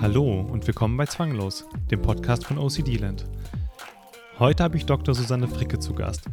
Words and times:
Hallo 0.00 0.40
und 0.40 0.66
willkommen 0.66 0.96
bei 0.96 1.06
Zwanglos, 1.06 1.66
dem 1.90 2.00
Podcast 2.00 2.46
von 2.46 2.56
OCD 2.56 2.96
Land. 2.96 3.24
Heute 4.38 4.62
habe 4.62 4.76
ich 4.76 4.86
Dr. 4.86 5.14
Susanne 5.14 5.48
Fricke 5.48 5.80
zu 5.80 5.92
Gast. 5.92 6.26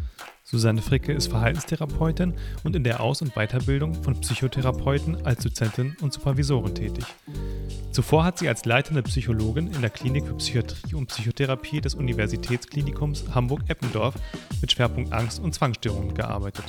Susanne 0.43 0.81
Fricke 0.81 1.11
ist 1.11 1.27
Verhaltenstherapeutin 1.27 2.35
und 2.63 2.75
in 2.75 2.83
der 2.83 3.01
Aus- 3.01 3.23
und 3.23 3.33
Weiterbildung 3.33 3.95
von 4.03 4.21
Psychotherapeuten 4.21 5.25
als 5.25 5.43
Dozentin 5.43 5.97
und 6.01 6.13
Supervisorin 6.13 6.75
tätig. 6.75 7.05
Zuvor 7.95 8.25
hat 8.25 8.39
sie 8.39 8.49
als 8.49 8.65
leitende 8.65 9.01
Psychologin 9.03 9.67
in 9.67 9.79
der 9.79 9.89
Klinik 9.89 10.25
für 10.25 10.33
Psychiatrie 10.33 10.95
und 10.95 11.05
Psychotherapie 11.05 11.79
des 11.79 11.95
Universitätsklinikums 11.95 13.23
Hamburg-Eppendorf 13.33 14.15
mit 14.59 14.69
Schwerpunkt 14.73 15.13
Angst- 15.13 15.39
und 15.41 15.55
Zwangsstörungen 15.55 16.13
gearbeitet. 16.13 16.65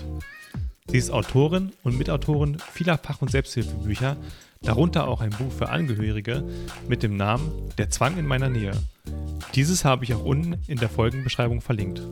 Sie 0.86 0.98
ist 0.98 1.10
Autorin 1.10 1.72
und 1.82 1.98
Mitautorin 1.98 2.58
vieler 2.72 2.96
Fach- 2.96 3.22
und 3.22 3.32
Selbsthilfebücher, 3.32 4.16
darunter 4.62 5.08
auch 5.08 5.20
ein 5.20 5.30
Buch 5.30 5.50
für 5.50 5.68
Angehörige 5.68 6.44
mit 6.86 7.02
dem 7.02 7.16
Namen 7.16 7.50
Der 7.76 7.90
Zwang 7.90 8.16
in 8.18 8.26
meiner 8.28 8.48
Nähe. 8.48 8.74
Dieses 9.56 9.84
habe 9.84 10.04
ich 10.04 10.14
auch 10.14 10.24
unten 10.24 10.54
in 10.68 10.78
der 10.78 10.88
Folgenbeschreibung 10.88 11.60
verlinkt. 11.60 12.02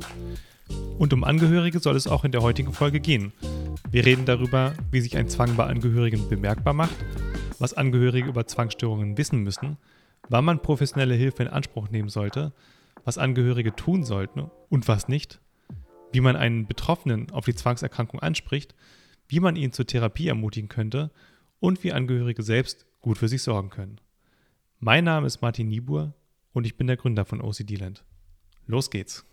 Und 0.98 1.12
um 1.12 1.22
Angehörige 1.22 1.78
soll 1.78 1.94
es 1.94 2.08
auch 2.08 2.24
in 2.24 2.32
der 2.32 2.42
heutigen 2.42 2.72
Folge 2.72 2.98
gehen. 2.98 3.32
Wir 3.92 4.04
reden 4.06 4.24
darüber, 4.24 4.72
wie 4.90 5.00
sich 5.00 5.16
ein 5.16 5.28
Zwang 5.28 5.54
bei 5.54 5.66
Angehörigen 5.66 6.28
bemerkbar 6.28 6.72
macht, 6.72 6.96
was 7.64 7.72
Angehörige 7.72 8.28
über 8.28 8.46
Zwangsstörungen 8.46 9.16
wissen 9.16 9.42
müssen, 9.42 9.78
wann 10.28 10.44
man 10.44 10.60
professionelle 10.60 11.14
Hilfe 11.14 11.44
in 11.44 11.48
Anspruch 11.48 11.88
nehmen 11.88 12.10
sollte, 12.10 12.52
was 13.04 13.16
Angehörige 13.16 13.74
tun 13.74 14.04
sollten 14.04 14.50
und 14.68 14.86
was 14.86 15.08
nicht, 15.08 15.40
wie 16.12 16.20
man 16.20 16.36
einen 16.36 16.66
Betroffenen 16.66 17.30
auf 17.30 17.46
die 17.46 17.54
Zwangserkrankung 17.54 18.20
anspricht, 18.20 18.74
wie 19.28 19.40
man 19.40 19.56
ihn 19.56 19.72
zur 19.72 19.86
Therapie 19.86 20.28
ermutigen 20.28 20.68
könnte 20.68 21.10
und 21.58 21.82
wie 21.82 21.94
Angehörige 21.94 22.42
selbst 22.42 22.84
gut 23.00 23.16
für 23.16 23.28
sich 23.28 23.42
sorgen 23.42 23.70
können. 23.70 23.98
Mein 24.78 25.04
Name 25.04 25.26
ist 25.26 25.40
Martin 25.40 25.68
Niebuhr 25.68 26.12
und 26.52 26.66
ich 26.66 26.76
bin 26.76 26.86
der 26.86 26.98
Gründer 26.98 27.24
von 27.24 27.40
OCD 27.40 27.76
Land. 27.76 28.04
Los 28.66 28.90
geht's. 28.90 29.24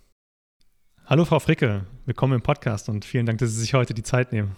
Hallo 1.06 1.26
Frau 1.26 1.40
Fricke, 1.40 1.86
willkommen 2.06 2.36
im 2.36 2.44
Podcast 2.44 2.88
und 2.88 3.04
vielen 3.04 3.26
Dank, 3.26 3.40
dass 3.40 3.50
Sie 3.50 3.60
sich 3.60 3.74
heute 3.74 3.94
die 3.94 4.04
Zeit 4.04 4.32
nehmen. 4.32 4.56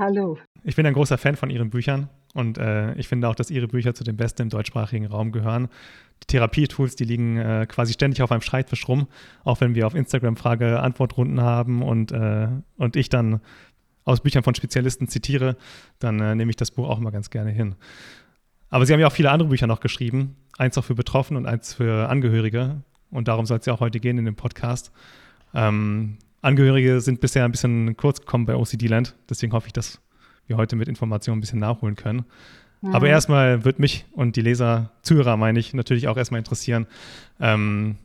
Hallo. 0.00 0.36
Ich 0.64 0.74
bin 0.74 0.84
ein 0.84 0.94
großer 0.94 1.16
Fan 1.16 1.36
von 1.36 1.50
Ihren 1.50 1.70
Büchern 1.70 2.10
und 2.34 2.58
äh, 2.58 2.94
ich 2.94 3.08
finde 3.08 3.28
auch, 3.28 3.34
dass 3.34 3.50
Ihre 3.50 3.68
Bücher 3.68 3.94
zu 3.94 4.04
den 4.04 4.16
besten 4.16 4.42
im 4.42 4.48
deutschsprachigen 4.50 5.06
Raum 5.06 5.32
gehören. 5.32 5.68
Die 6.22 6.26
Therapietools, 6.26 6.96
die 6.96 7.04
liegen 7.04 7.36
äh, 7.38 7.66
quasi 7.68 7.92
ständig 7.92 8.22
auf 8.22 8.32
einem 8.32 8.42
Schreibtisch 8.42 8.86
rum, 8.88 9.06
auch 9.44 9.60
wenn 9.60 9.74
wir 9.74 9.86
auf 9.86 9.94
Instagram 9.94 10.36
Frage-Antwort-Runden 10.36 11.40
haben 11.40 11.82
und, 11.82 12.12
äh, 12.12 12.48
und 12.76 12.96
ich 12.96 13.08
dann 13.08 13.40
aus 14.04 14.20
Büchern 14.20 14.42
von 14.42 14.54
Spezialisten 14.54 15.08
zitiere, 15.08 15.56
dann 15.98 16.20
äh, 16.20 16.34
nehme 16.34 16.50
ich 16.50 16.56
das 16.56 16.70
Buch 16.70 16.88
auch 16.88 16.98
mal 16.98 17.10
ganz 17.10 17.30
gerne 17.30 17.50
hin. 17.50 17.74
Aber 18.70 18.84
Sie 18.84 18.92
haben 18.92 19.00
ja 19.00 19.06
auch 19.06 19.12
viele 19.12 19.30
andere 19.30 19.48
Bücher 19.48 19.66
noch 19.66 19.80
geschrieben, 19.80 20.36
eins 20.56 20.76
auch 20.76 20.84
für 20.84 20.94
Betroffene 20.94 21.38
und 21.38 21.46
eins 21.46 21.74
für 21.74 22.08
Angehörige. 22.08 22.82
Und 23.10 23.28
darum 23.28 23.46
soll 23.46 23.58
es 23.58 23.66
ja 23.66 23.72
auch 23.72 23.80
heute 23.80 24.00
gehen 24.00 24.18
in 24.18 24.24
dem 24.26 24.36
Podcast. 24.36 24.92
Ähm, 25.54 26.18
Angehörige 26.42 27.00
sind 27.00 27.20
bisher 27.20 27.44
ein 27.44 27.50
bisschen 27.50 27.96
kurz 27.96 28.20
gekommen 28.20 28.46
bei 28.46 28.54
OCD 28.54 28.86
Land, 28.86 29.16
deswegen 29.28 29.52
hoffe 29.52 29.68
ich, 29.68 29.72
dass 29.72 30.00
wir 30.48 30.56
heute 30.56 30.76
mit 30.76 30.88
Informationen 30.88 31.38
ein 31.38 31.40
bisschen 31.40 31.60
nachholen 31.60 31.96
können. 31.96 32.24
Mhm. 32.80 32.94
Aber 32.94 33.08
erstmal 33.08 33.64
wird 33.64 33.78
mich 33.78 34.06
und 34.12 34.36
die 34.36 34.42
Leser, 34.42 34.90
Zuhörer 35.02 35.36
meine 35.36 35.58
ich, 35.58 35.74
natürlich 35.74 36.08
auch 36.08 36.16
erstmal 36.16 36.38
interessieren, 36.38 36.86
ähm, 37.40 37.96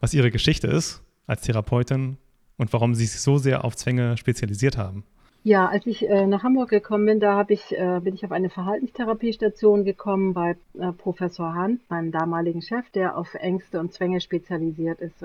was 0.00 0.14
Ihre 0.14 0.30
Geschichte 0.30 0.66
ist 0.66 1.02
als 1.26 1.42
Therapeutin 1.42 2.16
und 2.56 2.72
warum 2.72 2.94
Sie 2.94 3.06
sich 3.06 3.20
so 3.20 3.38
sehr 3.38 3.64
auf 3.64 3.76
Zwänge 3.76 4.16
spezialisiert 4.16 4.76
haben. 4.76 5.04
Ja, 5.44 5.66
als 5.68 5.86
ich 5.86 6.06
äh, 6.08 6.26
nach 6.26 6.42
Hamburg 6.42 6.68
gekommen 6.68 7.06
bin, 7.06 7.20
da 7.20 7.46
ich, 7.48 7.72
äh, 7.72 8.00
bin 8.02 8.14
ich 8.14 8.24
auf 8.24 8.32
eine 8.32 8.50
Verhaltenstherapiestation 8.50 9.84
gekommen 9.84 10.34
bei 10.34 10.56
äh, 10.78 10.92
Professor 10.92 11.54
Hahn, 11.54 11.80
meinem 11.88 12.10
damaligen 12.10 12.60
Chef, 12.60 12.90
der 12.90 13.16
auf 13.16 13.34
Ängste 13.34 13.78
und 13.78 13.92
Zwänge 13.92 14.20
spezialisiert 14.20 15.00
ist. 15.00 15.24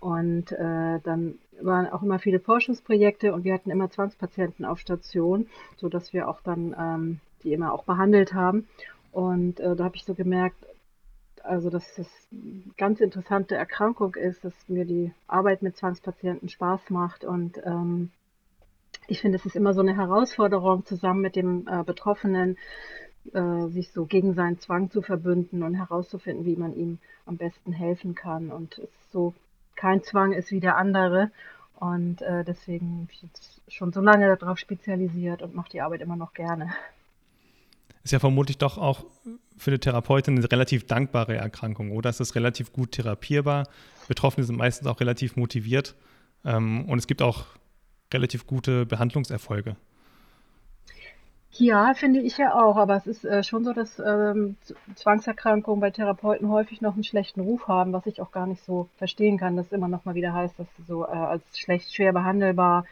Und 0.00 0.50
äh, 0.52 1.00
dann 1.04 1.34
waren 1.60 1.86
auch 1.88 2.02
immer 2.02 2.18
viele 2.18 2.40
Forschungsprojekte 2.40 3.32
und 3.32 3.44
wir 3.44 3.54
hatten 3.54 3.70
immer 3.70 3.90
Zwangspatienten 3.90 4.64
auf 4.64 4.78
Station, 4.78 5.48
sodass 5.76 6.12
wir 6.12 6.28
auch 6.28 6.40
dann 6.42 6.74
ähm, 6.78 7.20
die 7.42 7.52
immer 7.52 7.72
auch 7.72 7.84
behandelt 7.84 8.34
haben. 8.34 8.66
Und 9.12 9.60
äh, 9.60 9.76
da 9.76 9.84
habe 9.84 9.96
ich 9.96 10.04
so 10.04 10.14
gemerkt, 10.14 10.56
also 11.42 11.70
dass 11.70 11.94
das 11.94 12.08
eine 12.32 12.74
ganz 12.76 13.00
interessante 13.00 13.54
Erkrankung 13.54 14.14
ist, 14.16 14.44
dass 14.44 14.54
mir 14.68 14.84
die 14.84 15.12
Arbeit 15.26 15.62
mit 15.62 15.76
Zwangspatienten 15.76 16.48
Spaß 16.48 16.90
macht 16.90 17.24
und 17.24 17.58
ähm, 17.64 18.10
ich 19.06 19.20
finde, 19.20 19.36
es 19.38 19.46
ist 19.46 19.56
immer 19.56 19.72
so 19.72 19.80
eine 19.80 19.96
Herausforderung, 19.96 20.84
zusammen 20.84 21.22
mit 21.22 21.34
dem 21.34 21.66
äh, 21.66 21.82
Betroffenen 21.82 22.58
äh, 23.32 23.68
sich 23.68 23.90
so 23.92 24.04
gegen 24.04 24.34
seinen 24.34 24.58
Zwang 24.58 24.90
zu 24.90 25.00
verbünden 25.00 25.62
und 25.62 25.74
herauszufinden, 25.74 26.44
wie 26.44 26.56
man 26.56 26.74
ihm 26.74 26.98
am 27.24 27.38
besten 27.38 27.72
helfen 27.72 28.14
kann. 28.14 28.50
Und 28.50 28.78
es 28.78 28.84
ist 28.84 29.12
so, 29.12 29.34
kein 29.78 30.02
Zwang 30.02 30.32
ist 30.32 30.50
wie 30.50 30.60
der 30.60 30.76
andere. 30.76 31.30
Und 31.76 32.20
äh, 32.22 32.44
deswegen 32.44 33.06
bin 33.06 33.08
ich 33.12 33.22
jetzt 33.22 33.60
schon 33.68 33.92
so 33.92 34.00
lange 34.00 34.36
darauf 34.36 34.58
spezialisiert 34.58 35.42
und 35.42 35.54
mache 35.54 35.70
die 35.70 35.80
Arbeit 35.80 36.00
immer 36.00 36.16
noch 36.16 36.34
gerne. 36.34 36.74
Ist 38.02 38.12
ja 38.12 38.18
vermutlich 38.18 38.58
doch 38.58 38.78
auch 38.78 39.04
für 39.56 39.70
eine 39.70 39.78
Therapeutin 39.78 40.36
eine 40.36 40.50
relativ 40.50 40.86
dankbare 40.86 41.36
Erkrankung, 41.36 41.92
oder? 41.92 42.10
Es 42.10 42.20
ist 42.20 42.34
relativ 42.34 42.72
gut 42.72 42.92
therapierbar. 42.92 43.68
Betroffene 44.08 44.44
sind 44.44 44.56
meistens 44.56 44.88
auch 44.88 45.00
relativ 45.00 45.36
motiviert. 45.36 45.94
Ähm, 46.44 46.84
und 46.86 46.98
es 46.98 47.06
gibt 47.06 47.22
auch 47.22 47.46
relativ 48.12 48.46
gute 48.46 48.86
Behandlungserfolge. 48.86 49.76
Ja, 51.52 51.94
finde 51.94 52.20
ich 52.20 52.36
ja 52.38 52.54
auch, 52.54 52.76
aber 52.76 52.96
es 52.96 53.06
ist 53.06 53.24
äh, 53.24 53.42
schon 53.42 53.64
so, 53.64 53.72
dass 53.72 53.98
ähm, 53.98 54.56
Zwangserkrankungen 54.94 55.80
bei 55.80 55.90
Therapeuten 55.90 56.50
häufig 56.50 56.80
noch 56.82 56.94
einen 56.94 57.04
schlechten 57.04 57.40
Ruf 57.40 57.66
haben, 57.68 57.92
was 57.92 58.06
ich 58.06 58.20
auch 58.20 58.30
gar 58.30 58.46
nicht 58.46 58.62
so 58.64 58.88
verstehen 58.96 59.38
kann, 59.38 59.56
dass 59.56 59.72
immer 59.72 59.88
noch 59.88 60.04
mal 60.04 60.14
wieder 60.14 60.32
heißt, 60.34 60.58
dass 60.58 60.68
sie 60.76 60.82
so 60.84 61.04
äh, 61.04 61.08
als 61.08 61.58
schlecht 61.58 61.92
schwer 61.92 62.12
behandelbar 62.12 62.84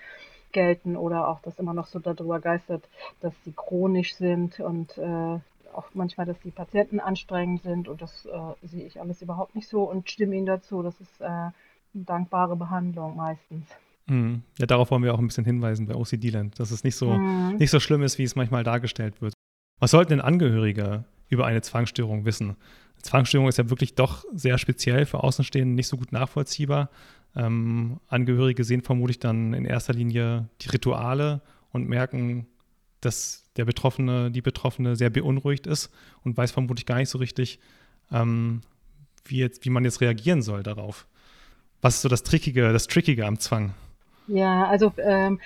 gelten 0.53 0.97
oder 0.97 1.28
auch, 1.28 1.41
dass 1.43 1.59
immer 1.59 1.75
noch 1.75 1.87
so 1.87 1.99
darüber 1.99 2.41
geistert, 2.41 2.89
dass 3.21 3.34
sie 3.44 3.53
chronisch 3.53 4.15
sind 4.17 4.59
und 4.59 4.97
äh, 4.99 5.38
auch 5.75 5.88
manchmal, 5.93 6.27
dass 6.27 6.41
die 6.41 6.50
Patienten 6.50 6.99
anstrengend 6.99 7.62
sind 7.62 7.88
und 7.88 8.00
das 8.00 8.25
äh, 8.27 8.67
sehe 8.67 8.87
ich 8.87 8.99
alles 9.00 9.21
überhaupt 9.23 9.55
nicht 9.55 9.69
so 9.69 9.84
und 9.84 10.11
stimme 10.11 10.34
ihnen 10.34 10.47
dazu. 10.47 10.83
Das 10.83 10.99
ist 11.00 11.21
äh, 11.21 11.25
eine 11.27 11.53
dankbare 11.93 12.56
Behandlung 12.56 13.17
meistens. 13.17 13.67
Mhm. 14.09 14.43
Ja, 14.59 14.67
darauf 14.67 14.91
wollen 14.91 15.03
wir 15.03 15.15
auch 15.15 15.19
ein 15.19 15.27
bisschen 15.27 15.44
hinweisen 15.44 15.87
bei 15.87 15.94
OCD-Land, 15.94 16.59
dass 16.59 16.71
es 16.71 16.84
nicht 16.84 16.97
so, 16.97 17.12
mhm. 17.12 17.56
nicht 17.56 17.71
so 17.71 17.81
schlimm 17.81 18.03
ist, 18.03 18.19
wie 18.19 18.25
es 18.25 18.37
manchmal 18.37 18.65
dargestellt 18.65 19.21
wird. 19.21 19.34
Was 19.78 19.91
sollten 19.91 20.11
denn 20.11 20.21
Angehörige 20.21 21.05
über 21.28 21.47
eine 21.47 21.61
Zwangsstörung 21.61 22.25
wissen? 22.25 22.56
Zwangsstörung 23.03 23.49
ist 23.49 23.59
ja 23.59 23.69
wirklich 23.69 23.94
doch 23.94 24.25
sehr 24.33 24.59
speziell 24.59 25.06
für 25.06 25.22
Außenstehende, 25.22 25.75
nicht 25.75 25.89
so 25.89 25.97
gut 25.97 26.12
nachvollziehbar. 26.12 26.91
Ähm, 27.34 28.00
Angehörige 28.09 28.65
sehen 28.65 28.83
vermutlich 28.83 29.19
dann 29.19 29.53
in 29.53 29.65
erster 29.65 29.93
Linie 29.93 30.49
die 30.62 30.69
Rituale 30.69 31.43
und 31.73 31.88
merken, 31.88 32.47
dass 33.00 33.44
der 33.56 33.65
Betroffene, 33.65 34.31
die 34.31 34.43
Betroffene 34.43 34.97
sehr 34.97 35.11
beunruhigt 35.11 35.67
ist 35.67 35.91
und 36.23 36.37
weiß 36.37 36.53
vermutlich 36.53 36.87
gar 36.87 36.97
nicht 36.97 37.11
so 37.11 37.19
richtig, 37.19 37.61
ähm, 38.11 38.62
wie, 39.25 39.38
jetzt, 39.38 39.65
wie 39.65 39.71
man 39.71 39.84
jetzt 39.84 40.00
reagieren 40.00 40.43
soll 40.43 40.62
darauf. 40.62 41.06
Was 41.83 41.97
ist 41.97 42.03
so 42.03 42.09
das 42.09 42.23
Trickige, 42.23 42.73
das 42.73 42.87
Trickige 42.87 43.27
am 43.27 43.38
Zwang? 43.38 43.75
Ja, 44.28 44.66
also 44.66 44.92
ähm, 44.98 45.41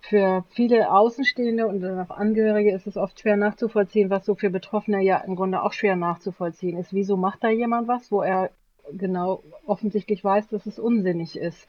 für 0.00 0.44
viele 0.50 0.90
Außenstehende 0.90 1.66
und 1.66 1.84
auch 1.84 2.10
Angehörige 2.10 2.72
ist 2.72 2.86
es 2.86 2.96
oft 2.96 3.20
schwer 3.20 3.36
nachzuvollziehen, 3.36 4.10
was 4.10 4.24
so 4.24 4.34
für 4.34 4.50
Betroffene 4.50 5.02
ja 5.02 5.18
im 5.18 5.36
Grunde 5.36 5.62
auch 5.62 5.72
schwer 5.72 5.96
nachzuvollziehen 5.96 6.78
ist. 6.78 6.92
Wieso 6.92 7.16
macht 7.16 7.44
da 7.44 7.50
jemand 7.50 7.88
was, 7.88 8.10
wo 8.10 8.22
er 8.22 8.50
genau 8.92 9.42
offensichtlich 9.66 10.24
weiß, 10.24 10.48
dass 10.48 10.66
es 10.66 10.78
unsinnig 10.78 11.38
ist? 11.38 11.68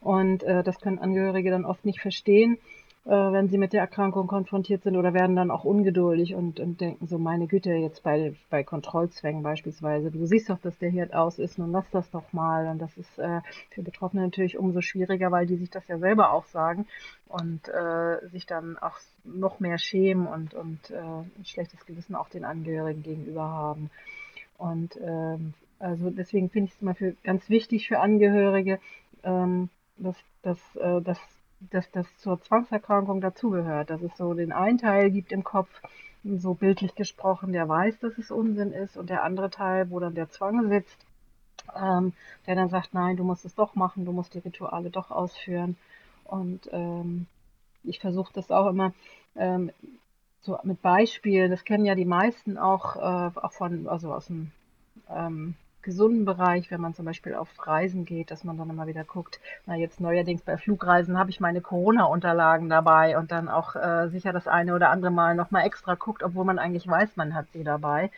Und 0.00 0.42
äh, 0.44 0.62
das 0.62 0.80
können 0.80 0.98
Angehörige 0.98 1.50
dann 1.50 1.64
oft 1.64 1.84
nicht 1.84 2.00
verstehen 2.00 2.58
äh, 3.06 3.10
wenn 3.10 3.48
sie 3.48 3.56
mit 3.56 3.72
der 3.72 3.82
Erkrankung 3.82 4.26
konfrontiert 4.26 4.82
sind 4.82 4.96
oder 4.96 5.14
werden 5.14 5.36
dann 5.36 5.52
auch 5.52 5.62
ungeduldig 5.62 6.34
und, 6.34 6.58
und 6.58 6.80
denken 6.80 7.06
so, 7.06 7.18
meine 7.18 7.46
Güte, 7.46 7.70
jetzt 7.70 8.02
bei, 8.02 8.34
bei 8.50 8.64
Kontrollzwängen 8.64 9.44
beispielsweise, 9.44 10.10
du 10.10 10.26
siehst 10.26 10.50
doch, 10.50 10.58
dass 10.58 10.76
der 10.78 10.90
Herd 10.90 11.14
aus 11.14 11.38
ist, 11.38 11.56
nun 11.56 11.70
lass 11.70 11.88
das 11.90 12.10
doch 12.10 12.32
mal. 12.32 12.66
Und 12.66 12.80
das 12.80 12.96
ist 12.96 13.18
äh, 13.20 13.42
für 13.70 13.82
Betroffene 13.82 14.22
natürlich 14.22 14.58
umso 14.58 14.80
schwieriger, 14.80 15.30
weil 15.30 15.46
die 15.46 15.56
sich 15.56 15.70
das 15.70 15.86
ja 15.86 15.98
selber 15.98 16.32
auch 16.32 16.46
sagen 16.46 16.86
und 17.28 17.68
äh, 17.68 18.26
sich 18.28 18.44
dann 18.44 18.76
auch 18.76 18.98
noch 19.22 19.60
mehr 19.60 19.78
schämen 19.78 20.26
und, 20.26 20.54
und 20.54 20.90
äh, 20.90 20.96
ein 20.98 21.44
schlechtes 21.44 21.86
Gewissen 21.86 22.16
auch 22.16 22.28
den 22.28 22.44
Angehörigen 22.44 23.04
gegenüber 23.04 23.44
haben. 23.44 23.90
Und 24.58 24.98
ähm, 25.00 25.54
also 25.78 26.10
deswegen 26.10 26.50
finde 26.50 26.68
ich 26.68 26.74
es 26.74 26.82
immer 26.82 26.96
für 26.96 27.14
ganz 27.22 27.48
wichtig 27.48 27.86
für 27.86 28.00
Angehörige, 28.00 28.80
ähm, 29.22 29.68
dass, 29.96 30.16
dass, 30.42 30.76
äh, 30.76 31.00
dass 31.02 31.20
dass 31.70 31.90
das 31.90 32.06
zur 32.18 32.40
Zwangserkrankung 32.40 33.20
dazugehört, 33.20 33.90
dass 33.90 34.02
es 34.02 34.16
so 34.16 34.34
den 34.34 34.52
einen 34.52 34.78
Teil 34.78 35.10
gibt 35.10 35.32
im 35.32 35.44
Kopf, 35.44 35.70
so 36.24 36.54
bildlich 36.54 36.94
gesprochen, 36.94 37.52
der 37.52 37.68
weiß, 37.68 37.98
dass 38.00 38.18
es 38.18 38.30
Unsinn 38.30 38.72
ist, 38.72 38.96
und 38.96 39.10
der 39.10 39.22
andere 39.22 39.50
Teil, 39.50 39.90
wo 39.90 40.00
dann 40.00 40.14
der 40.14 40.28
Zwang 40.28 40.68
sitzt, 40.68 40.98
ähm, 41.74 42.12
der 42.46 42.56
dann 42.56 42.68
sagt, 42.68 42.94
nein, 42.94 43.16
du 43.16 43.24
musst 43.24 43.44
es 43.44 43.54
doch 43.54 43.74
machen, 43.74 44.04
du 44.04 44.12
musst 44.12 44.34
die 44.34 44.38
Rituale 44.38 44.90
doch 44.90 45.10
ausführen. 45.10 45.76
Und 46.24 46.68
ähm, 46.72 47.26
ich 47.84 48.00
versuche 48.00 48.32
das 48.32 48.50
auch 48.50 48.66
immer 48.68 48.92
ähm, 49.36 49.70
so 50.40 50.58
mit 50.64 50.82
Beispielen. 50.82 51.50
Das 51.50 51.64
kennen 51.64 51.84
ja 51.84 51.94
die 51.94 52.04
meisten 52.04 52.58
auch, 52.58 52.96
äh, 52.96 53.38
auch 53.38 53.52
von, 53.52 53.88
also 53.88 54.12
aus 54.12 54.26
dem 54.26 54.50
ähm, 55.08 55.54
gesunden 55.86 56.24
Bereich, 56.24 56.70
wenn 56.70 56.80
man 56.80 56.94
zum 56.94 57.04
Beispiel 57.04 57.34
auf 57.34 57.48
Reisen 57.66 58.04
geht, 58.04 58.30
dass 58.30 58.44
man 58.44 58.58
dann 58.58 58.68
immer 58.68 58.86
wieder 58.88 59.04
guckt, 59.04 59.40
na 59.66 59.76
jetzt 59.76 60.00
neuerdings 60.00 60.42
bei 60.42 60.58
Flugreisen 60.58 61.16
habe 61.16 61.30
ich 61.30 61.40
meine 61.40 61.60
Corona-Unterlagen 61.60 62.68
dabei 62.68 63.16
und 63.16 63.30
dann 63.30 63.48
auch 63.48 63.76
äh, 63.76 64.08
sicher 64.08 64.32
das 64.32 64.48
eine 64.48 64.74
oder 64.74 64.90
andere 64.90 65.12
Mal 65.12 65.36
nochmal 65.36 65.64
extra 65.64 65.94
guckt, 65.94 66.24
obwohl 66.24 66.44
man 66.44 66.58
eigentlich 66.58 66.86
weiß, 66.86 67.16
man 67.16 67.34
hat 67.34 67.46
sie 67.52 67.62
dabei. 67.62 68.10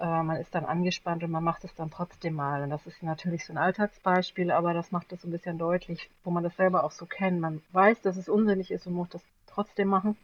Äh, 0.00 0.22
man 0.22 0.36
ist 0.38 0.54
dann 0.54 0.64
angespannt 0.64 1.22
und 1.22 1.30
man 1.30 1.44
macht 1.44 1.62
es 1.64 1.74
dann 1.74 1.90
trotzdem 1.90 2.34
mal. 2.34 2.62
Und 2.62 2.70
das 2.70 2.86
ist 2.86 3.02
natürlich 3.02 3.44
so 3.44 3.52
ein 3.52 3.58
Alltagsbeispiel, 3.58 4.50
aber 4.50 4.72
das 4.72 4.90
macht 4.90 5.12
es 5.12 5.20
so 5.20 5.28
ein 5.28 5.32
bisschen 5.32 5.58
deutlich, 5.58 6.10
wo 6.24 6.30
man 6.30 6.42
das 6.42 6.56
selber 6.56 6.84
auch 6.84 6.90
so 6.90 7.04
kennt. 7.04 7.38
Man 7.38 7.62
weiß, 7.72 8.00
dass 8.00 8.16
es 8.16 8.28
unsinnig 8.30 8.70
ist 8.70 8.86
und 8.86 8.94
muss 8.94 9.10
das 9.10 9.22
trotzdem 9.46 9.88
machen. 9.88 10.16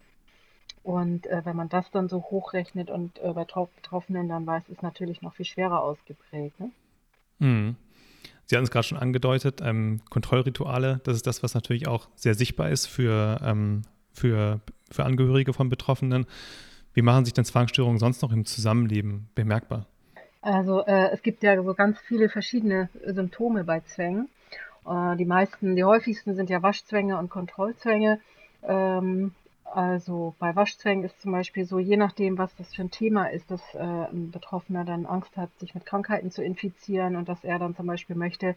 Und 0.82 1.26
äh, 1.26 1.42
wenn 1.44 1.56
man 1.56 1.68
das 1.68 1.90
dann 1.90 2.08
so 2.08 2.22
hochrechnet 2.22 2.90
und 2.90 3.18
äh, 3.18 3.32
bei 3.32 3.44
Betroffenen 3.44 4.28
dann 4.28 4.46
weiß, 4.46 4.68
ist 4.68 4.82
natürlich 4.82 5.20
noch 5.20 5.34
viel 5.34 5.44
schwerer 5.44 5.82
ausgeprägt. 5.82 6.58
Ne? 6.58 6.70
Mhm. 7.38 7.76
Sie 8.46 8.56
hatten 8.56 8.64
es 8.64 8.70
gerade 8.70 8.86
schon 8.86 8.98
angedeutet, 8.98 9.60
ähm, 9.62 10.00
Kontrollrituale, 10.10 11.00
das 11.04 11.16
ist 11.16 11.26
das, 11.26 11.42
was 11.42 11.54
natürlich 11.54 11.86
auch 11.86 12.08
sehr 12.16 12.34
sichtbar 12.34 12.70
ist 12.70 12.86
für, 12.86 13.40
ähm, 13.44 13.82
für, 14.12 14.60
für 14.90 15.04
Angehörige 15.04 15.52
von 15.52 15.68
Betroffenen. 15.68 16.26
Wie 16.92 17.02
machen 17.02 17.24
sich 17.24 17.34
denn 17.34 17.44
Zwangsstörungen 17.44 17.98
sonst 17.98 18.22
noch 18.22 18.32
im 18.32 18.44
Zusammenleben 18.46 19.28
bemerkbar? 19.36 19.86
Also 20.42 20.84
äh, 20.84 21.10
es 21.12 21.22
gibt 21.22 21.42
ja 21.42 21.62
so 21.62 21.74
ganz 21.74 22.00
viele 22.00 22.28
verschiedene 22.28 22.88
Symptome 23.04 23.64
bei 23.64 23.80
Zwängen. 23.80 24.28
Äh, 24.86 25.16
die 25.16 25.26
meisten, 25.26 25.76
die 25.76 25.84
häufigsten 25.84 26.34
sind 26.34 26.50
ja 26.50 26.62
Waschzwänge 26.62 27.18
und 27.18 27.30
Kontrollzwänge. 27.30 28.20
Ähm, 28.62 29.32
also 29.72 30.34
bei 30.38 30.55
Waschzwängen 30.56 31.05
ist 31.05 31.20
zum 31.20 31.32
Beispiel 31.32 31.64
so, 31.64 31.78
je 31.78 31.96
nachdem, 31.96 32.38
was 32.38 32.55
das 32.56 32.75
für 32.75 32.82
ein 32.82 32.90
Thema 32.90 33.26
ist, 33.26 33.50
dass 33.50 33.62
äh, 33.75 33.78
ein 33.78 34.31
Betroffener 34.31 34.84
dann 34.84 35.06
Angst 35.06 35.37
hat, 35.37 35.50
sich 35.58 35.75
mit 35.75 35.87
Krankheiten 35.87 36.31
zu 36.31 36.43
infizieren 36.43 37.17
und 37.17 37.28
dass 37.28 37.44
er 37.44 37.58
dann 37.58 37.76
zum 37.76 37.87
Beispiel 37.87 38.17
möchte, 38.17 38.56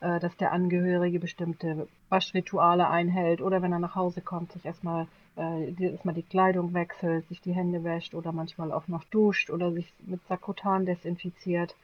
äh, 0.00 0.20
dass 0.20 0.36
der 0.36 0.52
Angehörige 0.52 1.18
bestimmte 1.18 1.86
Waschrituale 2.08 2.88
einhält 2.88 3.42
oder 3.42 3.62
wenn 3.62 3.72
er 3.72 3.78
nach 3.78 3.94
Hause 3.94 4.20
kommt, 4.20 4.52
sich 4.52 4.64
erstmal 4.64 5.06
äh, 5.36 5.72
erstmal 5.82 6.14
die 6.14 6.22
Kleidung 6.22 6.74
wechselt, 6.74 7.28
sich 7.28 7.40
die 7.40 7.52
Hände 7.54 7.84
wäscht 7.84 8.14
oder 8.14 8.32
manchmal 8.32 8.72
auch 8.72 8.88
noch 8.88 9.04
duscht 9.04 9.50
oder 9.50 9.72
sich 9.72 9.92
mit 10.06 10.20
Sakrotan 10.28 10.86
desinfiziert. 10.86 11.74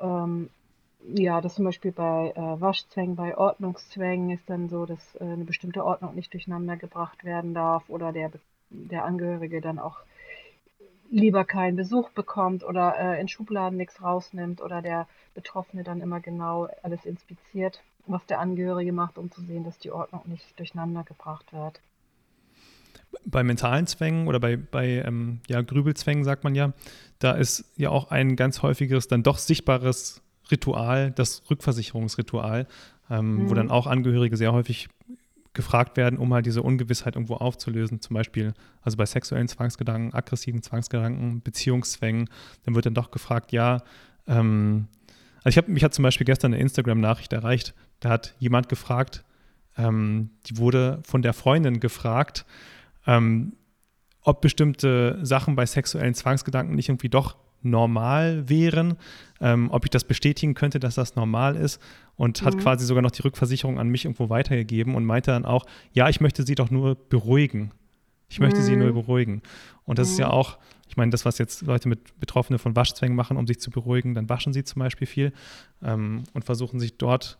Ähm, 0.00 0.48
ja, 1.08 1.40
das 1.40 1.54
zum 1.54 1.64
Beispiel 1.64 1.92
bei 1.92 2.32
äh, 2.34 2.60
Waschzwängen, 2.60 3.16
bei 3.16 3.36
Ordnungszwängen 3.36 4.30
ist 4.30 4.48
dann 4.48 4.68
so, 4.68 4.86
dass 4.86 5.14
äh, 5.16 5.24
eine 5.24 5.44
bestimmte 5.44 5.84
Ordnung 5.84 6.14
nicht 6.14 6.32
durcheinander 6.32 6.76
gebracht 6.76 7.24
werden 7.24 7.54
darf 7.54 7.88
oder 7.88 8.12
der, 8.12 8.30
der 8.70 9.04
Angehörige 9.04 9.60
dann 9.60 9.78
auch 9.78 9.98
lieber 11.10 11.44
keinen 11.44 11.76
Besuch 11.76 12.10
bekommt 12.10 12.64
oder 12.64 12.96
äh, 12.98 13.20
in 13.20 13.28
Schubladen 13.28 13.76
nichts 13.76 14.02
rausnimmt 14.02 14.62
oder 14.62 14.80
der 14.80 15.06
Betroffene 15.34 15.84
dann 15.84 16.00
immer 16.00 16.20
genau 16.20 16.68
alles 16.82 17.04
inspiziert, 17.04 17.82
was 18.06 18.24
der 18.26 18.40
Angehörige 18.40 18.92
macht, 18.92 19.18
um 19.18 19.30
zu 19.30 19.42
sehen, 19.42 19.64
dass 19.64 19.78
die 19.78 19.90
Ordnung 19.90 20.22
nicht 20.26 20.58
durcheinander 20.58 21.04
gebracht 21.04 21.52
wird. 21.52 21.80
Bei 23.26 23.42
mentalen 23.42 23.86
Zwängen 23.86 24.26
oder 24.26 24.40
bei, 24.40 24.56
bei 24.56 25.02
ähm, 25.04 25.40
ja, 25.46 25.60
Grübelzwängen 25.60 26.24
sagt 26.24 26.44
man 26.44 26.54
ja, 26.54 26.72
da 27.18 27.32
ist 27.32 27.70
ja 27.76 27.90
auch 27.90 28.10
ein 28.10 28.36
ganz 28.36 28.62
häufiges, 28.62 29.06
dann 29.06 29.22
doch 29.22 29.36
sichtbares 29.36 30.22
Ritual, 30.52 31.10
das 31.10 31.42
Rückversicherungsritual, 31.50 32.66
ähm, 33.10 33.36
mhm. 33.36 33.50
wo 33.50 33.54
dann 33.54 33.70
auch 33.70 33.86
Angehörige 33.86 34.36
sehr 34.36 34.52
häufig 34.52 34.88
gefragt 35.54 35.96
werden, 35.96 36.18
um 36.18 36.32
halt 36.32 36.46
diese 36.46 36.62
Ungewissheit 36.62 37.16
irgendwo 37.16 37.34
aufzulösen. 37.34 38.00
Zum 38.00 38.14
Beispiel, 38.14 38.54
also 38.80 38.96
bei 38.96 39.06
sexuellen 39.06 39.48
Zwangsgedanken, 39.48 40.14
aggressiven 40.14 40.62
Zwangsgedanken, 40.62 41.42
Beziehungszwängen, 41.42 42.30
dann 42.64 42.74
wird 42.74 42.86
dann 42.86 42.94
doch 42.94 43.10
gefragt, 43.10 43.52
ja, 43.52 43.82
ähm, 44.26 44.88
also 45.44 45.48
ich 45.48 45.56
habe 45.58 45.72
mich 45.72 45.84
hat 45.84 45.92
zum 45.92 46.04
Beispiel 46.04 46.24
gestern 46.24 46.54
eine 46.54 46.62
Instagram-Nachricht 46.62 47.32
erreicht, 47.32 47.74
da 48.00 48.10
hat 48.10 48.34
jemand 48.38 48.68
gefragt, 48.68 49.24
ähm, 49.76 50.30
die 50.46 50.56
wurde 50.56 51.00
von 51.04 51.22
der 51.22 51.32
Freundin 51.32 51.80
gefragt, 51.80 52.46
ähm, 53.06 53.54
ob 54.22 54.40
bestimmte 54.40 55.18
Sachen 55.22 55.56
bei 55.56 55.66
sexuellen 55.66 56.14
Zwangsgedanken 56.14 56.76
nicht 56.76 56.88
irgendwie 56.88 57.08
doch 57.08 57.36
normal 57.62 58.48
wären, 58.48 58.96
ähm, 59.40 59.70
ob 59.70 59.84
ich 59.84 59.90
das 59.90 60.04
bestätigen 60.04 60.54
könnte, 60.54 60.80
dass 60.80 60.94
das 60.94 61.16
normal 61.16 61.56
ist 61.56 61.80
und 62.16 62.42
mhm. 62.42 62.46
hat 62.46 62.58
quasi 62.58 62.86
sogar 62.86 63.02
noch 63.02 63.10
die 63.10 63.22
Rückversicherung 63.22 63.78
an 63.78 63.88
mich 63.88 64.04
irgendwo 64.04 64.28
weitergegeben 64.28 64.94
und 64.94 65.04
meinte 65.04 65.30
dann 65.30 65.44
auch, 65.44 65.66
ja, 65.92 66.08
ich 66.08 66.20
möchte 66.20 66.44
sie 66.44 66.54
doch 66.54 66.70
nur 66.70 66.94
beruhigen. 66.94 67.72
Ich 68.28 68.40
möchte 68.40 68.60
mhm. 68.60 68.64
sie 68.64 68.76
nur 68.76 68.92
beruhigen. 68.92 69.42
Und 69.84 69.98
das 69.98 70.08
mhm. 70.08 70.12
ist 70.12 70.18
ja 70.20 70.26
mhm. 70.26 70.32
auch, 70.32 70.58
ich 70.88 70.96
meine, 70.96 71.10
das, 71.10 71.24
was 71.24 71.38
jetzt 71.38 71.62
Leute 71.62 71.88
mit 71.88 72.18
Betroffenen 72.18 72.58
von 72.58 72.76
Waschzwängen 72.76 73.16
machen, 73.16 73.36
um 73.36 73.46
sich 73.46 73.60
zu 73.60 73.70
beruhigen, 73.70 74.14
dann 74.14 74.28
waschen 74.28 74.52
sie 74.52 74.64
zum 74.64 74.80
Beispiel 74.80 75.06
viel 75.06 75.32
ähm, 75.82 76.24
und 76.32 76.44
versuchen 76.44 76.80
sich 76.80 76.96
dort 76.96 77.38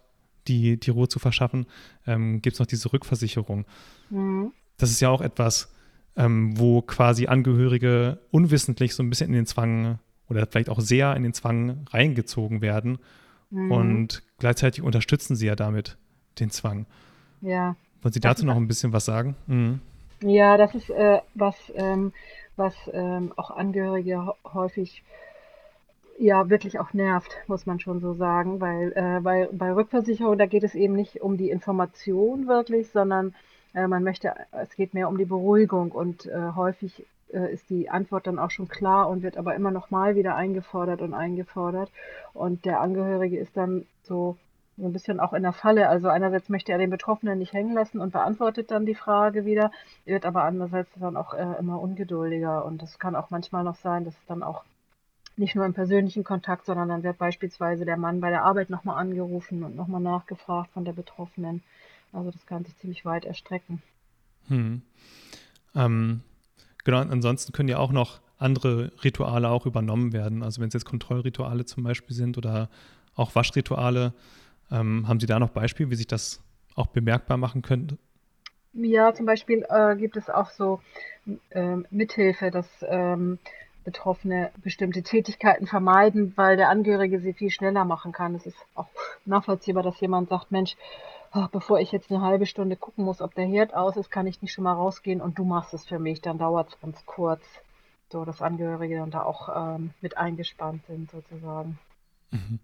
die, 0.48 0.78
die 0.78 0.90
Ruhe 0.90 1.08
zu 1.08 1.18
verschaffen, 1.18 1.66
ähm, 2.06 2.42
gibt 2.42 2.54
es 2.54 2.60
noch 2.60 2.66
diese 2.66 2.92
Rückversicherung. 2.92 3.64
Mhm. 4.10 4.52
Das 4.76 4.90
ist 4.90 5.00
ja 5.00 5.08
auch 5.08 5.20
etwas, 5.20 5.72
ähm, 6.16 6.58
wo 6.58 6.82
quasi 6.82 7.26
Angehörige 7.26 8.18
unwissentlich 8.30 8.94
so 8.94 9.02
ein 9.02 9.10
bisschen 9.10 9.28
in 9.28 9.34
den 9.34 9.46
Zwang 9.46 9.98
oder 10.36 10.46
vielleicht 10.46 10.70
auch 10.70 10.80
sehr 10.80 11.14
in 11.16 11.22
den 11.22 11.32
Zwang 11.32 11.86
reingezogen 11.90 12.60
werden. 12.60 12.98
Mhm. 13.50 13.72
Und 13.72 14.22
gleichzeitig 14.38 14.82
unterstützen 14.82 15.36
sie 15.36 15.46
ja 15.46 15.56
damit 15.56 15.96
den 16.40 16.50
Zwang. 16.50 16.86
Ja. 17.40 17.76
Wollen 18.02 18.12
Sie 18.12 18.20
dazu 18.20 18.44
noch 18.44 18.56
ein 18.56 18.68
bisschen 18.68 18.92
was 18.92 19.04
sagen? 19.04 19.36
Mhm. 19.46 19.80
Ja, 20.22 20.56
das 20.56 20.74
ist 20.74 20.90
äh, 20.90 21.20
was, 21.34 21.56
ähm, 21.74 22.12
was 22.56 22.74
ähm, 22.92 23.32
auch 23.36 23.50
Angehörige 23.50 24.34
häufig 24.52 25.02
ja 26.18 26.48
wirklich 26.48 26.78
auch 26.78 26.92
nervt, 26.92 27.30
muss 27.46 27.66
man 27.66 27.80
schon 27.80 28.00
so 28.00 28.12
sagen, 28.14 28.60
weil 28.60 28.92
äh, 28.94 29.20
bei, 29.20 29.48
bei 29.52 29.72
Rückversicherung, 29.72 30.38
da 30.38 30.46
geht 30.46 30.62
es 30.62 30.74
eben 30.74 30.94
nicht 30.94 31.20
um 31.20 31.36
die 31.36 31.50
Information 31.50 32.46
wirklich, 32.46 32.90
sondern 32.90 33.34
äh, 33.74 33.86
man 33.86 34.04
möchte, 34.04 34.34
es 34.52 34.74
geht 34.76 34.94
mehr 34.94 35.08
um 35.08 35.18
die 35.18 35.24
Beruhigung 35.24 35.90
und 35.90 36.26
äh, 36.26 36.52
häufig 36.54 37.04
äh, 37.32 37.52
ist 37.52 37.70
die 37.70 37.90
Antwort 37.90 38.26
dann 38.26 38.38
auch 38.38 38.50
schon 38.50 38.68
klar 38.68 39.08
und 39.08 39.22
wird 39.22 39.36
aber 39.36 39.54
immer 39.54 39.70
noch 39.70 39.90
mal 39.90 40.16
wieder 40.16 40.36
eingefordert 40.36 41.02
und 41.02 41.14
eingefordert. 41.14 41.90
Und 42.32 42.64
der 42.64 42.80
Angehörige 42.80 43.38
ist 43.38 43.56
dann 43.56 43.86
so 44.02 44.36
ein 44.78 44.92
bisschen 44.92 45.20
auch 45.20 45.32
in 45.32 45.42
der 45.42 45.52
Falle. 45.52 45.88
Also 45.88 46.08
einerseits 46.08 46.48
möchte 46.48 46.72
er 46.72 46.78
den 46.78 46.90
Betroffenen 46.90 47.38
nicht 47.38 47.52
hängen 47.52 47.74
lassen 47.74 48.00
und 48.00 48.12
beantwortet 48.12 48.70
dann 48.70 48.86
die 48.86 48.94
Frage 48.94 49.44
wieder, 49.44 49.70
wird 50.04 50.24
aber 50.24 50.44
andererseits 50.44 50.90
dann 50.98 51.16
auch 51.16 51.34
äh, 51.34 51.58
immer 51.58 51.80
ungeduldiger. 51.80 52.64
Und 52.64 52.82
es 52.82 52.98
kann 52.98 53.16
auch 53.16 53.30
manchmal 53.30 53.64
noch 53.64 53.76
sein, 53.76 54.04
dass 54.04 54.14
es 54.14 54.26
dann 54.26 54.42
auch 54.42 54.64
nicht 55.36 55.54
nur 55.54 55.64
im 55.64 55.74
persönlichen 55.74 56.24
Kontakt, 56.24 56.66
sondern 56.66 56.88
dann 56.88 57.02
wird 57.02 57.18
beispielsweise 57.18 57.84
der 57.84 57.96
Mann 57.96 58.20
bei 58.20 58.30
der 58.30 58.44
Arbeit 58.44 58.70
nochmal 58.70 58.98
angerufen 58.98 59.62
und 59.64 59.76
nochmal 59.76 60.00
nachgefragt 60.00 60.70
von 60.72 60.84
der 60.84 60.92
Betroffenen. 60.92 61.62
Also 62.12 62.30
das 62.30 62.46
kann 62.46 62.64
sich 62.64 62.76
ziemlich 62.78 63.04
weit 63.04 63.24
erstrecken. 63.24 63.82
Hm. 64.48 64.82
Ähm, 65.74 66.22
genau, 66.84 66.98
ansonsten 66.98 67.52
können 67.52 67.68
ja 67.68 67.78
auch 67.78 67.92
noch 67.92 68.20
andere 68.38 68.92
Rituale 69.04 69.48
auch 69.48 69.66
übernommen 69.66 70.12
werden. 70.12 70.42
Also 70.42 70.60
wenn 70.60 70.68
es 70.68 70.74
jetzt 70.74 70.84
Kontrollrituale 70.84 71.64
zum 71.64 71.84
Beispiel 71.84 72.14
sind 72.14 72.36
oder 72.38 72.68
auch 73.14 73.34
Waschrituale, 73.34 74.12
ähm, 74.70 75.06
haben 75.06 75.20
Sie 75.20 75.26
da 75.26 75.38
noch 75.38 75.50
Beispiele, 75.50 75.90
wie 75.90 75.96
sich 75.96 76.06
das 76.06 76.40
auch 76.74 76.88
bemerkbar 76.88 77.36
machen 77.36 77.62
könnte? 77.62 77.98
Ja, 78.72 79.12
zum 79.12 79.26
Beispiel 79.26 79.64
äh, 79.68 79.96
gibt 79.96 80.16
es 80.16 80.30
auch 80.30 80.50
so 80.50 80.80
äh, 81.50 81.76
Mithilfe, 81.90 82.50
dass 82.50 82.66
ähm, 82.88 83.38
Betroffene 83.84 84.50
bestimmte 84.62 85.02
Tätigkeiten 85.02 85.66
vermeiden, 85.66 86.32
weil 86.36 86.56
der 86.56 86.68
Angehörige 86.68 87.20
sie 87.20 87.34
viel 87.34 87.50
schneller 87.50 87.84
machen 87.84 88.12
kann. 88.12 88.34
Es 88.34 88.46
ist 88.46 88.56
auch 88.74 88.88
nachvollziehbar, 89.26 89.82
dass 89.82 90.00
jemand 90.00 90.28
sagt, 90.28 90.52
Mensch, 90.52 90.76
ach, 91.32 91.48
bevor 91.48 91.80
ich 91.80 91.90
jetzt 91.92 92.10
eine 92.10 92.20
halbe 92.20 92.46
Stunde 92.46 92.76
gucken 92.76 93.04
muss, 93.04 93.20
ob 93.20 93.34
der 93.34 93.46
Herd 93.46 93.74
aus 93.74 93.96
ist, 93.96 94.10
kann 94.10 94.26
ich 94.26 94.40
nicht 94.42 94.52
schon 94.52 94.64
mal 94.64 94.74
rausgehen 94.74 95.20
und 95.20 95.38
du 95.38 95.44
machst 95.44 95.74
es 95.74 95.84
für 95.84 95.98
mich. 95.98 96.20
Dann 96.20 96.38
dauert 96.38 96.68
es 96.68 96.80
ganz 96.80 97.04
kurz, 97.06 97.42
so 98.10 98.24
dass 98.24 98.42
Angehörige 98.42 98.96
dann 98.96 99.10
da 99.10 99.22
auch 99.22 99.48
ähm, 99.76 99.90
mit 100.00 100.16
eingespannt 100.16 100.84
sind 100.86 101.10
sozusagen. 101.10 101.78
Mhm. 102.30 102.60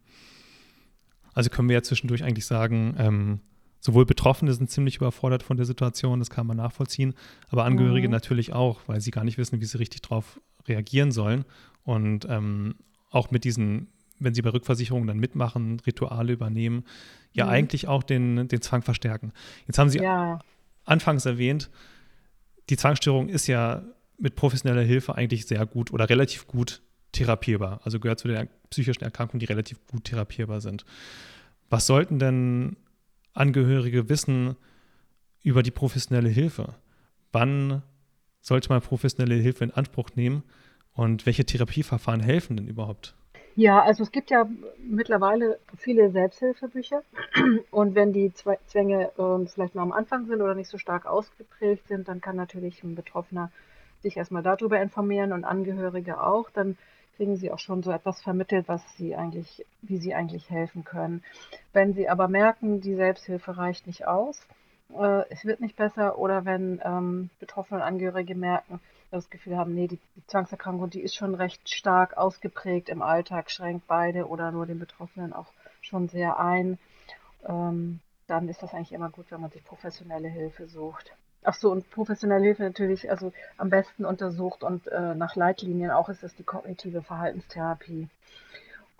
Also 1.33 1.51
können 1.51 1.69
wir 1.69 1.75
ja 1.75 1.83
zwischendurch 1.83 2.25
eigentlich 2.25 2.47
sagen, 2.47 2.95
ähm, 2.99 3.41
sowohl 3.81 4.05
Betroffene 4.05 4.53
sind 4.53 4.71
ziemlich 4.71 4.97
überfordert 4.97 5.43
von 5.43 5.57
der 5.57 5.67
Situation, 5.67 6.19
das 6.19 6.31
kann 6.31 6.47
man 6.47 6.59
nachvollziehen, 6.59 7.15
aber 7.49 7.65
Angehörige 7.65 8.09
mhm. 8.09 8.13
natürlich 8.13 8.53
auch, 8.53 8.81
weil 8.87 9.01
sie 9.01 9.11
gar 9.11 9.25
nicht 9.25 9.39
wissen, 9.39 9.61
wie 9.61 9.65
sie 9.65 9.79
richtig 9.79 10.03
darauf 10.03 10.41
reagieren 10.67 11.11
sollen. 11.11 11.45
Und 11.85 12.27
ähm, 12.29 12.75
auch 13.11 13.31
mit 13.31 13.45
diesen 13.45 13.89
wenn 14.19 14.35
sie 14.35 14.43
bei 14.43 14.51
Rückversicherungen 14.51 15.07
dann 15.07 15.19
mitmachen, 15.19 15.81
Rituale 15.81 16.33
übernehmen, 16.33 16.85
ja 17.33 17.47
mhm. 17.47 17.51
eigentlich 17.51 17.89
auch 17.89 18.03
den, 18.03 18.49
den 18.49 18.61
Zwang 18.61 18.83
verstärken. 18.83 19.33
Jetzt 19.67 19.79
haben 19.79 19.91
Sie 19.91 19.99
ja. 19.99 20.41
anfangs 20.85 21.27
erwähnt, 21.27 21.71
die 22.71 22.77
Zwangsstörung 22.77 23.29
ist 23.29 23.47
ja 23.47 23.83
mit 24.19 24.35
professioneller 24.35 24.83
Hilfe 24.83 25.15
eigentlich 25.15 25.47
sehr 25.47 25.65
gut 25.65 25.93
oder 25.93 26.09
relativ 26.09 26.47
gut 26.47 26.83
therapierbar, 27.13 27.81
also 27.85 28.01
gehört 28.01 28.19
zu 28.19 28.29
den 28.29 28.49
psychischen 28.71 29.05
Erkrankungen, 29.05 29.41
die 29.41 29.47
relativ 29.47 29.79
gut 29.87 30.05
therapierbar 30.05 30.61
sind. 30.61 30.85
Was 31.71 31.87
sollten 31.87 32.19
denn 32.19 32.77
Angehörige 33.33 34.09
wissen 34.09 34.57
über 35.43 35.63
die 35.63 35.71
professionelle 35.71 36.29
Hilfe? 36.29 36.75
Wann 37.33 37.83
sollte 38.41 38.69
man 38.71 38.81
professionelle 38.81 39.37
Hilfe 39.37 39.65
in 39.65 39.71
Anspruch 39.71 40.11
nehmen 40.15 40.43
und 40.93 41.27
welche 41.27 41.45
Therapieverfahren 41.45 42.21
helfen 42.21 42.57
denn 42.57 42.67
überhaupt? 42.67 43.15
Ja, 43.59 43.83
also 43.83 44.05
es 44.05 44.13
gibt 44.13 44.31
ja 44.31 44.49
mittlerweile 44.79 45.59
viele 45.77 46.13
Selbsthilfebücher 46.13 47.03
und 47.73 47.97
wenn 47.97 48.13
die 48.13 48.33
Zwänge 48.33 49.11
äh, 49.19 49.47
vielleicht 49.49 49.75
noch 49.75 49.83
am 49.83 49.91
Anfang 49.91 50.27
sind 50.27 50.41
oder 50.41 50.55
nicht 50.55 50.71
so 50.71 50.79
stark 50.79 51.07
ausgeprägt 51.07 51.89
sind, 51.89 52.07
dann 52.07 52.21
kann 52.21 52.37
natürlich 52.37 52.85
ein 52.85 52.95
Betroffener 52.95 53.51
sich 54.01 54.17
erstmal 54.17 54.45
darüber 54.45 54.81
informieren 54.81 55.33
und 55.33 55.45
Angehörige 55.45 56.23
auch. 56.23 56.51
Dann 56.51 56.79
kriegen 57.17 57.37
sie 57.37 57.51
auch 57.51 57.59
schon 57.59 57.83
so 57.83 57.91
etwas 57.91 58.23
vermittelt, 58.23 58.69
was 58.69 58.81
sie 58.97 59.17
eigentlich, 59.17 59.67
wie 59.83 59.99
sie 59.99 60.15
eigentlich 60.15 60.49
helfen 60.51 60.85
können. 60.85 61.25
Wenn 61.73 61.95
sie 61.95 62.09
aber 62.09 62.29
merken, 62.29 62.81
die 62.81 62.95
Selbsthilfe 62.95 63.57
reicht 63.57 63.89
nicht 63.89 64.07
aus, 64.07 64.41
äh, 64.97 65.25
es 65.31 65.45
wird 65.45 65.59
nicht 65.61 65.75
besser 65.75 66.17
oder 66.17 66.45
wenn 66.45 66.81
ähm, 66.85 67.31
betroffene 67.41 67.83
Angehörige 67.83 68.37
merken, 68.37 68.79
das 69.11 69.31
Gefühl 69.31 69.57
haben, 69.57 69.75
nee, 69.75 69.89
die, 69.89 69.99
die 70.17 70.27
Zwangserkrankung, 70.27 70.91
die 70.91 71.01
ist 71.01 71.15
schon 71.15 71.35
recht 71.35 71.69
stark 71.69 72.17
ausgeprägt 72.17 72.89
im 72.89 73.03
Alltag, 73.03 73.51
schränkt 73.51 73.87
beide 73.87 74.27
oder 74.29 74.53
nur 74.53 74.67
den 74.67 74.79
Betroffenen 74.79 75.33
auch 75.33 75.49
schon 75.81 76.09
sehr 76.09 76.39
ein, 76.39 76.79
ähm, 77.47 78.01
dann 78.27 78.49
ist 78.49 78.63
das 78.63 78.75
eigentlich 78.75 78.93
immer 78.93 79.11
gut, 79.11 79.27
wenn 79.31 79.41
man 79.41 79.51
sich 79.51 79.65
professionelle 79.65 80.29
Hilfe 80.29 80.67
sucht. 80.67 81.13
Ach 81.45 81.55
so, 81.55 81.71
und 81.71 81.91
professionelle 81.91 82.45
Hilfe 82.45 82.65
natürlich, 82.65 83.11
also 83.11 83.33
am 83.57 83.71
besten 83.71 84.05
untersucht 84.05 84.63
und 84.63 84.87
äh, 84.89 85.15
nach 85.15 85.37
Leitlinien 85.37 85.91
auch 85.91 86.09
ist 86.09 86.23
das 86.23 86.35
die 86.35 86.43
kognitive 86.43 87.03
Verhaltenstherapie. 87.03 88.09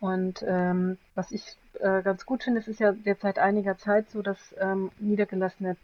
Und 0.01 0.45
ähm, 0.47 0.97
was 1.15 1.33
ich 1.33 1.57
äh, 1.81 2.03
ganz 2.03 2.25
gut 2.25 2.45
finde, 2.45 2.61
es 2.61 2.69
ist 2.69 2.81
ja 2.81 2.93
jetzt 3.05 3.23
seit 3.23 3.39
einiger 3.39 3.77
Zeit 3.77 4.09
so, 4.11 4.23
dass 4.23 4.55
ähm, 4.59 4.93
niedergelassene 4.99 5.77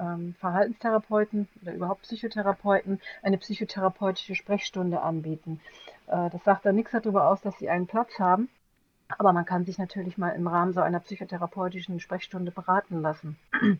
ähm, 0.00 0.34
Verhaltenstherapeuten 0.38 1.48
oder 1.62 1.74
überhaupt 1.74 2.02
Psychotherapeuten 2.02 3.00
eine 3.22 3.38
psychotherapeutische 3.38 4.34
Sprechstunde 4.34 5.00
anbieten. 5.00 5.60
Äh, 6.06 6.30
das 6.30 6.42
sagt 6.44 6.66
dann 6.66 6.76
nichts 6.76 6.92
darüber 6.92 7.28
aus, 7.28 7.40
dass 7.40 7.58
sie 7.58 7.68
einen 7.68 7.86
Platz 7.86 8.18
haben, 8.18 8.48
aber 9.08 9.32
man 9.32 9.44
kann 9.44 9.64
sich 9.64 9.78
natürlich 9.78 10.18
mal 10.18 10.30
im 10.30 10.46
Rahmen 10.46 10.72
so 10.72 10.80
einer 10.80 11.00
psychotherapeutischen 11.00 12.00
Sprechstunde 12.00 12.50
beraten 12.50 13.00
lassen. 13.00 13.38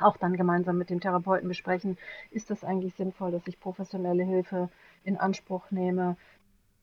Auch 0.00 0.16
dann 0.16 0.36
gemeinsam 0.36 0.78
mit 0.78 0.88
dem 0.88 1.00
Therapeuten 1.00 1.48
besprechen, 1.48 1.98
ist 2.30 2.50
das 2.50 2.64
eigentlich 2.64 2.94
sinnvoll, 2.94 3.32
dass 3.32 3.46
ich 3.46 3.60
professionelle 3.60 4.24
Hilfe 4.24 4.70
in 5.04 5.18
Anspruch 5.18 5.70
nehme, 5.70 6.16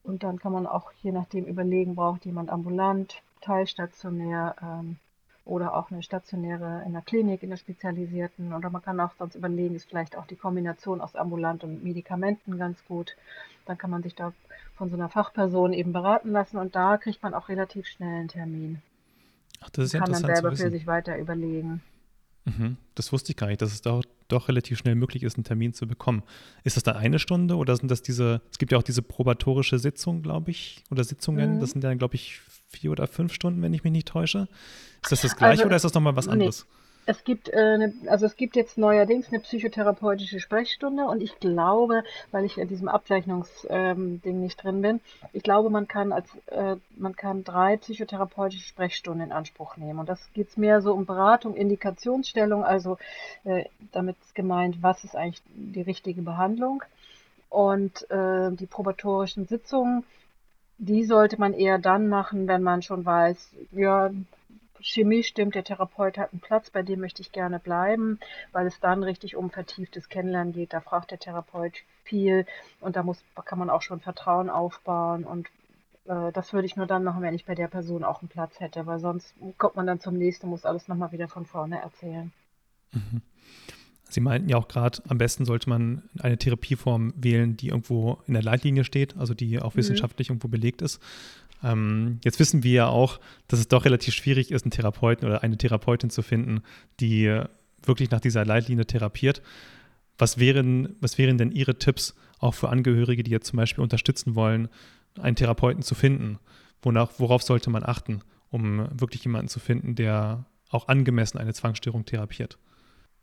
und 0.08 0.24
dann 0.24 0.40
kann 0.40 0.54
man 0.54 0.66
auch 0.66 0.94
je 1.02 1.12
nachdem 1.12 1.46
überlegen, 1.46 1.96
braucht 1.96 2.26
jemand 2.26 2.50
ambulant, 2.50 3.22
teilstationär 3.42 4.56
ähm, 4.62 4.98
oder 5.48 5.76
auch 5.76 5.92
eine 5.92 6.04
stationäre 6.04 6.84
in 6.86 6.94
der 6.94 7.02
Klinik, 7.02 7.44
in 7.44 7.50
der 7.50 7.58
spezialisierten. 7.58 8.54
Oder 8.54 8.70
man 8.70 8.82
kann 8.82 9.00
auch 9.00 9.12
sonst 9.18 9.36
überlegen, 9.36 9.76
ist 9.76 9.90
vielleicht 9.90 10.18
auch 10.18 10.28
die 10.28 10.36
Kombination 10.36 11.02
aus 11.02 11.16
ambulant 11.16 11.64
und 11.64 11.84
Medikamenten 11.84 12.58
ganz 12.58 12.78
gut. 12.88 13.16
Dann 13.66 13.78
kann 13.78 13.90
man 13.90 14.04
sich 14.04 14.16
da 14.16 14.34
von 14.76 14.90
so 14.90 14.96
einer 14.96 15.10
Fachperson 15.10 15.74
eben 15.74 15.92
beraten 15.94 16.32
lassen 16.32 16.58
und 16.58 16.76
da 16.76 16.98
kriegt 16.98 17.24
man 17.24 17.34
auch 17.34 17.50
relativ 17.50 17.88
schnell 17.88 18.20
einen 18.20 18.28
Termin. 18.28 18.82
Ach, 19.62 19.70
das 19.72 19.86
ist 19.86 19.94
ja 19.94 20.02
kann 20.02 20.12
dann 20.12 20.24
selber 20.24 20.56
für 20.56 20.70
sich 20.70 20.86
weiter 20.86 21.18
überlegen. 21.18 21.82
Mhm. 22.46 22.78
Das 22.96 23.12
wusste 23.12 23.32
ich 23.32 23.38
gar 23.38 23.48
nicht, 23.48 23.62
dass 23.62 23.74
es 23.74 23.82
da 23.82 24.00
doch 24.28 24.48
relativ 24.48 24.78
schnell 24.78 24.96
möglich 24.96 25.24
ist, 25.24 25.36
einen 25.36 25.44
Termin 25.44 25.74
zu 25.74 25.88
bekommen. 25.88 26.24
Ist 26.64 26.78
das 26.78 26.84
dann 26.84 26.96
eine 26.96 27.20
Stunde 27.20 27.56
oder 27.56 27.76
sind 27.76 27.92
das 27.92 28.02
diese, 28.02 28.42
es 28.52 28.58
gibt 28.58 28.72
ja 28.72 28.78
auch 28.78 28.84
diese 28.84 29.02
probatorische 29.02 29.80
Sitzung, 29.80 30.22
glaube 30.22 30.52
ich, 30.52 30.84
oder 30.90 31.04
Sitzungen, 31.04 31.56
mhm. 31.56 31.60
das 31.60 31.72
sind 31.72 31.84
dann, 31.84 31.98
glaube 31.98 32.16
ich, 32.16 32.42
vier 32.70 32.92
oder 32.92 33.08
fünf 33.08 33.34
Stunden, 33.34 33.62
wenn 33.62 33.74
ich 33.74 33.84
mich 33.84 33.94
nicht 33.94 34.08
täusche. 34.08 34.48
Ist 35.04 35.12
das 35.12 35.22
das 35.22 35.36
gleiche 35.36 35.62
also, 35.62 35.66
oder 35.66 35.76
ist 35.76 35.86
das 35.86 35.94
nochmal 35.94 36.16
was 36.16 36.28
anderes? 36.28 36.66
Nee. 36.66 36.78
Es 37.10 37.24
gibt, 37.24 37.48
äh, 37.48 37.78
ne, 37.78 37.94
also 38.08 38.26
es 38.26 38.36
gibt 38.36 38.58
jetzt 38.58 38.78
neuerdings 38.78 39.30
eine 39.30 39.40
psychotherapeutische 39.40 40.42
Sprechstunde 40.42 41.06
und 41.06 41.24
ich 41.24 41.40
glaube, 41.40 42.04
weil 42.32 42.44
ich 42.44 42.58
in 42.58 42.68
diesem 42.68 42.90
Abzeichnungsding 42.90 44.20
ähm, 44.26 44.42
nicht 44.42 44.62
drin 44.62 44.82
bin, 44.82 45.00
ich 45.32 45.42
glaube, 45.42 45.70
man 45.70 45.88
kann 45.88 46.12
als 46.12 46.28
äh, 46.48 46.76
man 46.98 47.16
kann 47.16 47.46
drei 47.46 47.78
psychotherapeutische 47.78 48.68
Sprechstunden 48.68 49.28
in 49.28 49.32
Anspruch 49.32 49.78
nehmen. 49.78 50.00
Und 50.00 50.10
das 50.10 50.20
geht 50.34 50.50
es 50.50 50.58
mehr 50.58 50.82
so 50.82 50.92
um 50.92 51.06
Beratung, 51.06 51.56
Indikationsstellung, 51.56 52.66
also 52.66 52.98
äh, 53.46 53.64
damit 53.94 54.18
ist 54.20 54.36
gemeint, 54.36 54.84
was 54.84 55.06
ist 55.06 55.16
eigentlich 55.16 55.42
die 55.56 55.82
richtige 55.82 56.22
Behandlung. 56.22 56.84
Und 57.50 58.12
äh, 58.12 58.52
die 58.52 58.66
probatorischen 58.66 59.48
Sitzungen, 59.48 60.04
die 60.78 61.04
sollte 61.04 61.40
man 61.40 61.54
eher 61.54 61.80
dann 61.80 62.08
machen, 62.08 62.48
wenn 62.48 62.64
man 62.64 62.82
schon 62.82 63.06
weiß, 63.06 63.54
ja, 63.72 64.12
Chemie 64.80 65.24
stimmt, 65.24 65.56
der 65.56 65.64
Therapeut 65.64 66.18
hat 66.18 66.32
einen 66.32 66.40
Platz, 66.40 66.70
bei 66.70 66.84
dem 66.84 67.00
möchte 67.00 67.22
ich 67.22 67.32
gerne 67.32 67.60
bleiben, 67.60 68.20
weil 68.52 68.68
es 68.68 68.80
dann 68.80 69.04
richtig 69.04 69.36
um 69.36 69.50
vertieftes 69.50 70.08
Kennenlernen 70.08 70.54
geht. 70.54 70.74
Da 70.74 70.82
fragt 70.82 71.12
der 71.12 71.20
Therapeut 71.20 71.74
viel 72.04 72.46
und 72.80 72.96
da 72.96 73.04
muss, 73.04 73.22
kann 73.46 73.60
man 73.60 73.70
auch 73.70 73.82
schon 73.82 74.00
Vertrauen 74.00 74.50
aufbauen 74.50 75.24
und 75.24 75.48
äh, 76.06 76.32
das 76.32 76.54
würde 76.54 76.68
ich 76.68 76.76
nur 76.76 76.86
dann 76.86 77.04
machen, 77.04 77.22
wenn 77.22 77.34
ich 77.34 77.46
bei 77.46 77.56
der 77.56 77.68
Person 77.68 78.04
auch 78.04 78.22
einen 78.22 78.30
Platz 78.30 78.60
hätte, 78.60 78.86
weil 78.86 79.00
sonst 79.00 79.34
kommt 79.58 79.76
man 79.76 79.88
dann 79.88 80.00
zum 80.00 80.16
nächsten, 80.16 80.48
muss 80.48 80.66
alles 80.66 80.88
nochmal 80.88 81.12
wieder 81.12 81.28
von 81.28 81.46
vorne 81.46 81.82
erzählen. 81.82 82.32
Mhm. 82.92 83.22
Sie 84.10 84.22
meinten 84.22 84.50
ja 84.50 84.58
auch 84.58 84.68
gerade, 84.68 85.02
am 85.08 85.18
besten 85.18 85.46
sollte 85.46 85.70
man 85.70 86.04
eine 86.20 86.38
Therapieform 86.38 87.14
wählen, 87.18 87.58
die 87.58 87.70
irgendwo 87.70 88.20
in 88.26 88.34
der 88.34 88.44
Leitlinie 88.44 88.84
steht, 88.84 89.18
also 89.18 89.34
die 89.34 89.60
auch 89.60 89.74
mhm. 89.74 89.80
wissenschaftlich 89.80 90.30
mhm. 90.30 90.36
irgendwo 90.36 90.48
belegt 90.48 90.82
ist. 90.82 91.02
Ähm, 91.64 92.20
jetzt 92.24 92.40
wissen 92.40 92.64
wir 92.64 92.72
ja 92.72 92.88
auch, 92.88 93.20
dass 93.48 93.60
es 93.60 93.68
doch 93.68 93.86
relativ 93.86 94.14
schwierig 94.14 94.52
ist, 94.52 94.64
einen 94.64 94.72
Therapeuten 94.72 95.28
oder 95.28 95.44
eine 95.44 95.58
Therapeutin 95.58 96.10
zu 96.10 96.22
finden, 96.22 96.62
die 97.00 97.42
wirklich 97.84 98.12
nach 98.12 98.20
dieser 98.20 98.46
Leitlinie 98.46 98.86
therapiert. 98.86 99.42
Was 100.18 100.38
wären, 100.38 100.96
was 101.00 101.18
wären 101.18 101.38
denn 101.38 101.52
Ihre 101.52 101.78
Tipps 101.78 102.16
auch 102.40 102.54
für 102.54 102.70
Angehörige, 102.70 103.24
die 103.24 103.32
jetzt 103.32 103.48
zum 103.48 103.58
Beispiel 103.58 103.84
unterstützen 103.84 104.36
wollen, 104.36 104.70
einen 105.20 105.36
Therapeuten 105.36 105.84
zu 105.84 105.96
finden? 105.96 106.40
Wonach, 106.82 107.12
worauf 107.18 107.44
sollte 107.44 107.70
man 107.70 107.84
achten, 107.84 108.22
um 108.50 108.88
wirklich 109.00 109.24
jemanden 109.24 109.48
zu 109.48 109.60
finden, 109.60 109.96
der 109.96 110.46
auch 110.70 110.88
angemessen 110.88 111.38
eine 111.38 111.54
Zwangsstörung 111.54 112.06
therapiert? 112.06 112.58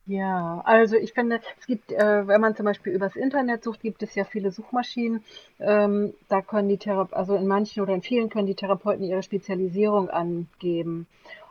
Ja, 0.07 0.61
also 0.67 0.97
ich 0.97 1.15
finde, 1.15 1.41
es 1.59 1.67
gibt, 1.67 1.91
äh, 1.91 2.27
wenn 2.27 2.41
man 2.41 2.55
zum 2.55 2.67
Beispiel 2.67 2.93
übers 2.93 3.17
Internet 3.17 3.65
sucht, 3.65 3.81
gibt 3.81 4.03
es 4.03 4.15
ja 4.15 4.25
viele 4.25 4.51
Suchmaschinen. 4.51 5.25
Ähm, 5.59 6.13
da 6.29 6.43
können 6.43 6.69
die 6.69 6.77
Therapeuten, 6.77 7.17
also 7.17 7.35
in 7.37 7.47
manchen 7.47 7.83
oder 7.83 7.95
in 7.95 8.03
vielen 8.03 8.29
können 8.29 8.47
die 8.47 8.55
Therapeuten 8.55 9.03
ihre 9.03 9.23
Spezialisierung 9.23 10.11
angeben. 10.11 11.07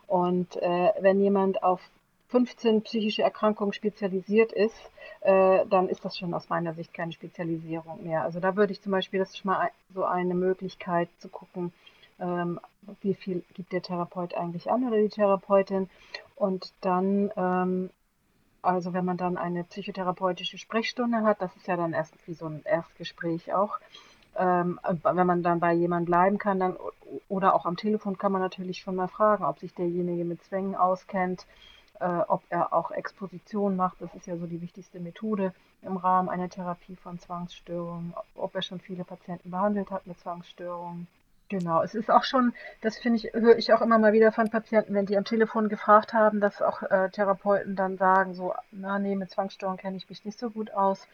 Und 0.06 0.56
äh, 0.58 0.92
wenn 1.00 1.20
jemand 1.20 1.64
auf 1.64 1.82
15 2.30 2.84
psychische 2.84 3.24
Erkrankungen 3.24 3.74
spezialisiert 3.74 4.52
ist, 4.52 4.76
äh, 5.22 5.66
dann 5.68 5.90
ist 5.90 6.06
das 6.06 6.16
schon 6.16 6.34
aus 6.36 6.50
meiner 6.50 6.76
Sicht 6.76 6.94
keine 6.94 7.12
Spezialisierung 7.12 8.04
mehr. 8.04 8.22
Also 8.22 8.40
da 8.40 8.56
würde 8.56 8.74
ich 8.74 8.82
zum 8.82 8.92
Beispiel, 8.92 9.20
das 9.20 9.30
ist 9.30 9.40
schon 9.40 9.52
mal 9.52 9.72
so 9.96 10.04
eine 10.04 10.36
Möglichkeit 10.36 11.10
zu 11.18 11.28
gucken, 11.28 11.74
ähm, 12.20 12.60
wie 13.02 13.16
viel 13.16 13.44
gibt 13.56 13.72
der 13.72 13.82
Therapeut 13.82 14.36
eigentlich 14.36 14.70
an 14.70 14.88
oder 14.88 14.98
die 14.98 15.10
Therapeutin. 15.10 15.90
Und 16.36 16.72
dann 16.82 17.32
ähm, 17.36 17.90
also 18.64 18.94
wenn 18.94 19.06
man 19.06 19.18
dann 19.18 19.38
eine 19.38 19.64
psychotherapeutische 19.64 20.58
Sprechstunde 20.58 21.22
hat, 21.24 21.42
das 21.42 21.56
ist 21.56 21.68
ja 21.68 21.78
dann 21.78 21.94
erst 21.94 22.16
wie 22.26 22.34
so 22.34 22.48
ein 22.48 22.64
Erstgespräch 22.64 23.54
auch. 23.54 23.80
Ähm, 24.36 24.80
wenn 25.04 25.28
man 25.28 25.44
dann 25.44 25.60
bei 25.60 25.74
jemandem 25.74 26.06
bleiben 26.06 26.38
kann, 26.40 26.60
dann 26.60 26.78
oder 27.28 27.54
auch 27.54 27.66
am 27.66 27.78
Telefon 27.78 28.18
kann 28.18 28.32
man 28.32 28.42
natürlich 28.42 28.80
schon 28.80 28.96
mal 28.96 29.08
fragen, 29.08 29.46
ob 29.46 29.60
sich 29.60 29.76
derjenige 29.76 30.26
mit 30.26 30.44
Zwängen 30.44 30.76
auskennt, 30.76 31.46
äh, 32.00 32.08
ob 32.28 32.42
er 32.50 32.74
auch 32.74 32.90
Exposition 32.92 33.76
macht. 33.76 34.02
Das 34.02 34.16
ist 34.16 34.26
ja 34.26 34.38
so 34.38 34.48
die 34.48 34.62
wichtigste 34.62 35.00
Methode 35.00 35.54
im 35.84 35.98
Rahmen 35.98 36.30
einer 36.30 36.50
Therapie 36.50 36.96
von 36.96 37.20
Zwangsstörungen, 37.20 38.16
ob 38.36 38.56
er 38.56 38.62
schon 38.64 38.80
viele 38.80 39.04
Patienten 39.04 39.52
behandelt 39.52 39.92
hat 39.92 40.08
mit 40.08 40.20
Zwangsstörungen. 40.20 41.08
Genau, 41.50 41.84
es 41.84 41.94
ist 41.94 42.10
auch 42.10 42.24
schon, 42.24 42.54
das 42.82 42.98
finde 42.98 43.18
ich, 43.18 43.34
höre 43.34 43.58
ich 43.58 43.74
auch 43.74 43.82
immer 43.82 44.00
mal 44.00 44.14
wieder 44.14 44.32
von 44.32 44.50
Patienten, 44.50 44.94
wenn 44.94 45.06
die 45.06 45.18
am 45.18 45.26
Telefon 45.26 45.70
gefragt 45.70 46.14
haben, 46.14 46.40
dass 46.40 46.62
auch 46.62 46.82
äh, 46.84 47.10
Therapeuten 47.10 47.76
dann 47.76 47.98
sagen, 47.98 48.34
so, 48.34 48.54
na 48.72 48.98
nee, 48.98 49.16
mit 49.16 49.30
Zwangsstörungen 49.30 49.78
kenne 49.78 49.98
ich 49.98 50.10
mich 50.10 50.26
nicht 50.26 50.40
so 50.40 50.50
gut 50.50 50.72
aus. 50.72 51.08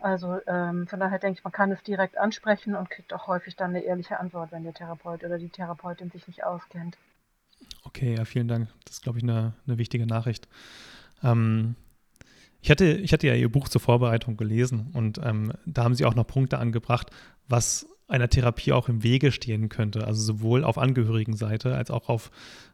Also 0.00 0.38
ähm, 0.46 0.86
von 0.86 1.00
daher 1.00 1.18
denke 1.18 1.38
ich, 1.38 1.44
man 1.44 1.52
kann 1.52 1.72
es 1.72 1.82
direkt 1.82 2.16
ansprechen 2.16 2.74
und 2.74 2.90
kriegt 2.90 3.12
auch 3.12 3.26
häufig 3.26 3.56
dann 3.56 3.70
eine 3.70 3.84
ehrliche 3.84 4.18
Antwort, 4.18 4.52
wenn 4.52 4.62
der 4.62 4.72
Therapeut 4.72 5.24
oder 5.24 5.38
die 5.38 5.50
Therapeutin 5.50 6.10
sich 6.10 6.26
nicht 6.26 6.44
auskennt. 6.44 6.96
Okay, 7.84 8.14
ja, 8.16 8.24
vielen 8.24 8.48
Dank. 8.48 8.68
Das 8.84 8.96
ist, 8.96 9.02
glaube 9.02 9.18
ich, 9.18 9.24
eine, 9.24 9.54
eine 9.66 9.78
wichtige 9.78 10.06
Nachricht. 10.06 10.48
Ähm, 11.22 11.74
ich 12.62 12.70
hatte, 12.70 12.86
ich 12.86 13.12
hatte 13.12 13.26
ja 13.26 13.34
Ihr 13.34 13.50
Buch 13.50 13.68
zur 13.68 13.80
Vorbereitung 13.80 14.36
gelesen 14.36 14.90
und 14.94 15.18
ähm, 15.22 15.52
da 15.66 15.84
haben 15.84 15.94
Sie 15.94 16.04
auch 16.04 16.14
noch 16.14 16.26
Punkte 16.26 16.58
angebracht, 16.58 17.10
was 17.48 17.86
einer 18.12 18.28
Therapie 18.28 18.72
auch 18.72 18.90
im 18.90 19.02
Wege 19.02 19.32
stehen 19.32 19.70
könnte. 19.70 20.06
Also 20.06 20.22
sowohl 20.22 20.64
auf 20.64 20.76
Angehörigenseite 20.76 21.74
als 21.74 21.90
auch 21.90 22.10
auf 22.10 22.30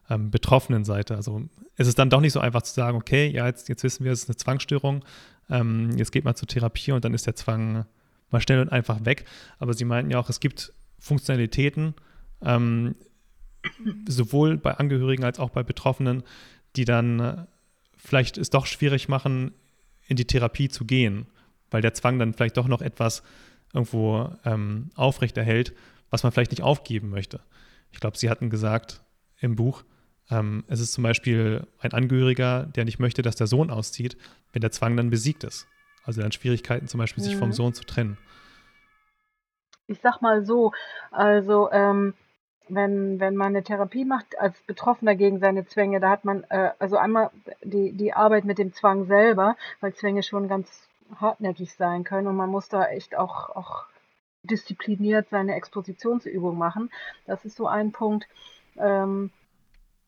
ähm, 0.09 0.31
Betroffenenseite. 0.31 1.15
Also 1.15 1.43
es 1.77 1.87
ist 1.87 1.97
dann 1.97 2.09
doch 2.09 2.19
nicht 2.19 2.33
so 2.33 2.41
einfach 2.41 2.61
zu 2.61 2.73
sagen, 2.73 2.97
okay, 2.97 3.29
ja, 3.29 3.47
jetzt, 3.47 3.69
jetzt 3.69 3.83
wissen 3.83 4.03
wir, 4.03 4.11
es 4.11 4.23
ist 4.23 4.29
eine 4.29 4.35
Zwangsstörung, 4.35 5.05
ähm, 5.49 5.91
jetzt 5.95 6.11
geht 6.11 6.25
man 6.25 6.35
zur 6.35 6.49
Therapie 6.49 6.91
und 6.91 7.05
dann 7.05 7.13
ist 7.13 7.25
der 7.25 7.35
Zwang 7.35 7.85
mal 8.31 8.41
schnell 8.41 8.59
und 8.59 8.69
einfach 8.69 9.05
weg. 9.05 9.25
Aber 9.59 9.73
Sie 9.73 9.85
meinten 9.85 10.11
ja 10.11 10.19
auch, 10.19 10.29
es 10.29 10.41
gibt 10.41 10.73
Funktionalitäten, 10.99 11.93
ähm, 12.43 12.95
sowohl 14.09 14.57
bei 14.57 14.73
Angehörigen 14.73 15.23
als 15.23 15.39
auch 15.39 15.51
bei 15.51 15.63
Betroffenen, 15.63 16.23
die 16.75 16.83
dann 16.83 17.19
äh, 17.21 17.35
vielleicht 17.95 18.37
es 18.37 18.49
doch 18.49 18.65
schwierig 18.65 19.07
machen, 19.07 19.53
in 20.05 20.17
die 20.17 20.25
Therapie 20.25 20.67
zu 20.67 20.83
gehen, 20.83 21.27
weil 21.71 21.81
der 21.81 21.93
Zwang 21.93 22.19
dann 22.19 22.33
vielleicht 22.33 22.57
doch 22.57 22.67
noch 22.67 22.81
etwas 22.81 23.23
irgendwo 23.73 24.29
ähm, 24.45 24.89
aufrechterhält, 24.95 25.73
was 26.09 26.23
man 26.23 26.31
vielleicht 26.31 26.51
nicht 26.51 26.63
aufgeben 26.63 27.09
möchte. 27.09 27.39
Ich 27.91 27.99
glaube, 27.99 28.17
Sie 28.17 28.29
hatten 28.29 28.49
gesagt 28.49 29.01
im 29.39 29.55
Buch, 29.55 29.83
ähm, 30.31 30.63
es 30.67 30.79
ist 30.79 30.93
zum 30.93 31.03
Beispiel 31.03 31.67
ein 31.79 31.93
Angehöriger, 31.93 32.65
der 32.75 32.85
nicht 32.85 32.99
möchte, 32.99 33.21
dass 33.21 33.35
der 33.35 33.47
Sohn 33.47 33.69
auszieht, 33.69 34.17
wenn 34.53 34.61
der 34.61 34.71
Zwang 34.71 34.95
dann 34.95 35.09
besiegt 35.09 35.43
ist. 35.43 35.67
Also 36.03 36.21
dann 36.21 36.31
Schwierigkeiten 36.31 36.87
zum 36.87 36.99
Beispiel, 36.99 37.23
mhm. 37.23 37.27
sich 37.27 37.35
vom 37.37 37.49
mhm. 37.49 37.53
Sohn 37.53 37.73
zu 37.73 37.83
trennen. 37.83 38.17
Ich 39.87 39.99
sag 40.01 40.21
mal 40.21 40.45
so, 40.45 40.71
also 41.11 41.71
ähm, 41.71 42.13
wenn, 42.67 43.19
wenn 43.19 43.35
man 43.35 43.47
eine 43.47 43.63
Therapie 43.63 44.05
macht 44.05 44.37
als 44.37 44.61
Betroffener 44.61 45.15
gegen 45.15 45.39
seine 45.39 45.65
Zwänge, 45.65 45.99
da 45.99 46.09
hat 46.09 46.25
man 46.25 46.43
äh, 46.49 46.71
also 46.77 46.97
einmal 46.97 47.31
die, 47.63 47.91
die 47.93 48.13
Arbeit 48.13 48.45
mit 48.45 48.59
dem 48.59 48.73
Zwang 48.73 49.05
selber, 49.05 49.55
weil 49.81 49.93
Zwänge 49.95 50.21
schon 50.21 50.47
ganz 50.47 50.88
hartnäckig 51.15 51.73
sein 51.75 52.03
können 52.03 52.27
und 52.27 52.35
man 52.35 52.49
muss 52.49 52.69
da 52.69 52.85
echt 52.85 53.15
auch, 53.15 53.49
auch 53.49 53.85
diszipliniert 54.43 55.29
seine 55.29 55.55
Expositionsübung 55.55 56.57
machen. 56.57 56.89
Das 57.25 57.45
ist 57.45 57.55
so 57.55 57.67
ein 57.67 57.91
Punkt. 57.91 58.27
Ähm, 58.77 59.31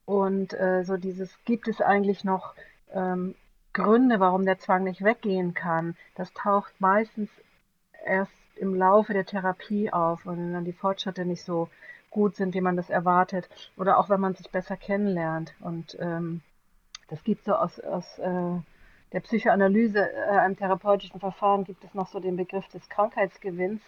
und 0.04 0.52
äh, 0.54 0.84
so 0.84 0.96
dieses, 0.96 1.32
gibt 1.44 1.68
es 1.68 1.80
eigentlich 1.80 2.24
noch 2.24 2.54
ähm, 2.92 3.34
Gründe, 3.72 4.20
warum 4.20 4.44
der 4.44 4.58
Zwang 4.58 4.84
nicht 4.84 5.02
weggehen 5.02 5.54
kann? 5.54 5.96
Das 6.14 6.32
taucht 6.34 6.80
meistens 6.80 7.30
erst 8.04 8.32
im 8.56 8.74
Laufe 8.74 9.12
der 9.12 9.24
Therapie 9.24 9.92
auf 9.92 10.26
und 10.26 10.38
wenn 10.38 10.52
dann 10.52 10.64
die 10.64 10.72
Fortschritte 10.72 11.24
nicht 11.24 11.44
so 11.44 11.68
gut 12.10 12.36
sind, 12.36 12.54
wie 12.54 12.60
man 12.60 12.76
das 12.76 12.90
erwartet. 12.90 13.48
Oder 13.76 13.98
auch 13.98 14.08
wenn 14.08 14.20
man 14.20 14.34
sich 14.34 14.50
besser 14.50 14.76
kennenlernt. 14.76 15.54
Und 15.60 15.96
ähm, 16.00 16.42
das 17.08 17.24
gibt 17.24 17.44
so 17.44 17.54
aus, 17.54 17.80
aus 17.80 18.18
äh, 18.18 18.58
der 19.12 19.20
Psychoanalyse, 19.20 20.10
äh, 20.10 20.38
einem 20.38 20.56
therapeutischen 20.56 21.20
Verfahren, 21.20 21.64
gibt 21.64 21.84
es 21.84 21.94
noch 21.94 22.08
so 22.08 22.20
den 22.20 22.36
Begriff 22.36 22.66
des 22.68 22.88
Krankheitsgewinns. 22.88 23.80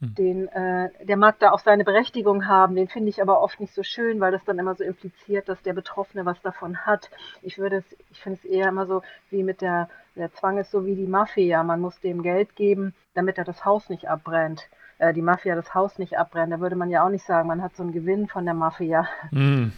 Hm. 0.00 0.14
Den, 0.14 0.48
äh, 0.48 0.90
der 1.04 1.16
mag 1.16 1.38
da 1.40 1.50
auch 1.50 1.58
seine 1.58 1.84
Berechtigung 1.84 2.46
haben, 2.46 2.76
den 2.76 2.88
finde 2.88 3.08
ich 3.08 3.20
aber 3.20 3.40
oft 3.42 3.58
nicht 3.58 3.74
so 3.74 3.82
schön, 3.82 4.20
weil 4.20 4.30
das 4.30 4.44
dann 4.44 4.58
immer 4.58 4.74
so 4.76 4.84
impliziert, 4.84 5.48
dass 5.48 5.60
der 5.62 5.72
Betroffene 5.72 6.24
was 6.24 6.40
davon 6.42 6.86
hat. 6.86 7.10
Ich 7.42 7.58
würde 7.58 7.78
es, 7.78 7.96
ich 8.10 8.20
finde 8.20 8.38
es 8.42 8.44
eher 8.44 8.68
immer 8.68 8.86
so 8.86 9.02
wie 9.30 9.42
mit 9.42 9.60
der, 9.60 9.88
der 10.14 10.32
Zwang 10.32 10.58
ist 10.58 10.70
so 10.70 10.86
wie 10.86 10.94
die 10.94 11.08
Mafia. 11.08 11.62
Man 11.64 11.80
muss 11.80 11.98
dem 12.00 12.22
Geld 12.22 12.54
geben, 12.54 12.94
damit 13.14 13.38
er 13.38 13.44
das 13.44 13.64
Haus 13.64 13.88
nicht 13.88 14.08
abbrennt. 14.08 14.68
Äh, 14.98 15.12
die 15.12 15.22
Mafia 15.22 15.56
das 15.56 15.74
Haus 15.74 15.98
nicht 15.98 16.16
abbrennt. 16.16 16.52
Da 16.52 16.60
würde 16.60 16.76
man 16.76 16.90
ja 16.90 17.04
auch 17.04 17.10
nicht 17.10 17.24
sagen, 17.24 17.48
man 17.48 17.62
hat 17.62 17.74
so 17.74 17.82
einen 17.82 17.92
Gewinn 17.92 18.28
von 18.28 18.44
der 18.44 18.54
Mafia. 18.54 19.08
Mhm. 19.32 19.72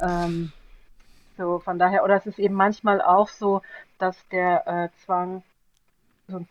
ähm, 0.00 0.52
so, 1.36 1.58
von 1.58 1.78
daher, 1.78 2.04
oder 2.04 2.16
es 2.16 2.26
ist 2.26 2.38
eben 2.38 2.54
manchmal 2.54 3.00
auch 3.00 3.28
so, 3.28 3.62
dass 3.98 4.16
der 4.28 4.66
äh, 4.66 4.88
Zwang 5.04 5.42
so 6.28 6.44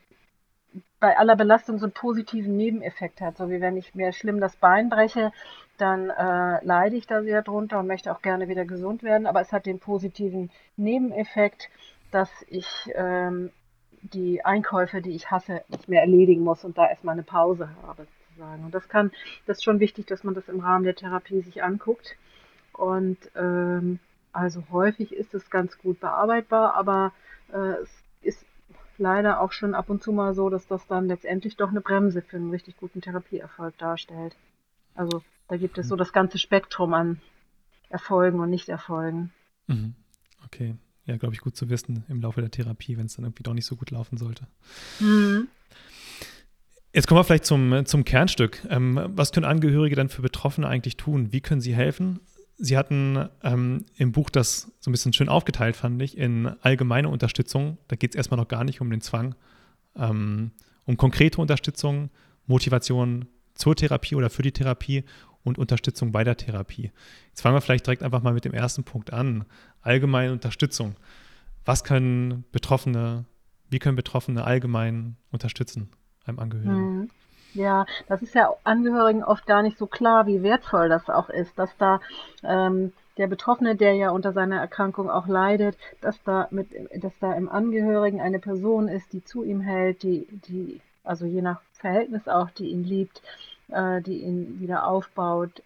bei 0.99 1.17
aller 1.17 1.35
Belastung 1.35 1.79
so 1.79 1.85
einen 1.85 1.93
positiven 1.93 2.55
Nebeneffekt 2.55 3.21
hat. 3.21 3.37
So 3.37 3.49
wie 3.49 3.59
wenn 3.59 3.75
ich 3.75 3.95
mir 3.95 4.13
schlimm 4.13 4.39
das 4.39 4.55
Bein 4.55 4.89
breche, 4.89 5.31
dann 5.77 6.09
äh, 6.11 6.63
leide 6.63 6.95
ich 6.95 7.07
da 7.07 7.23
sehr 7.23 7.41
drunter 7.41 7.79
und 7.79 7.87
möchte 7.87 8.11
auch 8.11 8.21
gerne 8.21 8.47
wieder 8.47 8.65
gesund 8.65 9.03
werden. 9.03 9.25
Aber 9.25 9.41
es 9.41 9.51
hat 9.51 9.65
den 9.65 9.79
positiven 9.79 10.51
Nebeneffekt, 10.77 11.69
dass 12.11 12.29
ich 12.47 12.67
ähm, 12.93 13.51
die 14.01 14.45
Einkäufe, 14.45 15.01
die 15.01 15.15
ich 15.15 15.31
hasse, 15.31 15.63
nicht 15.69 15.89
mehr 15.89 16.01
erledigen 16.01 16.43
muss 16.43 16.63
und 16.63 16.77
da 16.77 16.87
erstmal 16.87 17.13
eine 17.13 17.23
Pause 17.23 17.69
habe. 17.85 18.07
Sozusagen. 18.29 18.65
Und 18.65 18.75
das 18.75 18.87
kann, 18.87 19.11
das 19.47 19.57
ist 19.57 19.63
schon 19.63 19.79
wichtig, 19.79 20.05
dass 20.05 20.23
man 20.23 20.35
das 20.35 20.47
im 20.49 20.59
Rahmen 20.59 20.85
der 20.85 20.95
Therapie 20.95 21.41
sich 21.41 21.63
anguckt. 21.63 22.15
Und 22.73 23.17
ähm, 23.35 23.99
also 24.33 24.63
häufig 24.71 25.13
ist 25.13 25.33
es 25.33 25.49
ganz 25.49 25.77
gut 25.77 25.99
bearbeitbar, 25.99 26.75
aber 26.75 27.13
äh, 27.51 27.75
es 27.81 27.89
ist 28.21 28.45
leider 28.97 29.41
auch 29.41 29.51
schon 29.51 29.73
ab 29.73 29.89
und 29.89 30.03
zu 30.03 30.11
mal 30.11 30.33
so, 30.33 30.49
dass 30.49 30.67
das 30.67 30.85
dann 30.87 31.07
letztendlich 31.07 31.57
doch 31.57 31.69
eine 31.69 31.81
Bremse 31.81 32.21
für 32.21 32.37
einen 32.37 32.51
richtig 32.51 32.77
guten 32.77 33.01
Therapieerfolg 33.01 33.77
darstellt. 33.77 34.35
Also 34.95 35.21
da 35.47 35.57
gibt 35.57 35.77
es 35.77 35.87
so 35.87 35.95
das 35.95 36.13
ganze 36.13 36.37
Spektrum 36.37 36.93
an 36.93 37.19
Erfolgen 37.89 38.39
und 38.39 38.49
Nichterfolgen. 38.49 39.31
Mhm. 39.67 39.95
Okay. 40.45 40.75
Ja, 41.05 41.17
glaube 41.17 41.33
ich, 41.33 41.41
gut 41.41 41.55
zu 41.55 41.69
wissen 41.69 42.05
im 42.09 42.21
Laufe 42.21 42.41
der 42.41 42.51
Therapie, 42.51 42.97
wenn 42.97 43.07
es 43.07 43.15
dann 43.15 43.25
irgendwie 43.25 43.43
doch 43.43 43.53
nicht 43.53 43.65
so 43.65 43.75
gut 43.75 43.91
laufen 43.91 44.17
sollte. 44.17 44.47
Mhm. 44.99 45.47
Jetzt 46.93 47.07
kommen 47.07 47.19
wir 47.19 47.23
vielleicht 47.23 47.45
zum, 47.45 47.85
zum 47.85 48.03
Kernstück. 48.03 48.65
Ähm, 48.69 48.99
was 49.15 49.31
können 49.31 49.45
Angehörige 49.45 49.95
dann 49.95 50.09
für 50.09 50.21
Betroffene 50.21 50.67
eigentlich 50.67 50.97
tun? 50.97 51.31
Wie 51.31 51.41
können 51.41 51.61
sie 51.61 51.73
helfen? 51.73 52.19
Sie 52.63 52.77
hatten 52.77 53.27
ähm, 53.41 53.85
im 53.97 54.11
Buch 54.11 54.29
das 54.29 54.71
so 54.79 54.89
ein 54.89 54.91
bisschen 54.91 55.13
schön 55.13 55.29
aufgeteilt, 55.29 55.75
fand 55.75 55.99
ich, 56.01 56.15
in 56.15 56.45
allgemeine 56.61 57.09
Unterstützung. 57.09 57.79
Da 57.87 57.95
geht 57.95 58.11
es 58.11 58.15
erstmal 58.15 58.39
noch 58.39 58.47
gar 58.47 58.63
nicht 58.63 58.81
um 58.81 58.91
den 58.91 59.01
Zwang, 59.01 59.33
ähm, 59.95 60.51
um 60.85 60.95
konkrete 60.95 61.41
Unterstützung, 61.41 62.11
Motivation 62.45 63.25
zur 63.55 63.75
Therapie 63.75 64.15
oder 64.15 64.29
für 64.29 64.43
die 64.43 64.51
Therapie 64.51 65.05
und 65.43 65.57
Unterstützung 65.57 66.11
bei 66.11 66.23
der 66.23 66.37
Therapie. 66.37 66.91
Jetzt 67.29 67.41
fangen 67.41 67.55
wir 67.55 67.61
vielleicht 67.61 67.87
direkt 67.87 68.03
einfach 68.03 68.21
mal 68.21 68.33
mit 68.33 68.45
dem 68.45 68.53
ersten 68.53 68.83
Punkt 68.83 69.11
an. 69.11 69.45
Allgemeine 69.81 70.31
Unterstützung. 70.31 70.95
Was 71.65 71.83
können 71.83 72.45
Betroffene, 72.51 73.25
wie 73.69 73.79
können 73.79 73.95
Betroffene 73.95 74.43
allgemein 74.43 75.17
unterstützen 75.31 75.89
einem 76.25 76.37
Angehörigen? 76.37 76.99
Mhm. 76.99 77.09
Ja, 77.53 77.85
das 78.07 78.21
ist 78.21 78.33
ja 78.33 78.53
Angehörigen 78.63 79.23
oft 79.23 79.45
gar 79.45 79.61
nicht 79.61 79.77
so 79.77 79.87
klar, 79.87 80.25
wie 80.25 80.41
wertvoll 80.41 80.89
das 80.89 81.09
auch 81.09 81.29
ist, 81.29 81.57
dass 81.59 81.75
da 81.77 81.99
ähm, 82.43 82.93
der 83.17 83.27
Betroffene, 83.27 83.75
der 83.75 83.93
ja 83.95 84.09
unter 84.11 84.31
seiner 84.31 84.59
Erkrankung 84.59 85.09
auch 85.09 85.27
leidet, 85.27 85.77
dass 85.99 86.21
da 86.23 86.47
mit, 86.51 86.69
dass 87.03 87.13
da 87.19 87.33
im 87.33 87.49
Angehörigen 87.49 88.21
eine 88.21 88.39
Person 88.39 88.87
ist, 88.87 89.11
die 89.13 89.23
zu 89.23 89.43
ihm 89.43 89.59
hält, 89.59 90.03
die, 90.03 90.27
die, 90.47 90.79
also 91.03 91.25
je 91.25 91.41
nach 91.41 91.61
Verhältnis 91.73 92.27
auch, 92.27 92.49
die 92.51 92.67
ihn 92.67 92.83
liebt, 92.83 93.21
äh, 93.69 94.01
die 94.01 94.21
ihn 94.21 94.59
wieder 94.61 94.87
aufbaut, 94.87 95.61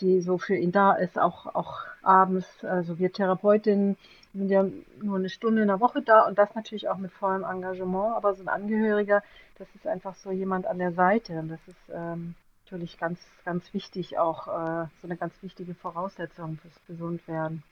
die 0.00 0.20
so 0.20 0.38
für 0.38 0.56
ihn 0.56 0.72
da 0.72 0.92
ist, 0.92 1.18
auch, 1.18 1.54
auch 1.54 1.80
abends. 2.02 2.64
Also 2.64 2.98
wir 2.98 3.12
Therapeutinnen 3.12 3.96
sind 4.34 4.50
ja 4.50 4.66
nur 5.00 5.16
eine 5.16 5.28
Stunde 5.28 5.62
in 5.62 5.68
der 5.68 5.80
Woche 5.80 6.02
da 6.02 6.26
und 6.26 6.38
das 6.38 6.54
natürlich 6.54 6.88
auch 6.88 6.98
mit 6.98 7.12
vollem 7.12 7.44
Engagement, 7.44 8.16
aber 8.16 8.34
so 8.34 8.42
ein 8.42 8.48
Angehöriger, 8.48 9.22
das 9.58 9.68
ist 9.74 9.86
einfach 9.86 10.14
so 10.16 10.30
jemand 10.30 10.66
an 10.66 10.78
der 10.78 10.92
Seite 10.92 11.38
und 11.38 11.48
das 11.48 11.60
ist 11.66 11.92
ähm, 11.94 12.34
natürlich 12.64 12.98
ganz, 12.98 13.20
ganz 13.44 13.72
wichtig, 13.72 14.18
auch 14.18 14.48
äh, 14.48 14.86
so 15.00 15.06
eine 15.06 15.16
ganz 15.16 15.34
wichtige 15.42 15.74
Voraussetzung 15.74 16.58
fürs 16.60 16.74
Gesundwerden. 16.86 17.62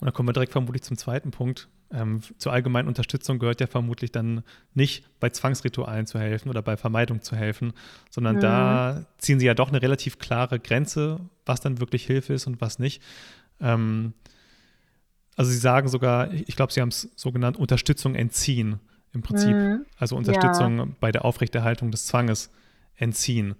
Und 0.00 0.06
dann 0.06 0.12
kommen 0.14 0.28
wir 0.28 0.32
direkt 0.32 0.52
vermutlich 0.52 0.82
zum 0.82 0.96
zweiten 0.96 1.30
Punkt. 1.30 1.68
Ähm, 1.92 2.22
zur 2.38 2.52
allgemeinen 2.52 2.88
Unterstützung 2.88 3.38
gehört 3.38 3.60
ja 3.60 3.66
vermutlich 3.66 4.10
dann 4.10 4.42
nicht 4.74 5.04
bei 5.20 5.30
Zwangsritualen 5.30 6.06
zu 6.06 6.18
helfen 6.18 6.48
oder 6.48 6.62
bei 6.62 6.76
Vermeidung 6.76 7.20
zu 7.20 7.36
helfen, 7.36 7.72
sondern 8.10 8.36
mhm. 8.36 8.40
da 8.40 9.06
ziehen 9.18 9.38
sie 9.38 9.46
ja 9.46 9.54
doch 9.54 9.68
eine 9.68 9.80
relativ 9.82 10.18
klare 10.18 10.58
Grenze, 10.58 11.20
was 11.46 11.60
dann 11.60 11.80
wirklich 11.80 12.06
Hilfe 12.06 12.34
ist 12.34 12.46
und 12.46 12.60
was 12.60 12.78
nicht. 12.78 13.02
Ähm, 13.60 14.14
also 15.36 15.50
sie 15.50 15.58
sagen 15.58 15.88
sogar, 15.88 16.32
ich 16.32 16.56
glaube, 16.56 16.72
sie 16.72 16.80
haben 16.80 16.88
es 16.88 17.10
so 17.16 17.32
genannt, 17.32 17.56
Unterstützung 17.56 18.14
entziehen 18.14 18.80
im 19.12 19.22
Prinzip. 19.22 19.54
Mhm. 19.54 19.86
Also 19.98 20.16
Unterstützung 20.16 20.78
ja. 20.78 20.88
bei 21.00 21.12
der 21.12 21.24
Aufrechterhaltung 21.24 21.90
des 21.90 22.06
Zwanges 22.06 22.50
entziehen. 22.96 23.54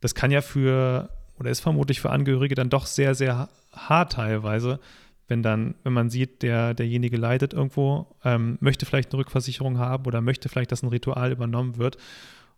Das 0.00 0.14
kann 0.14 0.30
ja 0.30 0.40
für, 0.40 1.10
oder 1.38 1.50
ist 1.50 1.60
vermutlich 1.60 2.00
für 2.00 2.10
Angehörige 2.10 2.54
dann 2.54 2.70
doch 2.70 2.86
sehr, 2.86 3.14
sehr 3.14 3.48
hart 3.72 4.12
teilweise, 4.12 4.80
wenn 5.28 5.42
dann, 5.42 5.74
wenn 5.84 5.92
man 5.92 6.10
sieht, 6.10 6.42
der, 6.42 6.74
derjenige 6.74 7.16
leidet 7.16 7.52
irgendwo, 7.52 8.06
ähm, 8.24 8.58
möchte 8.60 8.84
vielleicht 8.84 9.12
eine 9.12 9.20
Rückversicherung 9.20 9.78
haben 9.78 10.06
oder 10.06 10.20
möchte 10.20 10.48
vielleicht, 10.48 10.72
dass 10.72 10.82
ein 10.82 10.88
Ritual 10.88 11.30
übernommen 11.30 11.76
wird. 11.76 11.98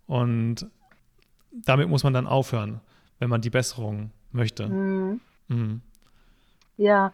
Und 0.07 0.67
damit 1.53 1.89
muss 1.89 2.03
man 2.03 2.15
dann 2.15 2.27
aufhören, 2.27 2.81
wenn 3.19 3.29
man 3.29 3.43
die 3.43 3.51
Besserung 3.51 4.11
möchte. 4.31 4.69
Mhm. 4.69 5.21
Mhm. 5.49 5.81
Ja, 6.83 7.13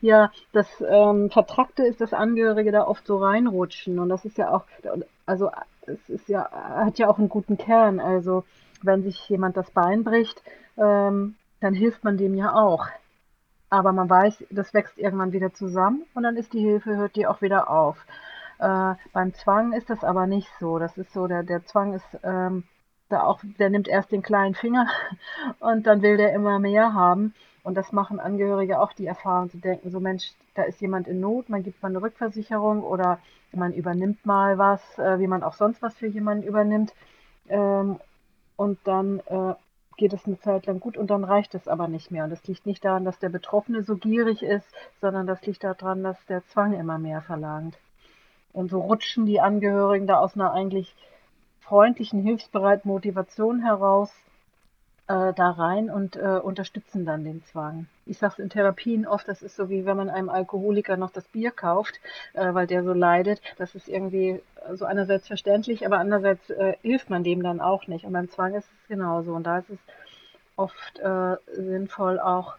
ja, 0.00 0.32
das 0.52 0.66
ähm, 0.88 1.30
Vertrackte 1.30 1.84
ist, 1.84 2.00
dass 2.00 2.14
Angehörige 2.14 2.72
da 2.72 2.86
oft 2.86 3.06
so 3.06 3.18
reinrutschen. 3.18 3.98
Und 3.98 4.08
das 4.08 4.24
ist 4.24 4.38
ja 4.38 4.50
auch, 4.50 4.64
also 5.26 5.50
es 5.82 6.08
ist 6.08 6.28
ja, 6.30 6.50
hat 6.50 6.98
ja 6.98 7.08
auch 7.08 7.18
einen 7.18 7.28
guten 7.28 7.58
Kern. 7.58 8.00
Also 8.00 8.44
wenn 8.82 9.02
sich 9.02 9.28
jemand 9.28 9.58
das 9.58 9.70
Bein 9.72 10.04
bricht, 10.04 10.42
ähm, 10.78 11.36
dann 11.60 11.74
hilft 11.74 12.02
man 12.02 12.16
dem 12.16 12.34
ja 12.34 12.54
auch. 12.54 12.86
Aber 13.68 13.92
man 13.92 14.08
weiß, 14.08 14.44
das 14.50 14.72
wächst 14.72 14.96
irgendwann 14.96 15.32
wieder 15.32 15.52
zusammen 15.52 16.06
und 16.14 16.22
dann 16.22 16.38
ist 16.38 16.54
die 16.54 16.60
Hilfe, 16.60 16.96
hört 16.96 17.14
die 17.14 17.26
auch 17.26 17.42
wieder 17.42 17.68
auf. 17.68 17.98
Äh, 18.58 18.94
beim 19.12 19.34
Zwang 19.34 19.74
ist 19.74 19.90
das 19.90 20.02
aber 20.02 20.26
nicht 20.26 20.48
so. 20.58 20.78
Das 20.78 20.96
ist 20.96 21.12
so, 21.12 21.26
der, 21.26 21.42
der 21.42 21.66
Zwang 21.66 21.92
ist 21.92 22.18
ähm, 22.22 22.64
da 23.10 23.24
auch, 23.24 23.40
der 23.58 23.68
nimmt 23.68 23.86
erst 23.86 24.12
den 24.12 24.22
kleinen 24.22 24.54
Finger 24.54 24.86
und 25.60 25.86
dann 25.86 26.00
will 26.00 26.16
der 26.16 26.32
immer 26.32 26.58
mehr 26.58 26.94
haben. 26.94 27.34
Und 27.62 27.74
das 27.74 27.92
machen 27.92 28.20
Angehörige 28.20 28.80
auch 28.80 28.92
die 28.92 29.06
Erfahrung, 29.06 29.50
zu 29.50 29.58
denken, 29.58 29.90
so 29.90 30.00
Mensch, 30.00 30.32
da 30.54 30.62
ist 30.62 30.80
jemand 30.80 31.08
in 31.08 31.20
Not, 31.20 31.48
man 31.48 31.62
gibt 31.62 31.82
mal 31.82 31.88
eine 31.90 32.02
Rückversicherung 32.02 32.82
oder 32.82 33.18
man 33.52 33.72
übernimmt 33.72 34.24
mal 34.24 34.58
was, 34.58 34.98
äh, 34.98 35.18
wie 35.18 35.26
man 35.26 35.42
auch 35.42 35.54
sonst 35.54 35.82
was 35.82 35.94
für 35.96 36.06
jemanden 36.06 36.46
übernimmt. 36.46 36.94
Ähm, 37.48 38.00
und 38.56 38.78
dann 38.84 39.20
äh, 39.26 39.54
geht 39.96 40.12
es 40.12 40.26
eine 40.26 40.38
Zeit 40.40 40.66
lang 40.66 40.80
gut 40.80 40.96
und 40.96 41.10
dann 41.10 41.24
reicht 41.24 41.54
es 41.54 41.68
aber 41.68 41.88
nicht 41.88 42.10
mehr. 42.10 42.24
Und 42.24 42.30
das 42.30 42.46
liegt 42.46 42.64
nicht 42.64 42.84
daran, 42.84 43.04
dass 43.04 43.18
der 43.18 43.28
Betroffene 43.28 43.82
so 43.82 43.96
gierig 43.96 44.42
ist, 44.42 44.66
sondern 45.00 45.26
das 45.26 45.44
liegt 45.46 45.62
daran, 45.62 46.02
dass 46.02 46.24
der 46.26 46.46
Zwang 46.46 46.72
immer 46.72 46.98
mehr 46.98 47.20
verlangt. 47.20 47.76
Und 48.52 48.70
so 48.70 48.80
rutschen 48.80 49.26
die 49.26 49.40
Angehörigen 49.40 50.06
da 50.06 50.18
aus 50.18 50.34
einer 50.34 50.52
eigentlich 50.52 50.94
freundlichen, 51.60 52.22
hilfsbereiten 52.22 52.90
Motivation 52.90 53.62
heraus 53.62 54.10
äh, 55.10 55.32
da 55.34 55.50
rein 55.50 55.90
und 55.90 56.14
äh, 56.14 56.38
unterstützen 56.40 57.04
dann 57.04 57.24
den 57.24 57.42
Zwang. 57.42 57.86
Ich 58.06 58.18
sage 58.18 58.34
es 58.34 58.38
in 58.38 58.48
Therapien 58.48 59.08
oft, 59.08 59.26
das 59.26 59.42
ist 59.42 59.56
so 59.56 59.68
wie 59.68 59.84
wenn 59.84 59.96
man 59.96 60.08
einem 60.08 60.28
Alkoholiker 60.28 60.96
noch 60.96 61.10
das 61.10 61.24
Bier 61.24 61.50
kauft, 61.50 61.98
äh, 62.34 62.54
weil 62.54 62.68
der 62.68 62.84
so 62.84 62.92
leidet. 62.92 63.42
Das 63.58 63.74
ist 63.74 63.88
irgendwie 63.88 64.40
so 64.74 64.84
einerseits 64.84 65.26
verständlich, 65.26 65.84
aber 65.84 65.98
andererseits 65.98 66.48
äh, 66.50 66.74
hilft 66.82 67.10
man 67.10 67.24
dem 67.24 67.42
dann 67.42 67.60
auch 67.60 67.88
nicht. 67.88 68.04
Und 68.04 68.12
beim 68.12 68.28
Zwang 68.28 68.54
ist 68.54 68.66
es 68.66 68.88
genauso. 68.88 69.34
Und 69.34 69.44
da 69.44 69.58
ist 69.58 69.70
es 69.70 69.78
oft 70.54 70.98
äh, 71.00 71.36
sinnvoll 71.56 72.20
auch, 72.20 72.54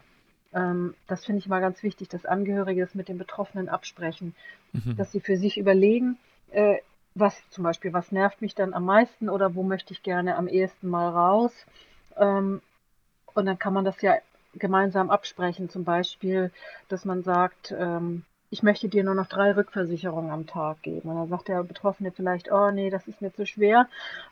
ähm, 0.54 0.94
das 1.08 1.24
finde 1.24 1.40
ich 1.40 1.48
mal 1.48 1.62
ganz 1.62 1.82
wichtig, 1.84 2.10
dass 2.10 2.26
Angehörige 2.26 2.84
es 2.84 2.96
mit 2.96 3.08
den 3.08 3.18
Betroffenen 3.18 3.70
absprechen, 3.70 4.36
mhm. 4.74 4.98
dass 4.98 5.14
sie 5.14 5.22
für 5.22 5.38
sich 5.38 5.58
überlegen, 5.58 6.18
äh, 6.52 6.80
was 7.16 7.42
zum 7.50 7.64
Beispiel, 7.64 7.94
was 7.94 8.12
nervt 8.12 8.42
mich 8.42 8.56
dann 8.56 8.74
am 8.74 8.84
meisten 8.84 9.30
oder 9.30 9.56
wo 9.56 9.64
möchte 9.64 9.94
ich 9.94 10.04
gerne 10.04 10.36
am 10.36 10.50
ehesten 10.50 10.90
mal 10.90 11.10
raus 11.10 11.54
ähm, 12.22 12.62
und 13.34 13.46
dann 13.46 13.60
kann 13.60 13.74
man 13.74 13.86
das 13.86 14.02
ja 14.02 14.16
gemeinsam 14.54 15.10
absprechen. 15.10 15.70
Zum 15.70 15.84
Beispiel, 15.84 16.52
dass 16.88 17.06
man 17.06 17.24
sagt, 17.24 17.74
ähm, 17.78 18.24
ich 18.50 18.64
möchte 18.64 18.90
dir 18.90 19.04
nur 19.04 19.16
noch 19.16 19.28
drei 19.28 19.54
Rückversicherungen 19.56 20.32
am 20.32 20.46
Tag 20.46 20.82
geben. 20.82 21.10
Und 21.10 21.16
dann 21.16 21.30
sagt 21.30 21.48
der 21.48 21.64
Betroffene 21.64 22.12
vielleicht, 22.12 22.52
oh 22.52 22.72
nee, 22.72 22.90
das 22.90 23.08
ist 23.08 23.22
mir 23.22 23.34
zu 23.34 23.46
schwer. 23.46 23.88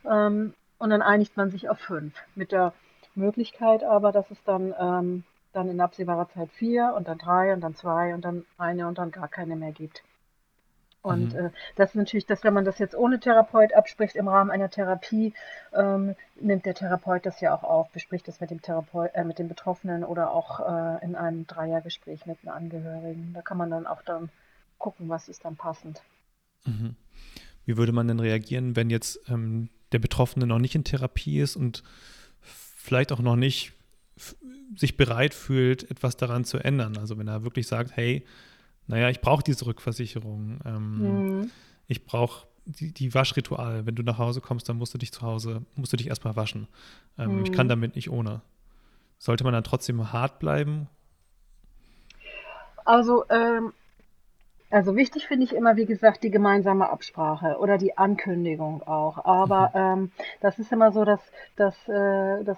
Ähm, 0.09 0.53
und 0.77 0.89
dann 0.89 1.01
einigt 1.01 1.35
man 1.37 1.51
sich 1.51 1.69
auf 1.69 1.79
fünf. 1.79 2.13
Mit 2.35 2.51
der 2.51 2.73
Möglichkeit 3.15 3.83
aber, 3.83 4.11
dass 4.11 4.29
es 4.31 4.43
dann, 4.43 4.73
ähm, 4.79 5.23
dann 5.53 5.69
in 5.69 5.81
absehbarer 5.81 6.29
Zeit 6.29 6.51
vier 6.51 6.93
und 6.95 7.07
dann 7.07 7.17
drei 7.17 7.53
und 7.53 7.61
dann 7.61 7.75
zwei 7.75 8.13
und 8.13 8.23
dann 8.23 8.45
eine 8.57 8.87
und 8.87 8.97
dann 8.97 9.11
gar 9.11 9.27
keine 9.27 9.55
mehr 9.55 9.71
gibt. 9.71 10.03
Und 11.01 11.33
mhm. 11.33 11.39
äh, 11.39 11.49
das 11.75 11.91
ist 11.91 11.95
natürlich, 11.95 12.25
dass 12.25 12.43
wenn 12.43 12.53
man 12.53 12.65
das 12.65 12.77
jetzt 12.79 12.95
ohne 12.95 13.19
Therapeut 13.19 13.73
abspricht 13.73 14.15
im 14.15 14.27
Rahmen 14.27 14.51
einer 14.51 14.69
Therapie, 14.69 15.33
ähm, 15.73 16.15
nimmt 16.39 16.65
der 16.65 16.73
Therapeut 16.75 17.25
das 17.25 17.39
ja 17.39 17.55
auch 17.55 17.63
auf, 17.63 17.89
bespricht 17.91 18.27
das 18.27 18.41
mit 18.41 18.51
dem 18.51 18.61
Therapeut, 18.61 19.11
äh, 19.13 19.23
mit 19.23 19.39
dem 19.39 19.47
Betroffenen 19.47 20.03
oder 20.03 20.31
auch 20.31 20.59
äh, 20.59 21.05
in 21.05 21.15
einem 21.15 21.47
Dreiergespräch 21.47 22.25
mit 22.25 22.39
einem 22.43 22.53
Angehörigen. 22.55 23.31
Da 23.33 23.41
kann 23.41 23.57
man 23.57 23.69
dann 23.69 23.87
auch 23.87 24.01
dann 24.01 24.29
gucken, 24.77 25.07
was 25.07 25.29
ist 25.29 25.45
dann 25.45 25.55
passend. 25.55 26.01
Mhm. 26.65 26.95
Wie 27.65 27.77
würde 27.77 27.91
man 27.91 28.07
denn 28.07 28.19
reagieren, 28.19 28.75
wenn 28.75 28.89
jetzt 28.89 29.19
ähm, 29.29 29.69
der 29.91 29.99
Betroffene 29.99 30.47
noch 30.47 30.59
nicht 30.59 30.75
in 30.75 30.83
Therapie 30.83 31.39
ist 31.39 31.55
und 31.55 31.83
vielleicht 32.41 33.11
auch 33.11 33.19
noch 33.19 33.35
nicht 33.35 33.73
sich 34.75 34.97
bereit 34.97 35.33
fühlt, 35.33 35.89
etwas 35.89 36.17
daran 36.17 36.43
zu 36.43 36.57
ändern? 36.57 36.97
Also 36.97 37.17
wenn 37.17 37.27
er 37.27 37.43
wirklich 37.43 37.67
sagt, 37.67 37.95
hey, 37.95 38.25
naja, 38.89 39.09
ich 39.09 39.21
brauche 39.21 39.43
diese 39.43 39.67
Rückversicherung. 39.67 40.59
Ähm, 40.65 40.97
mhm. 40.97 41.51
Ich 41.87 42.05
brauche 42.05 42.47
die, 42.65 42.91
die, 42.91 43.13
Waschrituale. 43.13 43.85
Wenn 43.85 43.93
du 43.93 44.01
nach 44.01 44.17
Hause 44.17 44.41
kommst, 44.41 44.67
dann 44.67 44.77
musst 44.77 44.95
du 44.95 44.97
dich 44.97 45.11
zu 45.11 45.21
Hause, 45.21 45.61
musst 45.75 45.93
du 45.93 45.97
dich 45.97 46.07
erstmal 46.07 46.35
waschen. 46.35 46.67
Ähm, 47.17 47.37
mhm. 47.37 47.43
Ich 47.43 47.51
kann 47.51 47.67
mhm. 47.67 47.69
damit 47.69 47.95
nicht 47.95 48.09
ohne. 48.09 48.41
Sollte 49.19 49.43
man 49.43 49.53
dann 49.53 49.63
trotzdem 49.63 50.11
hart 50.11 50.39
bleiben? 50.39 50.89
Also, 52.83 53.25
ähm, 53.29 53.73
also 54.71 54.95
wichtig 54.95 55.27
finde 55.27 55.45
ich 55.45 55.53
immer, 55.53 55.75
wie 55.75 55.85
gesagt, 55.85 56.23
die 56.23 56.31
gemeinsame 56.31 56.89
Absprache 56.89 57.57
oder 57.59 57.77
die 57.77 57.95
Ankündigung 57.95 58.81
auch. 58.81 59.23
Aber 59.23 59.69
mhm. 59.69 60.03
ähm, 60.03 60.11
das 60.41 60.57
ist 60.57 60.71
immer 60.71 60.91
so, 60.91 61.05
dass, 61.05 61.21
dass 61.55 61.75
äh, 61.87 62.43
das 62.43 62.57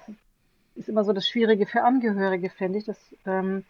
ist 0.76 0.88
immer 0.88 1.04
so 1.04 1.12
das 1.12 1.28
Schwierige 1.28 1.66
für 1.66 1.84
Angehörige, 1.84 2.50
finde 2.50 2.80
ich. 2.80 2.86
Dass, 2.86 2.98
ähm, 3.26 3.66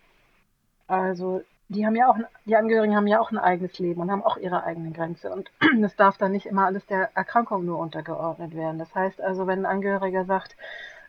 also 0.85 1.41
die 1.71 1.85
haben 1.85 1.95
ja 1.95 2.09
auch, 2.09 2.17
die 2.45 2.55
Angehörigen 2.57 2.95
haben 2.95 3.07
ja 3.07 3.21
auch 3.21 3.31
ein 3.31 3.37
eigenes 3.37 3.79
Leben 3.79 4.01
und 4.01 4.11
haben 4.11 4.23
auch 4.23 4.37
ihre 4.37 4.63
eigene 4.63 4.91
Grenze. 4.91 5.31
Und 5.31 5.51
das 5.81 5.95
darf 5.95 6.17
dann 6.17 6.33
nicht 6.33 6.45
immer 6.45 6.65
alles 6.65 6.85
der 6.85 7.15
Erkrankung 7.15 7.65
nur 7.65 7.79
untergeordnet 7.79 8.53
werden. 8.53 8.77
Das 8.77 8.93
heißt 8.93 9.21
also, 9.21 9.47
wenn 9.47 9.59
ein 9.59 9.65
Angehöriger 9.65 10.25
sagt, 10.25 10.57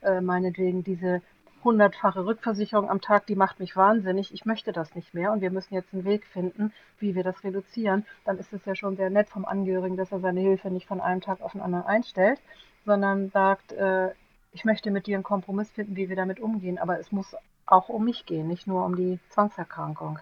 äh, 0.02 0.20
meinetwegen 0.20 0.84
diese 0.84 1.20
hundertfache 1.64 2.24
Rückversicherung 2.24 2.88
am 2.90 3.00
Tag, 3.00 3.26
die 3.26 3.34
macht 3.34 3.58
mich 3.60 3.76
wahnsinnig, 3.76 4.32
ich 4.32 4.44
möchte 4.44 4.72
das 4.72 4.94
nicht 4.94 5.14
mehr 5.14 5.32
und 5.32 5.40
wir 5.40 5.50
müssen 5.50 5.74
jetzt 5.74 5.92
einen 5.92 6.04
Weg 6.04 6.26
finden, 6.26 6.72
wie 6.98 7.14
wir 7.14 7.24
das 7.24 7.42
reduzieren, 7.44 8.04
dann 8.24 8.38
ist 8.38 8.52
es 8.52 8.64
ja 8.64 8.74
schon 8.74 8.96
sehr 8.96 9.10
nett 9.10 9.28
vom 9.28 9.44
Angehörigen, 9.44 9.96
dass 9.96 10.12
er 10.12 10.20
seine 10.20 10.40
Hilfe 10.40 10.70
nicht 10.70 10.86
von 10.86 11.00
einem 11.00 11.20
Tag 11.20 11.40
auf 11.40 11.52
den 11.52 11.60
anderen 11.60 11.86
einstellt, 11.86 12.40
sondern 12.84 13.30
sagt, 13.30 13.72
äh, 13.72 14.10
ich 14.52 14.64
möchte 14.64 14.90
mit 14.90 15.06
dir 15.06 15.16
einen 15.16 15.24
Kompromiss 15.24 15.70
finden, 15.70 15.96
wie 15.96 16.08
wir 16.08 16.16
damit 16.16 16.40
umgehen, 16.40 16.78
aber 16.78 16.98
es 16.98 17.10
muss 17.10 17.34
auch 17.66 17.88
um 17.88 18.04
mich 18.04 18.26
gehen, 18.26 18.48
nicht 18.48 18.66
nur 18.66 18.84
um 18.84 18.96
die 18.96 19.18
Zwangserkrankung. 19.30 20.18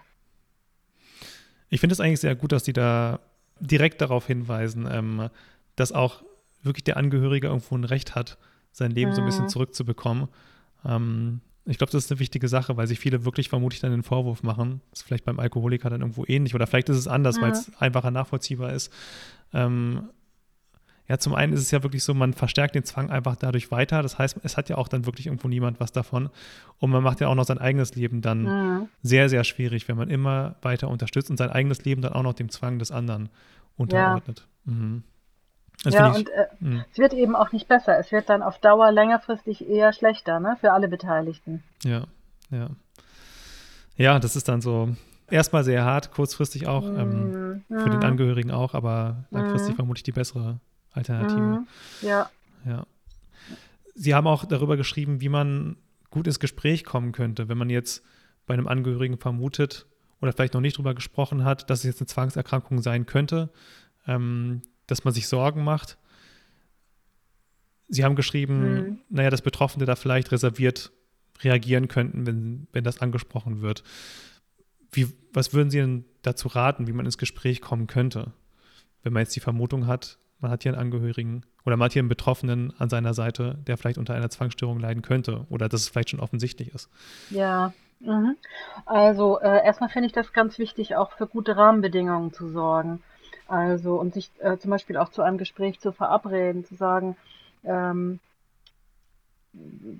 Ich 1.71 1.79
finde 1.79 1.93
es 1.93 1.99
eigentlich 1.99 2.19
sehr 2.19 2.35
gut, 2.35 2.51
dass 2.51 2.63
die 2.63 2.73
da 2.73 3.19
direkt 3.59 4.01
darauf 4.01 4.27
hinweisen, 4.27 4.87
ähm, 4.91 5.29
dass 5.75 5.91
auch 5.91 6.21
wirklich 6.61 6.83
der 6.83 6.97
Angehörige 6.97 7.47
irgendwo 7.47 7.75
ein 7.75 7.85
Recht 7.85 8.13
hat, 8.13 8.37
sein 8.71 8.91
Leben 8.91 9.11
mhm. 9.11 9.15
so 9.15 9.21
ein 9.21 9.25
bisschen 9.25 9.45
mhm. 9.45 9.49
zurückzubekommen. 9.49 10.27
Ähm, 10.85 11.41
ich 11.65 11.77
glaube, 11.77 11.91
das 11.91 12.05
ist 12.05 12.11
eine 12.11 12.19
wichtige 12.19 12.47
Sache, 12.47 12.75
weil 12.75 12.87
sich 12.87 12.99
viele 12.99 13.23
wirklich 13.23 13.49
vermutlich 13.49 13.79
dann 13.79 13.91
den 13.91 14.03
Vorwurf 14.03 14.43
machen. 14.43 14.81
Das 14.89 14.99
ist 14.99 15.07
vielleicht 15.07 15.25
beim 15.25 15.39
Alkoholiker 15.39 15.89
dann 15.89 16.01
irgendwo 16.01 16.25
ähnlich 16.27 16.53
oder 16.55 16.67
vielleicht 16.67 16.89
ist 16.89 16.97
es 16.97 17.07
anders, 17.07 17.37
mhm. 17.37 17.41
weil 17.41 17.51
es 17.51 17.71
einfacher 17.77 18.11
nachvollziehbar 18.11 18.73
ist. 18.73 18.91
Ähm, 19.53 20.09
ja, 21.11 21.17
zum 21.17 21.35
einen 21.35 21.51
ist 21.51 21.59
es 21.59 21.71
ja 21.71 21.83
wirklich 21.83 22.05
so, 22.05 22.13
man 22.13 22.31
verstärkt 22.31 22.73
den 22.73 22.85
Zwang 22.85 23.09
einfach 23.09 23.35
dadurch 23.35 23.69
weiter. 23.69 24.01
Das 24.01 24.17
heißt, 24.17 24.37
es 24.43 24.55
hat 24.55 24.69
ja 24.69 24.77
auch 24.77 24.87
dann 24.87 25.05
wirklich 25.05 25.27
irgendwo 25.27 25.49
niemand 25.49 25.81
was 25.81 25.91
davon. 25.91 26.29
Und 26.79 26.89
man 26.89 27.03
macht 27.03 27.19
ja 27.19 27.27
auch 27.27 27.35
noch 27.35 27.43
sein 27.43 27.57
eigenes 27.57 27.95
Leben 27.95 28.21
dann 28.21 28.43
mhm. 28.43 28.87
sehr, 29.03 29.27
sehr 29.27 29.43
schwierig, 29.43 29.89
wenn 29.89 29.97
man 29.97 30.09
immer 30.09 30.55
weiter 30.61 30.87
unterstützt 30.87 31.29
und 31.29 31.35
sein 31.35 31.49
eigenes 31.49 31.83
Leben 31.83 32.01
dann 32.01 32.13
auch 32.13 32.23
noch 32.23 32.31
dem 32.31 32.47
Zwang 32.47 32.79
des 32.79 32.91
anderen 32.91 33.27
unterordnet. 33.75 34.47
Ja. 34.63 34.71
Mhm. 34.71 35.03
ja, 35.83 36.11
ich, 36.11 36.15
und 36.15 36.29
äh, 36.29 36.47
mhm. 36.61 36.85
es 36.89 36.97
wird 36.97 37.11
eben 37.11 37.35
auch 37.35 37.51
nicht 37.51 37.67
besser. 37.67 37.99
Es 37.99 38.13
wird 38.13 38.29
dann 38.29 38.41
auf 38.41 38.59
Dauer 38.59 38.93
längerfristig 38.93 39.67
eher 39.67 39.91
schlechter, 39.91 40.39
ne, 40.39 40.55
für 40.61 40.71
alle 40.71 40.87
Beteiligten. 40.87 41.61
Ja, 41.83 42.05
ja. 42.51 42.69
Ja, 43.97 44.17
das 44.17 44.37
ist 44.37 44.47
dann 44.47 44.61
so, 44.61 44.95
erstmal 45.29 45.65
sehr 45.65 45.83
hart, 45.83 46.13
kurzfristig 46.13 46.67
auch, 46.67 46.85
ähm, 46.85 47.63
mhm. 47.67 47.79
für 47.81 47.89
den 47.89 48.01
Angehörigen 48.01 48.51
auch, 48.51 48.75
aber 48.75 49.25
langfristig 49.29 49.73
mhm. 49.73 49.75
vermutlich 49.75 50.03
die 50.03 50.13
bessere 50.13 50.61
Alternative. 50.91 51.39
Mhm, 51.39 51.67
ja. 52.01 52.29
Ja. 52.65 52.85
Sie 53.95 54.13
haben 54.13 54.27
auch 54.27 54.45
darüber 54.45 54.77
geschrieben, 54.77 55.21
wie 55.21 55.29
man 55.29 55.77
gut 56.09 56.27
ins 56.27 56.39
Gespräch 56.39 56.83
kommen 56.83 57.11
könnte, 57.11 57.49
wenn 57.49 57.57
man 57.57 57.69
jetzt 57.69 58.03
bei 58.45 58.53
einem 58.53 58.67
Angehörigen 58.67 59.17
vermutet 59.17 59.87
oder 60.21 60.33
vielleicht 60.33 60.53
noch 60.53 60.61
nicht 60.61 60.77
darüber 60.77 60.93
gesprochen 60.93 61.43
hat, 61.43 61.69
dass 61.69 61.79
es 61.79 61.85
jetzt 61.85 62.01
eine 62.01 62.07
Zwangserkrankung 62.07 62.81
sein 62.81 63.05
könnte, 63.05 63.49
ähm, 64.07 64.61
dass 64.87 65.03
man 65.03 65.13
sich 65.13 65.27
Sorgen 65.27 65.63
macht. 65.63 65.97
Sie 67.87 68.03
haben 68.03 68.15
geschrieben, 68.15 68.73
mhm. 68.73 68.99
naja, 69.09 69.29
dass 69.29 69.41
Betroffene 69.41 69.85
da 69.85 69.95
vielleicht 69.95 70.31
reserviert 70.31 70.91
reagieren 71.43 71.87
könnten, 71.87 72.25
wenn, 72.25 72.67
wenn 72.71 72.83
das 72.83 72.99
angesprochen 72.99 73.61
wird. 73.61 73.83
Wie, 74.91 75.07
was 75.33 75.53
würden 75.53 75.71
Sie 75.71 75.79
denn 75.79 76.05
dazu 76.21 76.47
raten, 76.47 76.87
wie 76.87 76.93
man 76.93 77.05
ins 77.05 77.17
Gespräch 77.17 77.61
kommen 77.61 77.87
könnte, 77.87 78.33
wenn 79.03 79.13
man 79.13 79.21
jetzt 79.21 79.35
die 79.35 79.39
Vermutung 79.39 79.87
hat, 79.87 80.19
man 80.41 80.51
hat 80.51 80.63
hier 80.63 80.73
einen 80.73 80.81
Angehörigen 80.81 81.43
oder 81.65 81.77
man 81.77 81.85
hat 81.85 81.93
hier 81.93 82.01
einen 82.01 82.09
Betroffenen 82.09 82.73
an 82.79 82.89
seiner 82.89 83.13
Seite, 83.13 83.57
der 83.67 83.77
vielleicht 83.77 83.97
unter 83.97 84.13
einer 84.13 84.29
Zwangsstörung 84.29 84.79
leiden 84.79 85.01
könnte 85.01 85.45
oder 85.49 85.69
dass 85.69 85.81
es 85.81 85.89
vielleicht 85.89 86.09
schon 86.09 86.19
offensichtlich 86.19 86.73
ist. 86.73 86.89
Ja, 87.29 87.73
mhm. 87.99 88.35
also 88.85 89.39
äh, 89.39 89.63
erstmal 89.63 89.89
finde 89.89 90.07
ich 90.07 90.13
das 90.13 90.33
ganz 90.33 90.57
wichtig, 90.57 90.95
auch 90.95 91.11
für 91.11 91.27
gute 91.27 91.55
Rahmenbedingungen 91.55 92.33
zu 92.33 92.49
sorgen. 92.49 93.01
Also 93.47 93.95
und 93.95 94.13
sich 94.13 94.31
äh, 94.39 94.57
zum 94.57 94.71
Beispiel 94.71 94.97
auch 94.97 95.09
zu 95.09 95.21
einem 95.21 95.37
Gespräch 95.37 95.79
zu 95.79 95.91
verabreden, 95.91 96.65
zu 96.65 96.75
sagen, 96.75 97.17
ähm, 97.63 98.19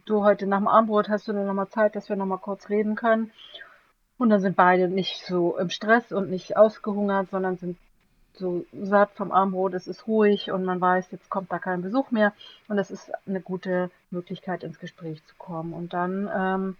du 0.05 0.23
heute 0.23 0.47
nach 0.47 0.59
dem 0.59 0.67
Abendbrot 0.67 1.09
hast 1.09 1.27
du 1.27 1.33
noch 1.33 1.53
mal 1.53 1.67
Zeit, 1.67 1.95
dass 1.95 2.09
wir 2.09 2.15
noch 2.15 2.25
mal 2.25 2.37
kurz 2.37 2.69
reden 2.69 2.95
können. 2.95 3.31
Und 4.17 4.29
dann 4.29 4.39
sind 4.39 4.55
beide 4.55 4.87
nicht 4.87 5.25
so 5.25 5.57
im 5.57 5.69
Stress 5.69 6.11
und 6.11 6.29
nicht 6.29 6.55
ausgehungert, 6.55 7.29
sondern 7.29 7.57
sind 7.57 7.77
so 8.33 8.65
satt 8.73 9.11
vom 9.13 9.31
Armbrot, 9.31 9.73
es 9.73 9.87
ist 9.87 10.07
ruhig 10.07 10.51
und 10.51 10.63
man 10.63 10.81
weiß, 10.81 11.11
jetzt 11.11 11.29
kommt 11.29 11.51
da 11.51 11.59
kein 11.59 11.81
Besuch 11.81 12.11
mehr 12.11 12.33
und 12.67 12.77
das 12.77 12.91
ist 12.91 13.11
eine 13.27 13.41
gute 13.41 13.91
Möglichkeit 14.09 14.63
ins 14.63 14.79
Gespräch 14.79 15.23
zu 15.25 15.35
kommen. 15.35 15.73
Und 15.73 15.93
dann, 15.93 16.29
ähm, 16.35 16.77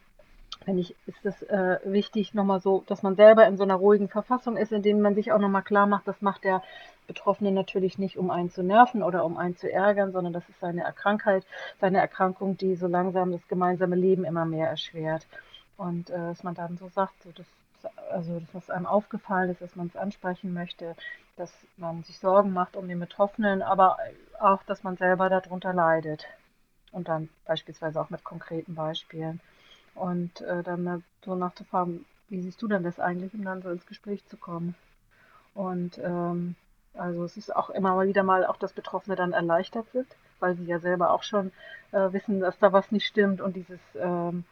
finde 0.63 0.81
ich, 0.81 0.95
ist 1.07 1.25
es 1.25 1.41
äh, 1.43 1.79
wichtig 1.83 2.33
nochmal 2.33 2.59
so, 2.59 2.83
dass 2.87 3.03
man 3.03 3.15
selber 3.15 3.47
in 3.47 3.57
so 3.57 3.63
einer 3.63 3.75
ruhigen 3.75 4.09
Verfassung 4.09 4.57
ist, 4.57 4.71
in 4.71 4.83
dem 4.83 5.01
man 5.01 5.15
sich 5.15 5.31
auch 5.31 5.39
nochmal 5.39 5.63
klar 5.63 5.87
macht, 5.87 6.07
das 6.07 6.21
macht 6.21 6.43
der 6.43 6.61
Betroffene 7.07 7.51
natürlich 7.51 7.97
nicht, 7.97 8.17
um 8.17 8.29
einen 8.29 8.51
zu 8.51 8.63
nerven 8.63 9.03
oder 9.03 9.25
um 9.25 9.37
einen 9.37 9.57
zu 9.57 9.71
ärgern, 9.71 10.11
sondern 10.11 10.33
das 10.33 10.47
ist 10.49 10.59
seine 10.59 10.83
Erkrankheit, 10.83 11.45
seine 11.79 11.99
Erkrankung, 11.99 12.57
die 12.57 12.75
so 12.75 12.87
langsam 12.87 13.31
das 13.31 13.47
gemeinsame 13.47 13.95
Leben 13.95 14.23
immer 14.23 14.45
mehr 14.45 14.69
erschwert. 14.69 15.27
Und 15.77 16.09
äh, 16.09 16.17
dass 16.17 16.43
man 16.43 16.53
dann 16.53 16.77
so 16.77 16.89
sagt, 16.89 17.23
so 17.23 17.31
das 17.31 17.47
also 18.11 18.41
dass 18.53 18.69
einem 18.69 18.85
aufgefallen 18.85 19.49
ist, 19.49 19.61
dass 19.61 19.75
man 19.75 19.87
es 19.87 19.95
ansprechen 19.95 20.53
möchte, 20.53 20.95
dass 21.41 21.51
man 21.77 22.03
sich 22.03 22.19
Sorgen 22.19 22.53
macht 22.53 22.75
um 22.75 22.87
den 22.87 22.99
Betroffenen, 22.99 23.61
aber 23.63 23.97
auch, 24.39 24.63
dass 24.63 24.83
man 24.83 24.95
selber 24.97 25.29
darunter 25.29 25.73
leidet. 25.73 26.25
und 26.91 27.07
dann 27.07 27.29
beispielsweise 27.45 27.99
auch 28.01 28.09
mit 28.09 28.23
konkreten 28.23 28.75
Beispielen. 28.75 29.39
Und 29.95 30.41
äh, 30.41 30.63
dann 30.63 31.03
so 31.25 31.35
nachzufragen, 31.35 32.05
wie 32.29 32.41
siehst 32.41 32.61
du 32.61 32.67
denn 32.67 32.83
das 32.83 32.99
eigentlich, 32.99 33.33
um 33.33 33.43
dann 33.43 33.61
so 33.61 33.69
ins 33.69 33.85
Gespräch 33.85 34.25
zu 34.27 34.37
kommen. 34.37 34.75
Und 35.55 35.97
ähm, 35.99 36.55
also 36.93 37.23
es 37.25 37.37
ist 37.37 37.55
auch 37.55 37.69
immer 37.69 37.99
wieder 38.07 38.23
mal 38.23 38.45
auch, 38.45 38.57
dass 38.57 38.73
Betroffene 38.73 39.15
dann 39.15 39.33
erleichtert 39.33 39.89
sind, 39.91 40.07
weil 40.39 40.55
sie 40.55 40.65
ja 40.65 40.79
selber 40.79 41.11
auch 41.11 41.23
schon 41.23 41.51
äh, 41.91 42.11
wissen, 42.13 42.39
dass 42.39 42.59
da 42.59 42.71
was 42.73 42.91
nicht 42.91 43.05
stimmt 43.07 43.41
und 43.41 43.55
dieses 43.55 43.79
ähm, 43.95 44.45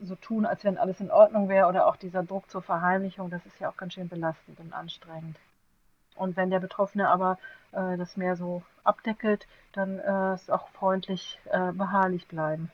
so 0.00 0.14
tun, 0.16 0.46
als 0.46 0.64
wenn 0.64 0.78
alles 0.78 1.00
in 1.00 1.10
Ordnung 1.10 1.48
wäre 1.48 1.68
oder 1.68 1.86
auch 1.86 1.96
dieser 1.96 2.22
Druck 2.22 2.50
zur 2.50 2.62
Verheimlichung, 2.62 3.30
das 3.30 3.44
ist 3.46 3.58
ja 3.60 3.70
auch 3.70 3.76
ganz 3.76 3.94
schön 3.94 4.08
belastend 4.08 4.60
und 4.60 4.72
anstrengend. 4.72 5.36
Und 6.16 6.36
wenn 6.36 6.50
der 6.50 6.60
Betroffene 6.60 7.08
aber 7.08 7.38
äh, 7.72 7.96
das 7.96 8.16
mehr 8.16 8.36
so 8.36 8.62
abdeckelt, 8.84 9.46
dann 9.72 9.98
äh, 9.98 10.34
ist 10.34 10.50
auch 10.50 10.68
freundlich 10.70 11.38
äh, 11.50 11.72
beharrlich 11.72 12.26
bleiben. 12.26 12.70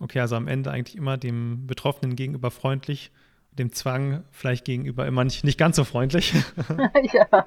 Okay, 0.00 0.20
also 0.20 0.36
am 0.36 0.48
Ende 0.48 0.70
eigentlich 0.70 0.96
immer 0.96 1.16
dem 1.16 1.66
Betroffenen 1.66 2.16
gegenüber 2.16 2.50
freundlich, 2.50 3.12
dem 3.52 3.72
Zwang 3.72 4.24
vielleicht 4.30 4.64
gegenüber 4.64 5.06
immer 5.06 5.24
nicht, 5.24 5.44
nicht 5.44 5.58
ganz 5.58 5.76
so 5.76 5.84
freundlich. 5.84 6.32
ja, 7.12 7.46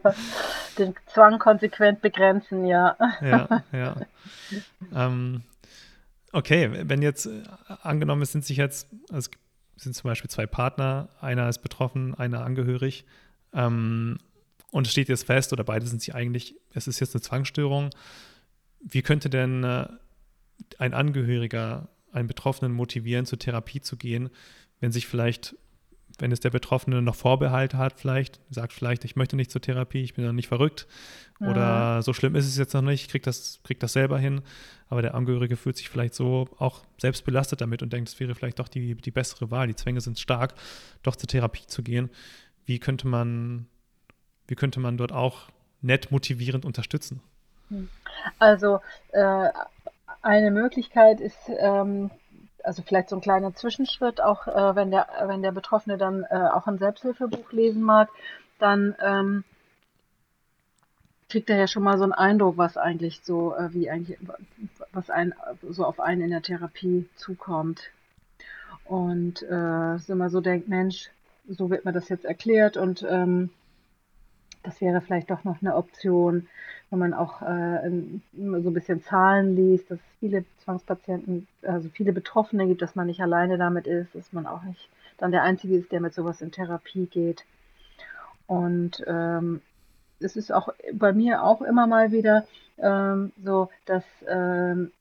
den 0.77 0.93
Zwang 1.07 1.39
konsequent 1.39 2.01
begrenzen, 2.01 2.65
ja. 2.65 2.95
ja, 3.21 3.63
ja. 3.71 3.95
Ähm, 4.93 5.41
okay, 6.31 6.69
wenn 6.83 7.01
jetzt 7.01 7.25
äh, 7.25 7.43
angenommen, 7.81 8.21
es 8.21 8.31
sind 8.31 8.45
sich 8.45 8.57
jetzt, 8.57 8.87
also 9.11 9.31
es 9.75 9.83
sind 9.83 9.95
zum 9.95 10.09
Beispiel 10.09 10.29
zwei 10.29 10.45
Partner, 10.45 11.09
einer 11.19 11.49
ist 11.49 11.59
betroffen, 11.59 12.13
einer 12.15 12.45
angehörig, 12.45 13.05
ähm, 13.55 14.17
und 14.71 14.85
es 14.85 14.91
steht 14.91 15.09
jetzt 15.09 15.25
fest, 15.25 15.53
oder 15.53 15.63
beide 15.63 15.87
sind 15.87 16.01
sie 16.01 16.13
eigentlich, 16.13 16.55
es 16.73 16.87
ist 16.87 16.99
jetzt 16.99 17.15
eine 17.15 17.21
Zwangsstörung. 17.21 17.91
Wie 18.81 19.01
könnte 19.01 19.29
denn 19.29 19.63
äh, 19.63 19.87
ein 20.77 20.93
Angehöriger 20.93 21.87
einen 22.11 22.27
Betroffenen 22.27 22.71
motivieren, 22.71 23.25
zur 23.25 23.39
Therapie 23.39 23.81
zu 23.81 23.97
gehen, 23.97 24.29
wenn 24.79 24.91
sich 24.91 25.07
vielleicht, 25.07 25.55
wenn 26.19 26.31
es 26.31 26.39
der 26.39 26.49
Betroffene 26.49 27.01
noch 27.01 27.15
Vorbehalte 27.15 27.77
hat, 27.77 27.99
vielleicht, 27.99 28.39
sagt 28.49 28.73
vielleicht, 28.73 29.05
ich 29.05 29.15
möchte 29.15 29.35
nicht 29.35 29.51
zur 29.51 29.61
Therapie, 29.61 30.01
ich 30.01 30.13
bin 30.13 30.25
noch 30.25 30.33
nicht 30.33 30.47
verrückt 30.47 30.87
ja. 31.39 31.49
oder 31.49 32.01
so 32.01 32.13
schlimm 32.13 32.35
ist 32.35 32.47
es 32.47 32.57
jetzt 32.57 32.73
noch 32.73 32.81
nicht, 32.81 33.09
kriegt 33.09 33.27
das, 33.27 33.59
krieg 33.63 33.79
das 33.79 33.93
selber 33.93 34.17
hin, 34.17 34.41
aber 34.87 35.01
der 35.01 35.15
Angehörige 35.15 35.57
fühlt 35.57 35.77
sich 35.77 35.89
vielleicht 35.89 36.13
so 36.13 36.47
auch 36.57 36.85
selbst 36.97 37.25
belastet 37.25 37.61
damit 37.61 37.81
und 37.81 37.91
denkt, 37.91 38.09
es 38.09 38.19
wäre 38.19 38.35
vielleicht 38.35 38.59
doch 38.59 38.67
die, 38.67 38.95
die 38.95 39.11
bessere 39.11 39.51
Wahl, 39.51 39.67
die 39.67 39.75
Zwänge 39.75 40.01
sind 40.01 40.19
stark, 40.19 40.53
doch 41.03 41.15
zur 41.15 41.27
Therapie 41.27 41.67
zu 41.67 41.83
gehen. 41.83 42.09
Wie 42.65 42.79
könnte 42.79 43.07
man 43.07 43.67
wie 44.47 44.55
könnte 44.55 44.79
man 44.79 44.97
dort 44.97 45.11
auch 45.11 45.49
nett 45.81 46.11
motivierend 46.11 46.65
unterstützen? 46.65 47.21
Hm. 47.69 47.89
Also 48.39 48.79
äh, 49.11 49.49
eine 50.21 50.51
Möglichkeit 50.51 51.19
ist, 51.19 51.37
ähm, 51.59 52.11
also 52.63 52.81
vielleicht 52.81 53.09
so 53.09 53.15
ein 53.15 53.21
kleiner 53.21 53.53
Zwischenschritt, 53.53 54.21
auch 54.21 54.47
äh, 54.47 54.75
wenn, 54.75 54.91
der, 54.91 55.07
wenn 55.25 55.41
der 55.41 55.51
Betroffene 55.51 55.97
dann 55.97 56.23
äh, 56.29 56.35
auch 56.35 56.67
ein 56.67 56.77
Selbsthilfebuch 56.77 57.51
lesen 57.51 57.83
mag, 57.83 58.09
dann 58.59 58.95
ähm, 59.01 59.43
kriegt 61.29 61.49
er 61.49 61.57
ja 61.57 61.67
schon 61.67 61.83
mal 61.83 61.97
so 61.97 62.03
einen 62.03 62.13
Eindruck, 62.13 62.57
was 62.57 62.77
eigentlich 62.77 63.21
so, 63.23 63.55
äh, 63.55 63.73
wie 63.73 63.89
eigentlich, 63.89 64.17
was 64.91 65.09
ein, 65.09 65.33
so 65.69 65.85
auf 65.85 65.99
einen 65.99 66.21
in 66.21 66.29
der 66.29 66.41
Therapie 66.41 67.09
zukommt. 67.15 67.89
Und 68.85 69.41
äh, 69.41 69.97
so 69.97 70.13
immer 70.13 70.29
so 70.29 70.41
denkt, 70.41 70.67
Mensch, 70.67 71.09
so 71.47 71.69
wird 71.69 71.85
mir 71.85 71.91
das 71.93 72.09
jetzt 72.09 72.25
erklärt 72.25 72.77
und 72.77 73.05
ähm, 73.09 73.49
das 74.63 74.81
wäre 74.81 75.01
vielleicht 75.01 75.29
doch 75.29 75.43
noch 75.43 75.61
eine 75.61 75.75
Option, 75.75 76.47
wenn 76.89 76.99
man 76.99 77.13
auch 77.13 77.41
äh, 77.41 77.89
so 78.33 78.69
ein 78.69 78.73
bisschen 78.73 79.03
Zahlen 79.03 79.55
liest, 79.55 79.91
dass 79.91 79.99
es 79.99 80.19
viele 80.19 80.45
Zwangspatienten, 80.63 81.47
also 81.61 81.89
viele 81.89 82.13
Betroffene 82.13 82.67
gibt, 82.67 82.81
dass 82.81 82.95
man 82.95 83.07
nicht 83.07 83.21
alleine 83.21 83.57
damit 83.57 83.87
ist, 83.87 84.13
dass 84.15 84.33
man 84.33 84.47
auch 84.47 84.63
nicht 84.63 84.89
dann 85.17 85.31
der 85.31 85.43
Einzige 85.43 85.75
ist, 85.75 85.91
der 85.91 86.01
mit 86.01 86.13
sowas 86.13 86.41
in 86.41 86.51
Therapie 86.51 87.05
geht. 87.05 87.45
Und 88.47 89.03
ähm, 89.07 89.61
es 90.19 90.35
ist 90.35 90.51
auch 90.51 90.69
bei 90.93 91.13
mir 91.13 91.43
auch 91.43 91.61
immer 91.61 91.87
mal 91.87 92.11
wieder 92.11 92.45
ähm, 92.77 93.31
so, 93.43 93.69
dass 93.85 94.03
ähm, 94.27 94.91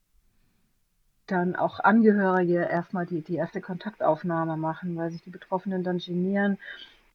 dann 1.27 1.57
auch 1.57 1.81
Angehörige 1.81 2.63
erstmal 2.63 3.07
die, 3.07 3.23
die 3.23 3.37
erste 3.37 3.61
Kontaktaufnahme 3.61 4.57
machen, 4.57 4.97
weil 4.97 5.11
sich 5.11 5.23
die 5.23 5.31
Betroffenen 5.31 5.83
dann 5.83 5.99
genieren. 5.99 6.59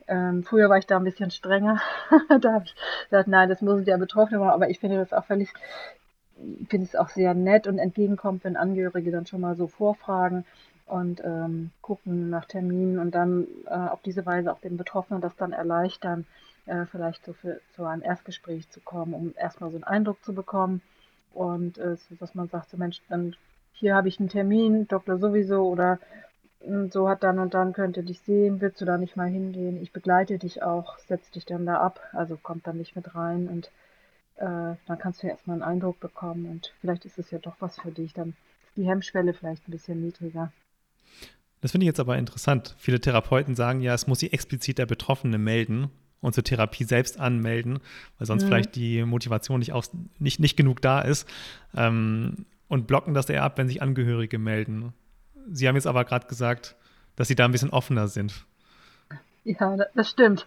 Ähm, 0.08 0.44
früher 0.44 0.70
war 0.70 0.78
ich 0.78 0.88
da 0.88 0.98
ein 0.98 1.04
bisschen 1.04 1.32
strenger. 1.32 1.80
da 2.42 2.54
habe 2.54 2.66
ich 2.66 2.76
gesagt, 3.10 3.28
nein, 3.28 3.50
das 3.50 3.62
muss 3.62 3.84
der 3.84 3.98
Betroffene 3.98 4.40
machen, 4.40 4.52
aber 4.52 4.70
ich 4.70 4.80
finde 4.80 4.98
das 4.98 5.14
auch 5.14 5.26
völlig, 5.26 5.54
finde 6.70 6.86
es 6.86 6.96
auch 6.96 7.10
sehr 7.10 7.34
nett 7.36 7.68
und 7.68 7.78
entgegenkommt, 7.78 8.44
wenn 8.44 8.58
Angehörige 8.58 9.12
dann 9.12 9.28
schon 9.28 9.42
mal 9.42 9.56
so 9.56 9.68
vorfragen 9.68 10.46
und 10.88 11.22
ähm, 11.24 11.70
gucken 11.82 12.32
nach 12.32 12.46
Terminen 12.46 12.98
und 12.98 13.14
dann 13.14 13.48
äh, 13.68 13.70
auf 13.70 14.02
diese 14.02 14.26
Weise 14.26 14.52
auch 14.52 14.60
den 14.60 14.78
Betroffenen 14.78 15.22
das 15.22 15.36
dann 15.36 15.54
erleichtern, 15.54 16.26
äh, 16.66 16.86
vielleicht 16.86 17.24
so 17.26 17.34
für 17.34 17.62
zu 17.76 17.86
einem 17.86 18.02
Erstgespräch 18.02 18.68
zu 18.72 18.80
kommen, 18.80 19.14
um 19.14 19.34
erstmal 19.38 19.70
so 19.70 19.78
einen 19.78 19.84
Eindruck 19.84 20.24
zu 20.24 20.34
bekommen. 20.34 20.82
Und 21.34 21.78
äh, 21.78 21.96
dass 22.20 22.34
man 22.34 22.50
sagt, 22.50 22.72
so 22.72 22.78
Mensch, 22.78 23.02
dann 23.08 23.36
hier 23.74 23.96
habe 23.96 24.08
ich 24.08 24.20
einen 24.20 24.30
Termin, 24.30 24.88
Doktor 24.88 25.18
sowieso 25.18 25.68
oder 25.68 26.00
so 26.92 27.08
hat 27.08 27.24
dann 27.24 27.40
und 27.40 27.54
dann 27.54 27.74
könnte 27.74 28.04
dich 28.04 28.20
sehen, 28.20 28.60
willst 28.60 28.82
du 28.82 28.86
da 28.86 28.98
nicht 28.98 29.16
mal 29.16 29.30
hingehen? 29.30 29.82
Ich 29.82 29.92
begleite 29.92 30.38
dich 30.38 30.62
auch, 30.62 30.98
setz 31.00 31.32
dich 31.32 31.46
dann 31.46 31.66
da 31.66 31.78
ab, 31.78 32.02
also 32.12 32.38
kommt 32.38 32.68
dann 32.68 32.78
nicht 32.78 32.96
mit 32.96 33.16
rein 33.16 33.48
und 33.48 33.68
äh, 34.36 34.76
dann 34.86 35.00
kannst 35.00 35.24
du 35.24 35.28
ja 35.28 35.34
erstmal 35.34 35.56
einen 35.56 35.64
Eindruck 35.64 36.00
bekommen 36.00 36.46
und 36.46 36.74
vielleicht 36.82 37.06
ist 37.06 37.18
es 37.18 37.32
ja 37.32 37.40
doch 37.40 37.56
was 37.60 37.80
für 37.80 37.92
dich, 37.92 38.14
dann 38.14 38.36
ist 38.66 38.76
die 38.76 38.88
Hemmschwelle 38.88 39.34
vielleicht 39.34 39.68
ein 39.68 39.72
bisschen 39.72 40.02
niedriger. 40.02 40.52
Das 41.62 41.72
finde 41.72 41.86
ich 41.86 41.90
jetzt 41.90 42.00
aber 42.00 42.18
interessant. 42.18 42.76
Viele 42.78 43.00
Therapeuten 43.00 43.56
sagen 43.56 43.82
ja, 43.82 43.94
es 43.94 44.08
muss 44.08 44.20
sich 44.20 44.34
explizit 44.34 44.78
der 44.78 44.86
Betroffene 44.86 45.38
melden 45.38 45.90
und 46.22 46.34
zur 46.34 46.44
Therapie 46.44 46.84
selbst 46.84 47.20
anmelden, 47.20 47.80
weil 48.18 48.28
sonst 48.28 48.44
mhm. 48.44 48.48
vielleicht 48.48 48.76
die 48.76 49.04
Motivation 49.04 49.60
nicht, 49.60 49.72
aus, 49.72 49.92
nicht, 50.20 50.40
nicht 50.40 50.58
genug 50.58 50.82
da 50.82 51.02
ist 51.02 51.28
ähm, 51.76 52.46
und 52.70 52.88
blocken 52.88 53.14
das 53.14 53.30
eher 53.30 53.44
ab, 53.44 53.58
wenn 53.58 53.68
sich 53.68 53.82
Angehörige 53.82 54.40
melden. 54.40 54.94
Sie 55.52 55.68
haben 55.68 55.76
jetzt 55.76 55.88
aber 55.88 56.06
gerade 56.06 56.28
gesagt, 56.28 56.78
dass 57.18 57.28
Sie 57.28 57.36
da 57.36 57.44
ein 57.44 57.52
bisschen 57.52 57.72
offener 57.72 58.08
sind. 58.08 58.46
Ja, 59.44 59.78
das 59.96 60.10
stimmt. 60.10 60.46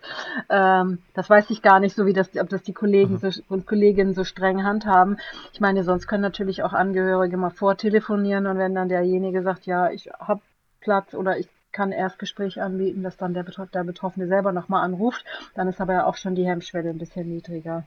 Ähm, 0.48 0.98
das 1.14 1.28
weiß 1.28 1.50
ich 1.50 1.62
gar 1.62 1.80
nicht, 1.80 1.96
so 1.96 2.06
wie 2.06 2.12
das, 2.12 2.36
ob 2.36 2.48
das 2.48 2.62
die 2.62 2.72
Kollegen 2.72 3.18
so, 3.18 3.30
und 3.48 3.66
Kolleginnen 3.66 4.14
so 4.14 4.22
streng 4.22 4.62
handhaben. 4.62 5.18
Ich 5.52 5.60
meine, 5.60 5.82
sonst 5.82 6.06
können 6.06 6.22
natürlich 6.22 6.62
auch 6.62 6.72
Angehörige 6.72 7.36
mal 7.36 7.50
vortelefonieren 7.50 8.46
und 8.46 8.58
wenn 8.58 8.74
dann 8.74 8.88
derjenige 8.88 9.42
sagt, 9.42 9.66
ja, 9.66 9.90
ich 9.90 10.10
habe 10.20 10.40
Platz 10.80 11.14
oder 11.14 11.38
ich 11.38 11.48
kann 11.72 11.90
Erstgespräch 11.90 12.60
anbieten, 12.60 13.02
dass 13.02 13.16
dann 13.16 13.34
der, 13.34 13.44
der 13.44 13.84
Betroffene 13.84 14.28
selber 14.28 14.52
nochmal 14.52 14.84
anruft, 14.84 15.24
dann 15.54 15.68
ist 15.68 15.80
aber 15.80 15.94
ja 15.94 16.04
auch 16.04 16.16
schon 16.16 16.34
die 16.34 16.46
Hemmschwelle 16.46 16.90
ein 16.90 16.98
bisschen 16.98 17.28
niedriger. 17.28 17.84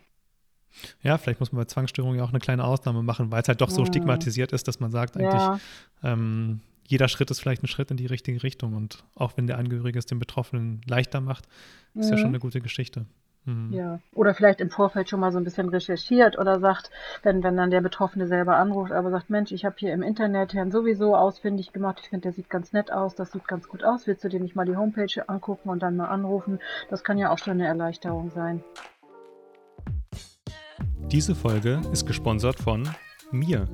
Ja, 1.01 1.17
vielleicht 1.17 1.39
muss 1.39 1.51
man 1.51 1.61
bei 1.61 1.65
Zwangsstörungen 1.65 2.17
ja 2.17 2.23
auch 2.23 2.29
eine 2.29 2.39
kleine 2.39 2.63
Ausnahme 2.63 3.03
machen, 3.03 3.31
weil 3.31 3.41
es 3.41 3.47
halt 3.47 3.61
doch 3.61 3.69
so 3.69 3.85
stigmatisiert 3.85 4.51
ist, 4.51 4.67
dass 4.67 4.79
man 4.79 4.91
sagt, 4.91 5.17
eigentlich, 5.17 5.33
ja. 5.33 5.59
ähm, 6.03 6.61
jeder 6.87 7.07
Schritt 7.07 7.31
ist 7.31 7.39
vielleicht 7.39 7.63
ein 7.63 7.67
Schritt 7.67 7.91
in 7.91 7.97
die 7.97 8.05
richtige 8.05 8.43
Richtung. 8.43 8.75
Und 8.75 9.03
auch 9.15 9.37
wenn 9.37 9.47
der 9.47 9.57
Angehörige 9.57 9.99
es 9.99 10.05
dem 10.05 10.19
Betroffenen 10.19 10.81
leichter 10.85 11.21
macht, 11.21 11.47
ist 11.95 12.07
mhm. 12.07 12.11
ja 12.11 12.17
schon 12.17 12.27
eine 12.27 12.39
gute 12.39 12.61
Geschichte. 12.61 13.05
Mhm. 13.45 13.71
Ja, 13.71 13.99
oder 14.13 14.33
vielleicht 14.33 14.59
im 14.59 14.71
Vorfeld 14.71 15.09
schon 15.09 15.19
mal 15.19 15.31
so 15.31 15.37
ein 15.37 15.43
bisschen 15.43 15.69
recherchiert 15.69 16.37
oder 16.37 16.59
sagt, 16.59 16.89
wenn, 17.21 17.43
wenn 17.43 17.55
dann 17.55 17.69
der 17.69 17.81
Betroffene 17.81 18.27
selber 18.27 18.57
anruft, 18.57 18.91
aber 18.91 19.11
sagt, 19.11 19.29
Mensch, 19.29 19.51
ich 19.51 19.65
habe 19.65 19.75
hier 19.77 19.93
im 19.93 20.01
Internet 20.01 20.53
Herrn 20.53 20.71
sowieso 20.71 21.15
ausfindig 21.15 21.71
gemacht, 21.71 21.99
ich 22.01 22.09
finde, 22.09 22.23
der 22.23 22.33
sieht 22.33 22.49
ganz 22.49 22.73
nett 22.73 22.91
aus, 22.91 23.13
das 23.15 23.31
sieht 23.31 23.47
ganz 23.47 23.67
gut 23.67 23.83
aus, 23.83 24.07
willst 24.07 24.23
du 24.23 24.29
dir 24.29 24.39
nicht 24.39 24.55
mal 24.55 24.65
die 24.65 24.75
Homepage 24.75 25.29
angucken 25.29 25.69
und 25.69 25.83
dann 25.83 25.95
mal 25.95 26.07
anrufen? 26.07 26.59
Das 26.89 27.03
kann 27.03 27.19
ja 27.19 27.29
auch 27.29 27.37
schon 27.37 27.53
eine 27.53 27.67
Erleichterung 27.67 28.31
sein. 28.31 28.63
Diese 31.11 31.35
Folge 31.35 31.81
ist 31.91 32.05
gesponsert 32.05 32.59
von 32.59 32.89
mir. 33.31 33.67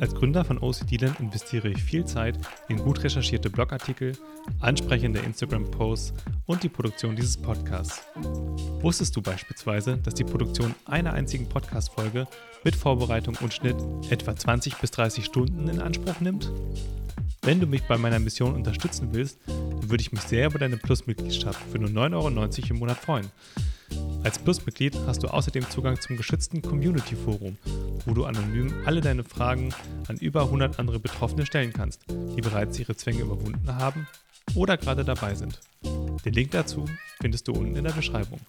Als 0.00 0.14
Gründer 0.14 0.44
von 0.44 0.58
OCD-Land 0.58 1.20
investiere 1.20 1.68
ich 1.68 1.82
viel 1.82 2.04
Zeit 2.04 2.38
in 2.68 2.78
gut 2.78 3.02
recherchierte 3.02 3.50
Blogartikel, 3.50 4.12
ansprechende 4.60 5.20
Instagram-Posts 5.20 6.14
und 6.46 6.62
die 6.62 6.68
Produktion 6.68 7.16
dieses 7.16 7.36
Podcasts. 7.36 8.02
Wusstest 8.80 9.16
du 9.16 9.22
beispielsweise, 9.22 9.98
dass 9.98 10.14
die 10.14 10.24
Produktion 10.24 10.74
einer 10.84 11.12
einzigen 11.12 11.48
Podcast-Folge 11.48 12.26
mit 12.64 12.76
Vorbereitung 12.76 13.36
und 13.40 13.52
Schnitt 13.54 13.76
etwa 14.10 14.36
20 14.36 14.76
bis 14.76 14.90
30 14.90 15.24
Stunden 15.24 15.68
in 15.68 15.80
Anspruch 15.80 16.20
nimmt? 16.20 16.50
Wenn 17.42 17.60
du 17.60 17.66
mich 17.66 17.82
bei 17.82 17.98
meiner 17.98 18.18
Mission 18.18 18.54
unterstützen 18.54 19.08
willst, 19.12 19.38
dann 19.46 19.90
würde 19.90 20.00
ich 20.00 20.12
mich 20.12 20.22
sehr 20.22 20.46
über 20.46 20.58
deine 20.58 20.78
Plus-Mitgliedschaft 20.78 21.60
für 21.70 21.78
nur 21.78 21.90
9,90 21.90 22.14
Euro 22.14 22.70
im 22.70 22.78
Monat 22.78 22.98
freuen. 22.98 23.30
Als 24.24 24.38
Plus-Mitglied 24.38 24.96
hast 25.06 25.22
du 25.22 25.28
außerdem 25.28 25.68
Zugang 25.68 26.00
zum 26.00 26.16
geschützten 26.16 26.62
Community-Forum, 26.62 27.58
wo 28.06 28.14
du 28.14 28.24
anonym 28.24 28.72
alle 28.86 29.02
deine 29.02 29.22
Fragen 29.22 29.74
an 30.08 30.16
über 30.16 30.44
100 30.44 30.78
andere 30.78 30.98
Betroffene 30.98 31.44
stellen 31.44 31.74
kannst, 31.74 32.06
die 32.08 32.40
bereits 32.40 32.78
ihre 32.78 32.96
Zwänge 32.96 33.20
überwunden 33.20 33.76
haben 33.76 34.06
oder 34.54 34.78
gerade 34.78 35.04
dabei 35.04 35.34
sind. 35.34 35.60
Den 36.24 36.32
Link 36.32 36.52
dazu 36.52 36.86
findest 37.20 37.48
du 37.48 37.52
unten 37.52 37.76
in 37.76 37.84
der 37.84 37.92
Beschreibung. 37.92 38.40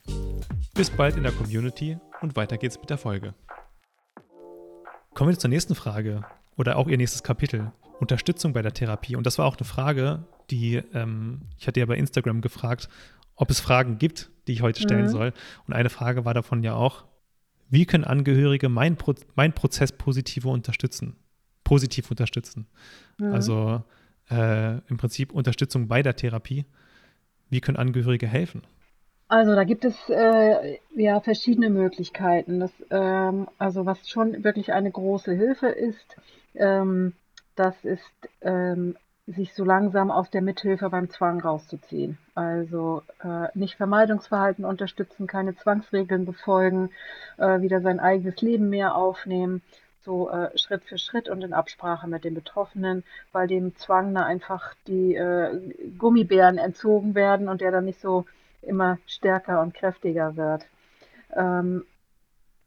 Bis 0.74 0.90
bald 0.90 1.18
in 1.18 1.24
der 1.24 1.34
Community 1.34 1.98
und 2.22 2.38
weiter 2.38 2.58
geht's 2.58 2.80
mit 2.80 2.90
der 2.90 2.98
Folge. 2.98 3.34
Kommen 5.14 5.32
wir 5.32 5.38
zur 5.38 5.50
nächsten 5.50 5.76
Frage 5.76 6.24
oder 6.56 6.78
auch 6.78 6.88
Ihr 6.88 6.98
nächstes 6.98 7.22
Kapitel. 7.22 7.74
Unterstützung 8.00 8.54
bei 8.54 8.62
der 8.62 8.74
Therapie. 8.74 9.18
Und 9.18 9.26
das 9.26 9.38
war 9.40 9.46
auch 9.46 9.58
eine 9.58 9.66
Frage, 9.66 10.24
die 10.50 10.76
ähm, 10.94 11.42
ich 11.58 11.68
hatte 11.68 11.82
ja 11.82 11.86
bei 11.86 11.98
Instagram 11.98 12.40
gefragt, 12.40 12.88
ob 13.36 13.50
es 13.50 13.60
Fragen 13.60 13.98
gibt, 13.98 14.30
die 14.48 14.54
ich 14.54 14.62
heute 14.62 14.82
stellen 14.82 15.06
mhm. 15.06 15.10
soll. 15.10 15.34
Und 15.67 15.74
eine 15.74 15.89
Frage 15.89 16.26
war 16.26 16.34
davon 16.34 16.63
ja 16.63 16.74
auch, 16.74 17.06
wie 17.69 17.86
können 17.86 18.04
Angehörige 18.04 18.69
meinen 18.69 18.95
Pro 18.95 19.13
mein 19.36 19.54
Prozess 19.54 19.91
positiv 19.91 20.45
unterstützen? 20.45 21.15
Positiv 21.63 22.12
unterstützen. 22.12 22.67
Mhm. 23.17 23.34
Also 23.34 23.84
äh, 24.30 24.78
im 24.88 24.98
Prinzip 24.98 25.32
Unterstützung 25.32 25.88
bei 25.88 26.04
der 26.04 26.15
Therapie. 26.15 26.65
Wie 27.50 27.62
können 27.62 27.78
Angehörige 27.78 28.28
helfen? 28.28 28.62
Also 29.28 29.56
da 29.56 29.63
gibt 29.63 29.86
es 29.86 29.95
äh, 30.10 30.78
ja 30.95 31.19
verschiedene 31.19 31.69
Möglichkeiten. 31.69 32.60
Das, 32.60 32.71
ähm, 32.91 33.48
also 33.58 33.86
was 33.86 34.08
schon 34.08 34.43
wirklich 34.43 34.74
eine 34.74 34.91
große 34.91 35.34
Hilfe 35.34 35.67
ist, 35.67 36.15
ähm, 36.54 37.13
das 37.56 37.74
ist 37.84 38.30
ähm, 38.41 38.95
sich 39.28 39.54
so 39.56 39.64
langsam 39.64 40.12
aus 40.12 40.30
der 40.30 40.42
Mithilfe 40.42 40.90
beim 40.90 41.10
Zwang 41.10 41.42
rauszuziehen. 41.42 42.18
Also 42.36 43.02
äh, 43.24 43.48
nicht 43.56 43.76
Vermeidungsverhalten 43.76 44.66
unterstützen, 44.66 45.26
keine 45.26 45.56
Zwangsregeln 45.56 46.26
befolgen, 46.26 46.92
äh, 47.38 47.62
wieder 47.62 47.82
sein 47.82 48.00
eigenes 48.00 48.40
Leben 48.42 48.70
mehr 48.70 48.96
aufnehmen, 48.96 49.64
so 50.02 50.30
äh, 50.30 50.56
Schritt 50.58 50.84
für 50.84 51.00
Schritt 51.00 51.28
und 51.28 51.44
in 51.44 51.54
Absprache 51.54 52.08
mit 52.08 52.24
den 52.24 52.36
Betroffenen, 52.36 53.04
weil 53.32 53.48
dem 53.48 53.76
Zwang 53.76 54.14
da 54.14 54.24
einfach 54.24 54.76
die 54.88 55.16
äh, 55.16 55.60
Gummibären 55.98 56.60
entzogen 56.60 57.16
werden 57.16 57.50
und 57.50 57.62
der 57.62 57.72
dann 57.72 57.86
nicht 57.86 58.00
so 58.00 58.26
immer 58.62 59.00
stärker 59.08 59.62
und 59.62 59.74
kräftiger 59.74 60.36
wird. 60.36 60.68
Ähm, 61.36 61.84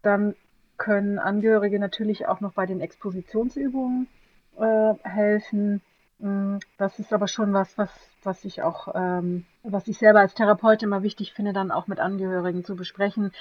dann 0.03 0.35
können 0.77 1.21
Angehörige 1.21 1.79
natürlich 1.79 2.27
auch 2.27 2.41
noch 2.41 2.55
bei 2.55 2.67
den 2.67 2.81
Expositionsübungen 2.81 4.09
äh, 4.59 4.95
helfen 5.05 5.83
das 6.21 6.99
ist 6.99 7.13
aber 7.13 7.29
schon 7.29 7.53
was, 7.53 7.79
was, 7.79 7.91
was 8.25 8.45
ich 8.45 8.63
auch, 8.63 8.89
ähm, 8.95 9.47
was 9.63 9.87
ich 9.87 9.99
selber 9.99 10.19
als 10.19 10.35
Therapeut 10.35 10.83
immer 10.83 11.05
wichtig 11.05 11.33
finde, 11.33 11.53
dann 11.53 11.71
auch 11.71 11.87
mit 11.87 12.01
Angehörigen 12.01 12.65
zu 12.65 12.75
besprechen, 12.75 13.33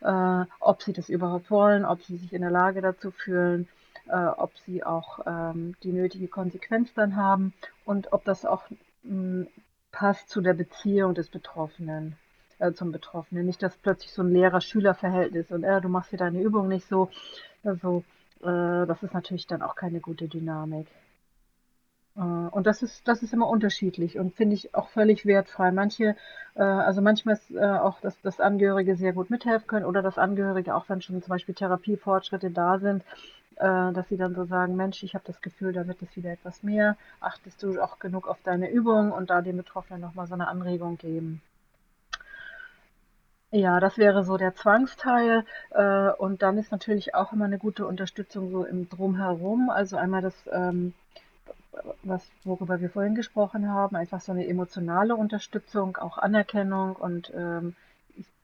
äh, 0.00 0.44
ob 0.58 0.82
sie 0.82 0.92
das 0.92 1.08
überhaupt 1.08 1.50
wollen, 1.50 1.84
ob 1.84 2.02
sie 2.02 2.16
sich 2.16 2.32
in 2.32 2.42
der 2.42 2.50
Lage 2.50 2.80
dazu 2.80 3.12
fühlen, 3.12 3.68
äh, 4.08 4.16
ob 4.16 4.56
sie 4.58 4.82
auch 4.82 5.20
ähm, 5.26 5.76
die 5.84 5.92
nötige 5.92 6.26
Konsequenz 6.26 6.92
dann 6.94 7.14
haben 7.14 7.54
und 7.84 8.12
ob 8.12 8.24
das 8.24 8.44
auch 8.44 8.64
mh, 9.04 9.42
mm, 9.42 9.46
passt 9.92 10.28
zu 10.28 10.40
der 10.40 10.54
Beziehung 10.54 11.14
des 11.14 11.28
Betroffenen, 11.28 12.16
äh, 12.58 12.72
zum 12.72 12.90
Betroffenen. 12.90 13.46
Nicht, 13.46 13.62
dass 13.62 13.76
plötzlich 13.76 14.12
so 14.12 14.22
ein 14.22 14.32
Lehrer-Schüler-Verhältnis 14.32 15.52
und 15.52 15.62
äh, 15.62 15.80
du 15.80 15.88
machst 15.88 16.10
hier 16.10 16.18
deine 16.18 16.42
Übung 16.42 16.66
nicht 16.66 16.88
so. 16.88 17.10
Also, 17.62 18.02
äh, 18.40 18.86
das 18.86 19.04
ist 19.04 19.14
natürlich 19.14 19.46
dann 19.46 19.62
auch 19.62 19.76
keine 19.76 20.00
gute 20.00 20.26
Dynamik. 20.26 20.88
Äh, 22.16 22.20
und 22.20 22.66
das 22.66 22.82
ist, 22.82 23.06
das 23.08 23.22
ist 23.22 23.32
immer 23.32 23.48
unterschiedlich 23.48 24.18
und 24.18 24.34
finde 24.34 24.54
ich 24.54 24.74
auch 24.74 24.88
völlig 24.88 25.26
wertfrei. 25.26 25.72
Manche, 25.72 26.16
äh, 26.54 26.62
also 26.62 27.00
manchmal 27.00 27.34
ist 27.34 27.50
äh, 27.50 27.60
auch, 27.60 28.00
dass, 28.00 28.20
dass 28.22 28.40
Angehörige 28.40 28.96
sehr 28.96 29.12
gut 29.12 29.30
mithelfen 29.30 29.66
können 29.66 29.86
oder 29.86 30.02
dass 30.02 30.18
Angehörige, 30.18 30.74
auch 30.74 30.88
wenn 30.88 31.02
schon 31.02 31.22
zum 31.22 31.30
Beispiel 31.30 31.54
Therapiefortschritte 31.54 32.50
da 32.50 32.78
sind, 32.78 33.04
dass 33.56 34.08
sie 34.08 34.16
dann 34.16 34.34
so 34.34 34.46
sagen, 34.46 34.74
Mensch, 34.74 35.04
ich 35.04 35.14
habe 35.14 35.22
das 35.28 35.40
Gefühl, 35.40 35.72
da 35.72 35.86
wird 35.86 36.02
es 36.02 36.16
wieder 36.16 36.32
etwas 36.32 36.64
mehr. 36.64 36.96
Achtest 37.20 37.62
du 37.62 37.80
auch 37.80 38.00
genug 38.00 38.26
auf 38.26 38.38
deine 38.42 38.68
Übung 38.68 39.12
und 39.12 39.30
da 39.30 39.42
den 39.42 39.56
Betroffenen 39.56 40.00
nochmal 40.00 40.26
so 40.26 40.34
eine 40.34 40.48
Anregung 40.48 40.98
geben. 40.98 41.40
Ja, 43.52 43.78
das 43.78 43.96
wäre 43.96 44.24
so 44.24 44.36
der 44.38 44.56
Zwangsteil. 44.56 45.44
Und 46.18 46.42
dann 46.42 46.58
ist 46.58 46.72
natürlich 46.72 47.14
auch 47.14 47.32
immer 47.32 47.44
eine 47.44 47.58
gute 47.58 47.86
Unterstützung 47.86 48.50
so 48.50 48.64
im 48.64 48.88
Drumherum. 48.88 49.70
Also 49.70 49.96
einmal 49.98 50.20
das 50.20 50.34
ähm, 50.50 50.92
was, 52.02 52.26
worüber 52.44 52.80
wir 52.80 52.90
vorhin 52.90 53.14
gesprochen 53.14 53.68
haben, 53.70 53.96
einfach 53.96 54.20
so 54.20 54.32
eine 54.32 54.46
emotionale 54.46 55.16
Unterstützung, 55.16 55.96
auch 55.96 56.18
Anerkennung 56.18 56.96
und 56.96 57.32
ähm, 57.34 57.74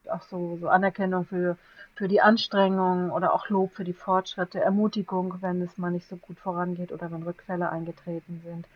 auch 0.08 0.22
so, 0.22 0.56
so 0.56 0.68
Anerkennung 0.68 1.24
für, 1.24 1.56
für 1.94 2.08
die 2.08 2.20
Anstrengungen 2.20 3.10
oder 3.10 3.32
auch 3.34 3.48
Lob 3.48 3.72
für 3.72 3.84
die 3.84 3.92
Fortschritte, 3.92 4.60
Ermutigung, 4.60 5.36
wenn 5.40 5.62
es 5.62 5.78
mal 5.78 5.90
nicht 5.90 6.08
so 6.08 6.16
gut 6.16 6.38
vorangeht 6.38 6.92
oder 6.92 7.10
wenn 7.10 7.22
Rückfälle 7.22 7.70
eingetreten 7.70 8.40
sind. 8.44 8.66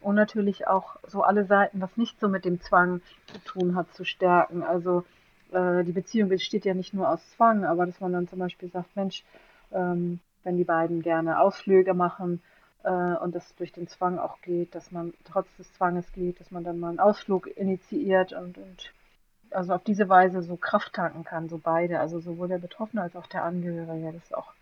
Und 0.00 0.16
natürlich 0.16 0.66
auch 0.66 0.96
so 1.06 1.22
alle 1.22 1.46
Seiten, 1.46 1.80
was 1.80 1.96
nicht 1.96 2.20
so 2.20 2.28
mit 2.28 2.44
dem 2.44 2.60
Zwang 2.60 3.00
zu 3.26 3.38
tun 3.44 3.74
hat, 3.74 3.94
zu 3.94 4.04
stärken. 4.04 4.62
Also 4.62 5.04
äh, 5.50 5.82
die 5.84 5.92
Beziehung 5.92 6.28
besteht 6.28 6.66
ja 6.66 6.74
nicht 6.74 6.92
nur 6.92 7.08
aus 7.08 7.26
Zwang, 7.30 7.64
aber 7.64 7.86
dass 7.86 8.00
man 8.00 8.12
dann 8.12 8.28
zum 8.28 8.38
Beispiel 8.38 8.70
sagt, 8.70 8.94
Mensch, 8.96 9.24
ähm, 9.72 10.20
wenn 10.42 10.58
die 10.58 10.64
beiden 10.64 11.00
gerne 11.00 11.40
Ausflüge 11.40 11.94
machen, 11.94 12.42
und 12.90 13.34
das 13.34 13.54
durch 13.56 13.72
den 13.72 13.88
Zwang 13.88 14.18
auch 14.18 14.40
geht, 14.42 14.74
dass 14.74 14.90
man 14.90 15.14
trotz 15.24 15.48
des 15.56 15.72
Zwanges 15.72 16.12
geht, 16.12 16.40
dass 16.40 16.50
man 16.50 16.64
dann 16.64 16.78
mal 16.78 16.90
einen 16.90 17.00
Ausflug 17.00 17.46
initiiert 17.56 18.32
und, 18.32 18.58
und 18.58 18.92
also 19.50 19.72
auf 19.72 19.84
diese 19.84 20.08
Weise 20.08 20.42
so 20.42 20.56
Kraft 20.56 20.92
tanken 20.92 21.24
kann, 21.24 21.48
so 21.48 21.58
beide, 21.58 22.00
also 22.00 22.20
sowohl 22.20 22.48
der 22.48 22.58
Betroffene 22.58 23.02
als 23.02 23.16
auch 23.16 23.26
der 23.26 23.44
Angehörige. 23.44 24.12
Das 24.12 24.24
ist 24.24 24.34
auch 24.34 24.52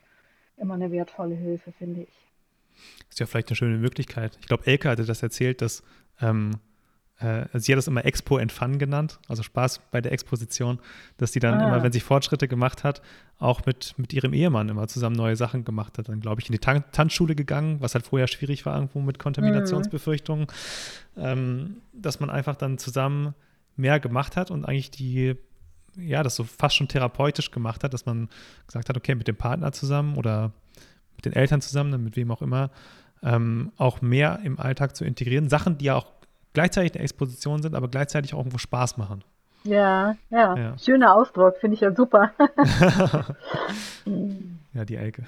immer 0.56 0.74
eine 0.74 0.92
wertvolle 0.92 1.34
Hilfe, 1.34 1.72
finde 1.72 2.02
ich. 2.02 2.30
Ist 3.08 3.20
ja 3.20 3.26
vielleicht 3.26 3.48
eine 3.48 3.56
schöne 3.56 3.78
Möglichkeit. 3.78 4.38
Ich 4.40 4.46
glaube, 4.46 4.66
Elke 4.66 4.88
hatte 4.88 5.04
das 5.04 5.22
erzählt, 5.22 5.60
dass 5.60 5.82
ähm, 6.20 6.52
äh, 7.22 7.46
sie 7.54 7.72
hat 7.72 7.78
das 7.78 7.88
immer 7.88 8.04
Expo 8.04 8.36
and 8.36 8.52
Fun 8.52 8.78
genannt, 8.78 9.18
also 9.28 9.42
Spaß 9.42 9.80
bei 9.90 10.00
der 10.00 10.12
Exposition, 10.12 10.78
dass 11.16 11.32
sie 11.32 11.40
dann 11.40 11.54
ah. 11.54 11.68
immer, 11.68 11.82
wenn 11.82 11.92
sie 11.92 12.00
Fortschritte 12.00 12.48
gemacht 12.48 12.84
hat, 12.84 13.02
auch 13.38 13.64
mit, 13.66 13.94
mit 13.98 14.12
ihrem 14.12 14.32
Ehemann 14.32 14.68
immer 14.68 14.88
zusammen 14.88 15.16
neue 15.16 15.36
Sachen 15.36 15.64
gemacht 15.64 15.98
hat. 15.98 16.08
Dann, 16.08 16.20
glaube 16.20 16.40
ich, 16.40 16.48
in 16.48 16.52
die 16.52 16.58
Tan 16.58 16.84
Tanzschule 16.92 17.34
gegangen, 17.34 17.80
was 17.80 17.94
halt 17.94 18.06
vorher 18.06 18.28
schwierig 18.28 18.66
war, 18.66 18.74
irgendwo 18.74 19.00
mit 19.00 19.18
Kontaminationsbefürchtungen, 19.18 20.46
mhm. 21.16 21.22
ähm, 21.22 21.76
dass 21.92 22.20
man 22.20 22.30
einfach 22.30 22.56
dann 22.56 22.78
zusammen 22.78 23.34
mehr 23.76 24.00
gemacht 24.00 24.36
hat 24.36 24.50
und 24.50 24.64
eigentlich 24.64 24.90
die, 24.90 25.34
ja, 25.96 26.22
das 26.22 26.36
so 26.36 26.44
fast 26.44 26.76
schon 26.76 26.88
therapeutisch 26.88 27.50
gemacht 27.50 27.84
hat, 27.84 27.94
dass 27.94 28.06
man 28.06 28.28
gesagt 28.66 28.88
hat, 28.88 28.96
okay, 28.96 29.14
mit 29.14 29.28
dem 29.28 29.36
Partner 29.36 29.72
zusammen 29.72 30.16
oder 30.16 30.52
mit 31.16 31.24
den 31.24 31.32
Eltern 31.32 31.60
zusammen, 31.60 32.02
mit 32.02 32.16
wem 32.16 32.30
auch 32.30 32.42
immer, 32.42 32.70
ähm, 33.22 33.72
auch 33.76 34.02
mehr 34.02 34.40
im 34.42 34.58
Alltag 34.58 34.96
zu 34.96 35.04
integrieren. 35.04 35.48
Sachen, 35.48 35.78
die 35.78 35.86
ja 35.86 35.96
auch 35.96 36.12
gleichzeitig 36.52 36.94
eine 36.94 37.02
Exposition 37.02 37.62
sind, 37.62 37.74
aber 37.74 37.88
gleichzeitig 37.88 38.34
auch 38.34 38.38
irgendwo 38.38 38.58
Spaß 38.58 38.96
machen. 38.96 39.24
Ja, 39.64 40.16
ja, 40.30 40.56
ja. 40.56 40.78
schöner 40.78 41.14
Ausdruck, 41.14 41.56
finde 41.58 41.74
ich 41.76 41.80
ja 41.80 41.94
super. 41.94 42.32
ja, 44.74 44.84
die 44.84 44.96
Elke. 44.96 45.24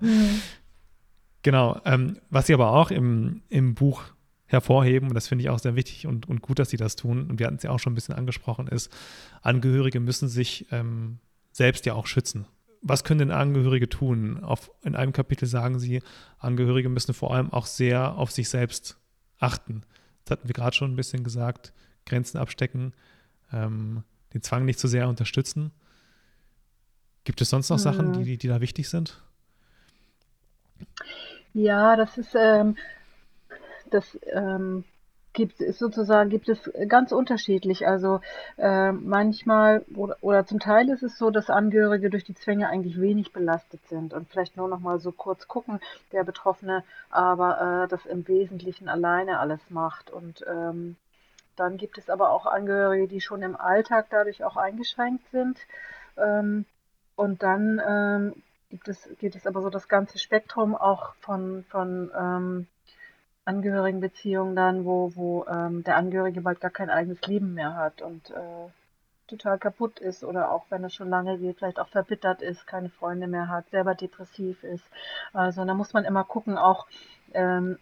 Mhm. 0.00 0.40
genau, 1.42 1.80
ähm, 1.84 2.18
was 2.30 2.46
sie 2.46 2.54
aber 2.54 2.72
auch 2.72 2.90
im, 2.90 3.42
im 3.48 3.74
Buch 3.74 4.02
hervorheben, 4.46 5.08
und 5.08 5.14
das 5.14 5.28
finde 5.28 5.42
ich 5.42 5.50
auch 5.50 5.58
sehr 5.58 5.74
wichtig 5.76 6.06
und, 6.06 6.28
und 6.28 6.40
gut, 6.40 6.58
dass 6.58 6.70
sie 6.70 6.76
das 6.76 6.96
tun, 6.96 7.28
und 7.28 7.38
wir 7.38 7.46
hatten 7.46 7.56
es 7.56 7.64
ja 7.64 7.70
auch 7.70 7.80
schon 7.80 7.92
ein 7.92 7.96
bisschen 7.96 8.14
angesprochen, 8.14 8.68
ist, 8.68 8.90
Angehörige 9.42 10.00
müssen 10.00 10.28
sich 10.28 10.66
ähm, 10.70 11.18
selbst 11.52 11.84
ja 11.84 11.94
auch 11.94 12.06
schützen. 12.06 12.46
Was 12.80 13.04
können 13.04 13.18
denn 13.18 13.30
Angehörige 13.30 13.88
tun? 13.88 14.42
Auf, 14.44 14.70
in 14.82 14.94
einem 14.94 15.12
Kapitel 15.12 15.46
sagen 15.46 15.78
sie, 15.78 16.02
Angehörige 16.38 16.88
müssen 16.88 17.14
vor 17.14 17.34
allem 17.34 17.52
auch 17.52 17.66
sehr 17.66 18.16
auf 18.16 18.30
sich 18.30 18.48
selbst 18.48 18.98
achten. 19.38 19.82
Das 20.26 20.32
hatten 20.32 20.48
wir 20.48 20.54
gerade 20.54 20.74
schon 20.74 20.92
ein 20.92 20.96
bisschen 20.96 21.22
gesagt. 21.22 21.72
Grenzen 22.04 22.38
abstecken, 22.38 22.92
ähm, 23.52 24.02
den 24.34 24.42
Zwang 24.42 24.64
nicht 24.64 24.78
zu 24.78 24.88
sehr 24.88 25.08
unterstützen. 25.08 25.70
Gibt 27.22 27.40
es 27.40 27.50
sonst 27.50 27.70
noch 27.70 27.78
mhm. 27.78 27.82
Sachen, 27.82 28.12
die, 28.12 28.24
die, 28.24 28.36
die, 28.36 28.48
da 28.48 28.60
wichtig 28.60 28.88
sind? 28.88 29.22
Ja, 31.54 31.96
das 31.96 32.18
ist, 32.18 32.34
ähm, 32.34 32.76
das 33.90 34.18
ähm, 34.32 34.84
gibt 35.36 35.60
es 35.60 35.78
sozusagen, 35.78 36.30
gibt 36.30 36.48
es 36.48 36.58
ganz 36.88 37.12
unterschiedlich. 37.12 37.86
Also 37.86 38.20
äh, 38.56 38.90
manchmal 38.90 39.84
oder, 39.94 40.16
oder, 40.22 40.46
zum 40.46 40.58
Teil 40.58 40.88
ist 40.88 41.02
es 41.02 41.18
so, 41.18 41.30
dass 41.30 41.50
Angehörige 41.50 42.10
durch 42.10 42.24
die 42.24 42.34
Zwänge 42.34 42.68
eigentlich 42.68 43.00
wenig 43.00 43.32
belastet 43.32 43.86
sind 43.86 44.14
und 44.14 44.28
vielleicht 44.28 44.56
nur 44.56 44.66
noch 44.66 44.80
mal 44.80 44.98
so 44.98 45.12
kurz 45.12 45.46
gucken, 45.46 45.78
der 46.10 46.24
Betroffene, 46.24 46.82
aber 47.10 47.84
äh, 47.84 47.88
das 47.88 48.06
im 48.06 48.26
Wesentlichen 48.26 48.88
alleine 48.88 49.38
alles 49.38 49.60
macht. 49.68 50.10
Und 50.10 50.44
ähm, 50.48 50.96
dann 51.54 51.76
gibt 51.76 51.98
es 51.98 52.08
aber 52.08 52.30
auch 52.30 52.46
Angehörige, 52.46 53.06
die 53.06 53.20
schon 53.20 53.42
im 53.42 53.56
Alltag 53.56 54.06
dadurch 54.10 54.42
auch 54.42 54.56
eingeschränkt 54.56 55.30
sind. 55.30 55.58
Ähm, 56.16 56.64
und 57.14 57.42
dann 57.42 57.80
ähm, 57.86 58.42
gibt 58.70 58.88
es, 58.88 59.08
geht 59.18 59.36
es 59.36 59.46
aber 59.46 59.60
so 59.60 59.68
das 59.68 59.86
ganze 59.86 60.18
Spektrum 60.18 60.74
auch 60.74 61.14
von, 61.16 61.64
von 61.68 62.10
ähm, 62.18 62.66
Angehörigenbeziehung 63.46 64.54
dann, 64.56 64.84
wo, 64.84 65.12
wo 65.14 65.46
ähm, 65.46 65.84
der 65.84 65.96
Angehörige 65.96 66.40
bald 66.40 66.60
gar 66.60 66.70
kein 66.70 66.90
eigenes 66.90 67.22
Leben 67.22 67.54
mehr 67.54 67.74
hat 67.74 68.02
und 68.02 68.30
äh, 68.30 68.68
total 69.28 69.58
kaputt 69.58 69.98
ist 70.00 70.24
oder 70.24 70.50
auch 70.50 70.66
wenn 70.68 70.84
es 70.84 70.94
schon 70.94 71.08
lange 71.08 71.38
geht, 71.38 71.58
vielleicht 71.58 71.78
auch 71.78 71.88
verbittert 71.88 72.42
ist, 72.42 72.66
keine 72.66 72.90
Freunde 72.90 73.26
mehr 73.26 73.48
hat, 73.48 73.70
selber 73.70 73.94
depressiv 73.94 74.62
ist. 74.64 74.84
Also 75.32 75.64
da 75.64 75.74
muss 75.74 75.92
man 75.92 76.04
immer 76.04 76.24
gucken, 76.24 76.58
auch 76.58 76.86
ähm, 77.32 77.78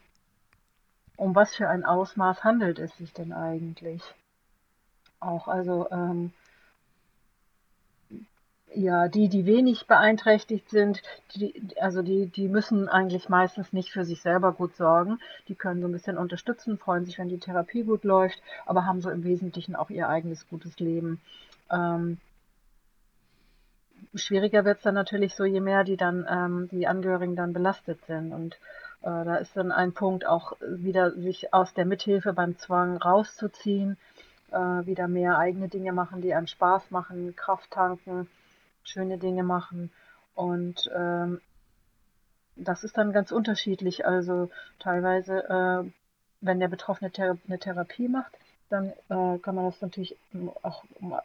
um 1.17 1.35
was 1.35 1.55
für 1.55 1.69
ein 1.69 1.85
Ausmaß 1.85 2.45
handelt 2.45 2.79
es 2.79 2.97
sich 2.97 3.13
denn 3.13 3.33
eigentlich. 3.33 4.03
Auch 5.21 5.49
also 5.49 5.89
ähm, 5.91 6.33
Ja, 8.77 9.07
die, 9.07 9.29
die 9.29 9.47
wenig 9.47 9.87
beeinträchtigt 9.87 10.69
sind, 10.69 11.01
die, 11.37 11.55
also 11.81 12.03
die, 12.03 12.27
die 12.27 12.49
müssen 12.49 12.89
eigentlich 12.89 13.29
meistens 13.29 13.73
nicht 13.73 13.93
für 13.93 14.05
sich 14.05 14.21
selber 14.21 14.53
gut 14.53 14.75
sorgen. 14.75 15.21
Die 15.47 15.55
können 15.55 15.81
so 15.81 15.87
ein 15.87 15.93
bisschen 15.93 16.19
unterstützen, 16.19 16.77
freuen 16.77 17.05
sich, 17.05 17.19
wenn 17.19 17.29
die 17.29 17.39
Therapie 17.39 17.85
gut 17.85 18.03
läuft, 18.03 18.43
aber 18.67 18.85
haben 18.85 19.01
so 19.01 19.11
im 19.11 19.23
Wesentlichen 19.23 19.77
auch 19.77 19.91
ihr 19.91 20.09
eigenes 20.09 20.49
gutes 20.49 20.81
Leben. 20.81 21.21
Ähm, 21.71 22.19
schwieriger 24.17 24.65
wird 24.65 24.79
es 24.79 24.83
dann 24.83 24.95
natürlich 24.95 25.37
so, 25.37 25.45
je 25.45 25.61
mehr 25.61 25.85
die 25.85 25.97
dann, 25.97 26.27
ähm, 26.29 26.69
die 26.73 26.89
Angehörigen 26.89 27.37
dann 27.37 27.53
belastet 27.53 28.05
sind. 28.07 28.33
Und 28.33 28.55
äh, 29.03 29.25
da 29.25 29.37
ist 29.37 29.57
dann 29.57 29.71
ein 29.71 29.93
Punkt 29.93 30.27
auch 30.27 30.57
wieder, 30.61 31.13
sich 31.13 31.55
aus 31.55 31.75
der 31.75 31.85
Mithilfe 31.85 32.33
beim 32.33 32.59
Zwang 32.59 32.97
rauszuziehen, 32.97 33.99
äh, 34.51 34.57
wieder 34.57 35.07
mehr 35.07 35.39
eigene 35.39 35.69
Dinge 35.69 35.93
machen, 35.93 36.23
die 36.23 36.35
einem 36.35 36.49
Spaß 36.49 36.91
machen, 36.91 37.37
Kraft 37.37 37.71
tanken 37.71 38.27
schöne 38.85 39.19
Dinge 39.19 39.43
machen. 39.43 39.91
Und 40.35 40.91
ähm, 40.95 41.41
das 42.57 42.85
ist 42.85 42.97
dann 42.97 43.13
ganz 43.13 43.33
unterschiedlich. 43.33 44.07
Also 44.07 44.51
teilweise, 44.79 45.49
äh, 45.49 45.91
wenn 46.41 46.61
der 46.61 46.69
Betroffene 46.69 47.11
Thera 47.11 47.37
eine 47.47 47.59
Therapie 47.59 48.09
macht, 48.09 48.33
dann 48.71 48.91
äh, 49.09 49.39
kann 49.39 49.55
man 49.55 49.67
das 49.67 49.81
natürlich 49.81 50.17
auch 50.63 50.85
mal 51.01 51.23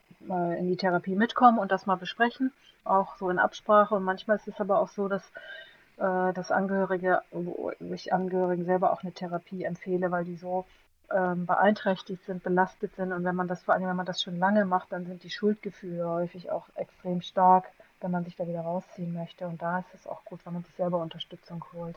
in 0.57 0.68
die 0.68 0.78
Therapie 0.78 1.16
mitkommen 1.16 1.57
und 1.57 1.72
das 1.72 1.86
mal 1.86 1.95
besprechen, 1.95 2.51
auch 2.84 3.18
so 3.18 3.30
in 3.30 3.39
Absprache. 3.39 3.95
Und 3.95 4.03
manchmal 4.03 4.38
ist 4.38 4.47
es 4.47 4.60
aber 4.60 4.80
auch 4.80 4.89
so, 4.89 5.07
dass 5.07 5.24
äh, 5.99 6.34
dass 6.34 6.51
Angehörige, 6.51 7.22
ich 7.93 8.14
Angehörigen 8.14 8.66
selber 8.66 8.93
auch 8.93 9.03
eine 9.03 9.12
Therapie 9.12 9.64
empfehle, 9.64 10.12
weil 10.12 10.24
die 10.24 10.38
so 10.38 10.66
ähm, 11.16 11.45
beeinträchtigt 11.45 12.24
sind, 12.26 12.43
belastet 12.43 12.95
sind. 12.95 13.12
Und 13.12 13.24
wenn 13.24 13.36
man 13.36 13.47
das, 13.47 13.64
vor 13.64 13.74
allem 13.74 13.88
wenn 13.88 13.95
man 13.95 14.05
das 14.05 14.22
schon 14.22 14.38
lange 14.38 14.66
macht, 14.66 14.91
dann 14.91 15.05
sind 15.05 15.24
die 15.24 15.30
Schuldgefühle 15.30 16.07
häufig 16.07 16.51
auch 16.51 16.68
extrem 16.76 17.22
stark, 17.22 17.66
wenn 18.01 18.12
man 18.12 18.24
sich 18.24 18.36
da 18.36 18.47
wieder 18.47 18.62
rausziehen 18.62 19.14
möchte. 19.14 19.47
Und 19.47 19.62
da 19.62 19.80
ist 19.80 19.93
es 19.93 20.07
auch 20.07 20.24
gut, 20.26 20.39
wenn 20.45 20.53
man 20.53 20.64
sich 20.64 20.76
selber 20.76 21.01
Unterstützung 21.01 21.64
holt. 21.74 21.95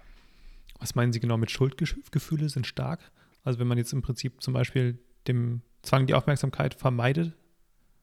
Was 0.80 0.94
meinen 0.94 1.12
Sie 1.12 1.20
genau 1.20 1.36
mit 1.36 1.50
Schuldgefühle 1.50 2.48
sind 2.48 2.66
stark? 2.66 3.00
Also 3.44 3.58
wenn 3.58 3.68
man 3.68 3.78
jetzt 3.78 3.92
im 3.92 4.02
Prinzip 4.02 4.42
zum 4.42 4.54
Beispiel 4.54 4.98
dem 5.28 5.62
Zwang 5.82 6.06
die 6.06 6.14
Aufmerksamkeit 6.14 6.74
vermeidet, 6.74 7.32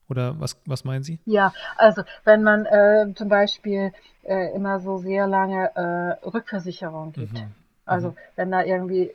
oder 0.09 0.39
was, 0.39 0.59
was 0.65 0.83
meinen 0.83 1.03
Sie? 1.03 1.19
Ja, 1.25 1.53
also 1.77 2.03
wenn 2.23 2.43
man 2.43 2.65
äh, 2.65 3.13
zum 3.15 3.29
Beispiel 3.29 3.93
äh, 4.23 4.53
immer 4.55 4.79
so 4.79 4.97
sehr 4.97 5.27
lange 5.27 5.75
äh, 5.75 6.27
Rückversicherung 6.27 7.13
gibt. 7.13 7.33
Mhm. 7.33 7.51
Also 7.85 8.09
mhm. 8.09 8.15
wenn 8.35 8.51
da 8.51 8.63
irgendwie 8.63 9.11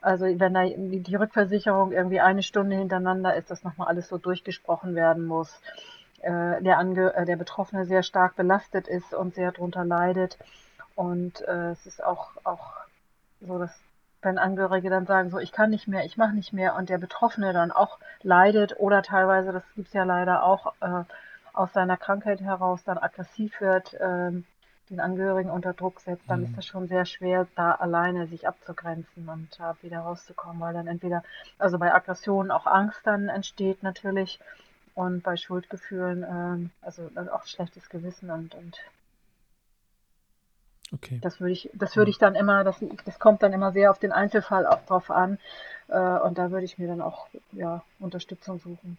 also 0.00 0.24
wenn 0.26 0.54
da 0.54 0.64
die 0.64 1.14
Rückversicherung 1.14 1.92
irgendwie 1.92 2.20
eine 2.20 2.42
Stunde 2.42 2.76
hintereinander 2.76 3.34
ist, 3.36 3.50
dass 3.50 3.64
nochmal 3.64 3.88
alles 3.88 4.08
so 4.08 4.18
durchgesprochen 4.18 4.94
werden 4.94 5.26
muss, 5.26 5.60
äh, 6.20 6.62
der, 6.62 6.78
Ange 6.78 7.14
äh, 7.14 7.24
der 7.24 7.36
Betroffene 7.36 7.86
sehr 7.86 8.02
stark 8.02 8.36
belastet 8.36 8.88
ist 8.88 9.14
und 9.14 9.34
sehr 9.34 9.52
darunter 9.52 9.84
leidet. 9.84 10.38
Und 10.94 11.40
äh, 11.42 11.70
es 11.70 11.86
ist 11.86 12.02
auch, 12.02 12.30
auch 12.44 12.72
so, 13.40 13.58
dass 13.58 13.72
wenn 14.22 14.38
Angehörige 14.38 14.90
dann 14.90 15.06
sagen, 15.06 15.30
so 15.30 15.38
ich 15.38 15.52
kann 15.52 15.70
nicht 15.70 15.88
mehr, 15.88 16.04
ich 16.04 16.16
mache 16.16 16.34
nicht 16.34 16.52
mehr 16.52 16.76
und 16.76 16.90
der 16.90 16.98
Betroffene 16.98 17.52
dann 17.52 17.72
auch 17.72 17.98
leidet 18.22 18.78
oder 18.78 19.02
teilweise, 19.02 19.52
das 19.52 19.62
gibt's 19.74 19.94
ja 19.94 20.04
leider 20.04 20.42
auch, 20.42 20.74
äh, 20.80 21.04
aus 21.52 21.72
seiner 21.72 21.96
Krankheit 21.96 22.40
heraus 22.40 22.84
dann 22.84 22.98
aggressiv 22.98 23.60
wird, 23.60 23.96
ähm, 23.98 24.44
den 24.90 25.00
Angehörigen 25.00 25.50
unter 25.50 25.72
Druck 25.72 26.00
setzt, 26.00 26.28
dann 26.28 26.40
mhm. 26.40 26.46
ist 26.46 26.56
das 26.56 26.66
schon 26.66 26.88
sehr 26.88 27.06
schwer, 27.06 27.46
da 27.54 27.72
alleine 27.72 28.26
sich 28.26 28.46
abzugrenzen 28.46 29.28
und 29.28 29.48
da 29.58 29.76
wieder 29.82 30.00
rauszukommen, 30.00 30.60
weil 30.60 30.74
dann 30.74 30.86
entweder, 30.86 31.22
also 31.58 31.78
bei 31.78 31.94
Aggressionen 31.94 32.50
auch 32.50 32.66
Angst 32.66 33.00
dann 33.04 33.28
entsteht 33.28 33.82
natürlich 33.82 34.40
und 34.94 35.22
bei 35.22 35.36
Schuldgefühlen, 35.36 36.24
ähm, 36.28 36.70
also 36.82 37.10
auch 37.32 37.46
schlechtes 37.46 37.88
Gewissen 37.88 38.30
und, 38.30 38.54
und 38.54 38.76
Okay. 40.92 41.20
Das 41.22 41.40
würde 41.40 41.52
ich, 41.52 41.70
das 41.72 41.94
würde 41.96 42.10
ich 42.10 42.18
dann 42.18 42.34
immer, 42.34 42.64
das, 42.64 42.84
das 43.04 43.20
kommt 43.20 43.44
dann 43.44 43.52
immer 43.52 43.70
sehr 43.70 43.92
auf 43.92 44.00
den 44.00 44.10
Einzelfall 44.10 44.66
auch 44.66 44.84
drauf 44.86 45.08
an. 45.08 45.38
Äh, 45.86 45.96
und 45.96 46.36
da 46.36 46.50
würde 46.50 46.64
ich 46.64 46.78
mir 46.78 46.88
dann 46.88 47.00
auch 47.00 47.28
ja, 47.52 47.84
Unterstützung 48.00 48.58
suchen 48.58 48.98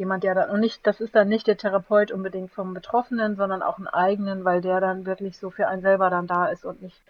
jemand, 0.00 0.24
der 0.24 0.34
dann, 0.34 0.50
und 0.50 0.60
nicht, 0.60 0.84
das 0.86 1.00
ist 1.00 1.14
dann 1.14 1.28
nicht 1.28 1.46
der 1.46 1.58
Therapeut 1.58 2.10
unbedingt 2.10 2.50
vom 2.50 2.74
Betroffenen, 2.74 3.36
sondern 3.36 3.62
auch 3.62 3.76
einen 3.76 3.86
eigenen, 3.86 4.44
weil 4.44 4.62
der 4.62 4.80
dann 4.80 5.04
wirklich 5.04 5.38
so 5.38 5.50
für 5.50 5.68
einen 5.68 5.82
selber 5.82 6.10
dann 6.10 6.26
da 6.26 6.46
ist 6.46 6.64
und 6.64 6.82
nicht 6.82 7.00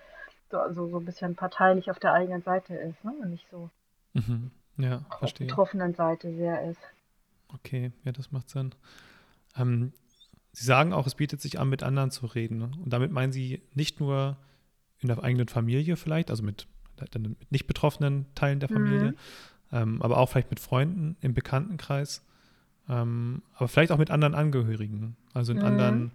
so, 0.50 0.58
also 0.58 0.88
so 0.88 0.98
ein 0.98 1.04
bisschen 1.04 1.36
parteilich 1.36 1.90
auf 1.90 2.00
der 2.00 2.12
eigenen 2.12 2.42
Seite 2.42 2.74
ist, 2.74 3.02
ne? 3.04 3.12
Und 3.22 3.30
nicht 3.30 3.46
so 3.50 3.70
mhm. 4.12 4.50
ja, 4.76 5.04
auf 5.08 5.32
der 5.32 5.46
betroffenen 5.46 5.94
Seite 5.94 6.34
sehr 6.34 6.68
ist. 6.68 6.80
Okay, 7.54 7.92
ja, 8.04 8.12
das 8.12 8.32
macht 8.32 8.50
Sinn. 8.50 8.74
Ähm, 9.56 9.92
Sie 10.52 10.64
sagen 10.64 10.92
auch, 10.92 11.06
es 11.06 11.14
bietet 11.14 11.40
sich 11.40 11.60
an, 11.60 11.68
mit 11.68 11.84
anderen 11.84 12.10
zu 12.10 12.26
reden. 12.26 12.58
Ne? 12.58 12.72
Und 12.82 12.92
damit 12.92 13.12
meinen 13.12 13.32
Sie 13.32 13.62
nicht 13.72 14.00
nur 14.00 14.36
in 14.98 15.06
der 15.06 15.22
eigenen 15.22 15.46
Familie 15.46 15.96
vielleicht, 15.96 16.28
also 16.28 16.42
mit, 16.42 16.66
mit 17.16 17.52
nicht 17.52 17.68
betroffenen 17.68 18.26
Teilen 18.34 18.58
der 18.58 18.68
Familie, 18.68 19.12
mhm. 19.12 19.16
ähm, 19.70 20.02
aber 20.02 20.18
auch 20.18 20.28
vielleicht 20.28 20.50
mit 20.50 20.58
Freunden 20.58 21.16
im 21.20 21.34
Bekanntenkreis. 21.34 22.24
Ähm, 22.90 23.42
aber 23.54 23.68
vielleicht 23.68 23.92
auch 23.92 23.98
mit 23.98 24.10
anderen 24.10 24.34
Angehörigen, 24.34 25.16
also 25.32 25.52
in 25.52 25.58
mhm. 25.58 25.64
anderen 25.64 26.12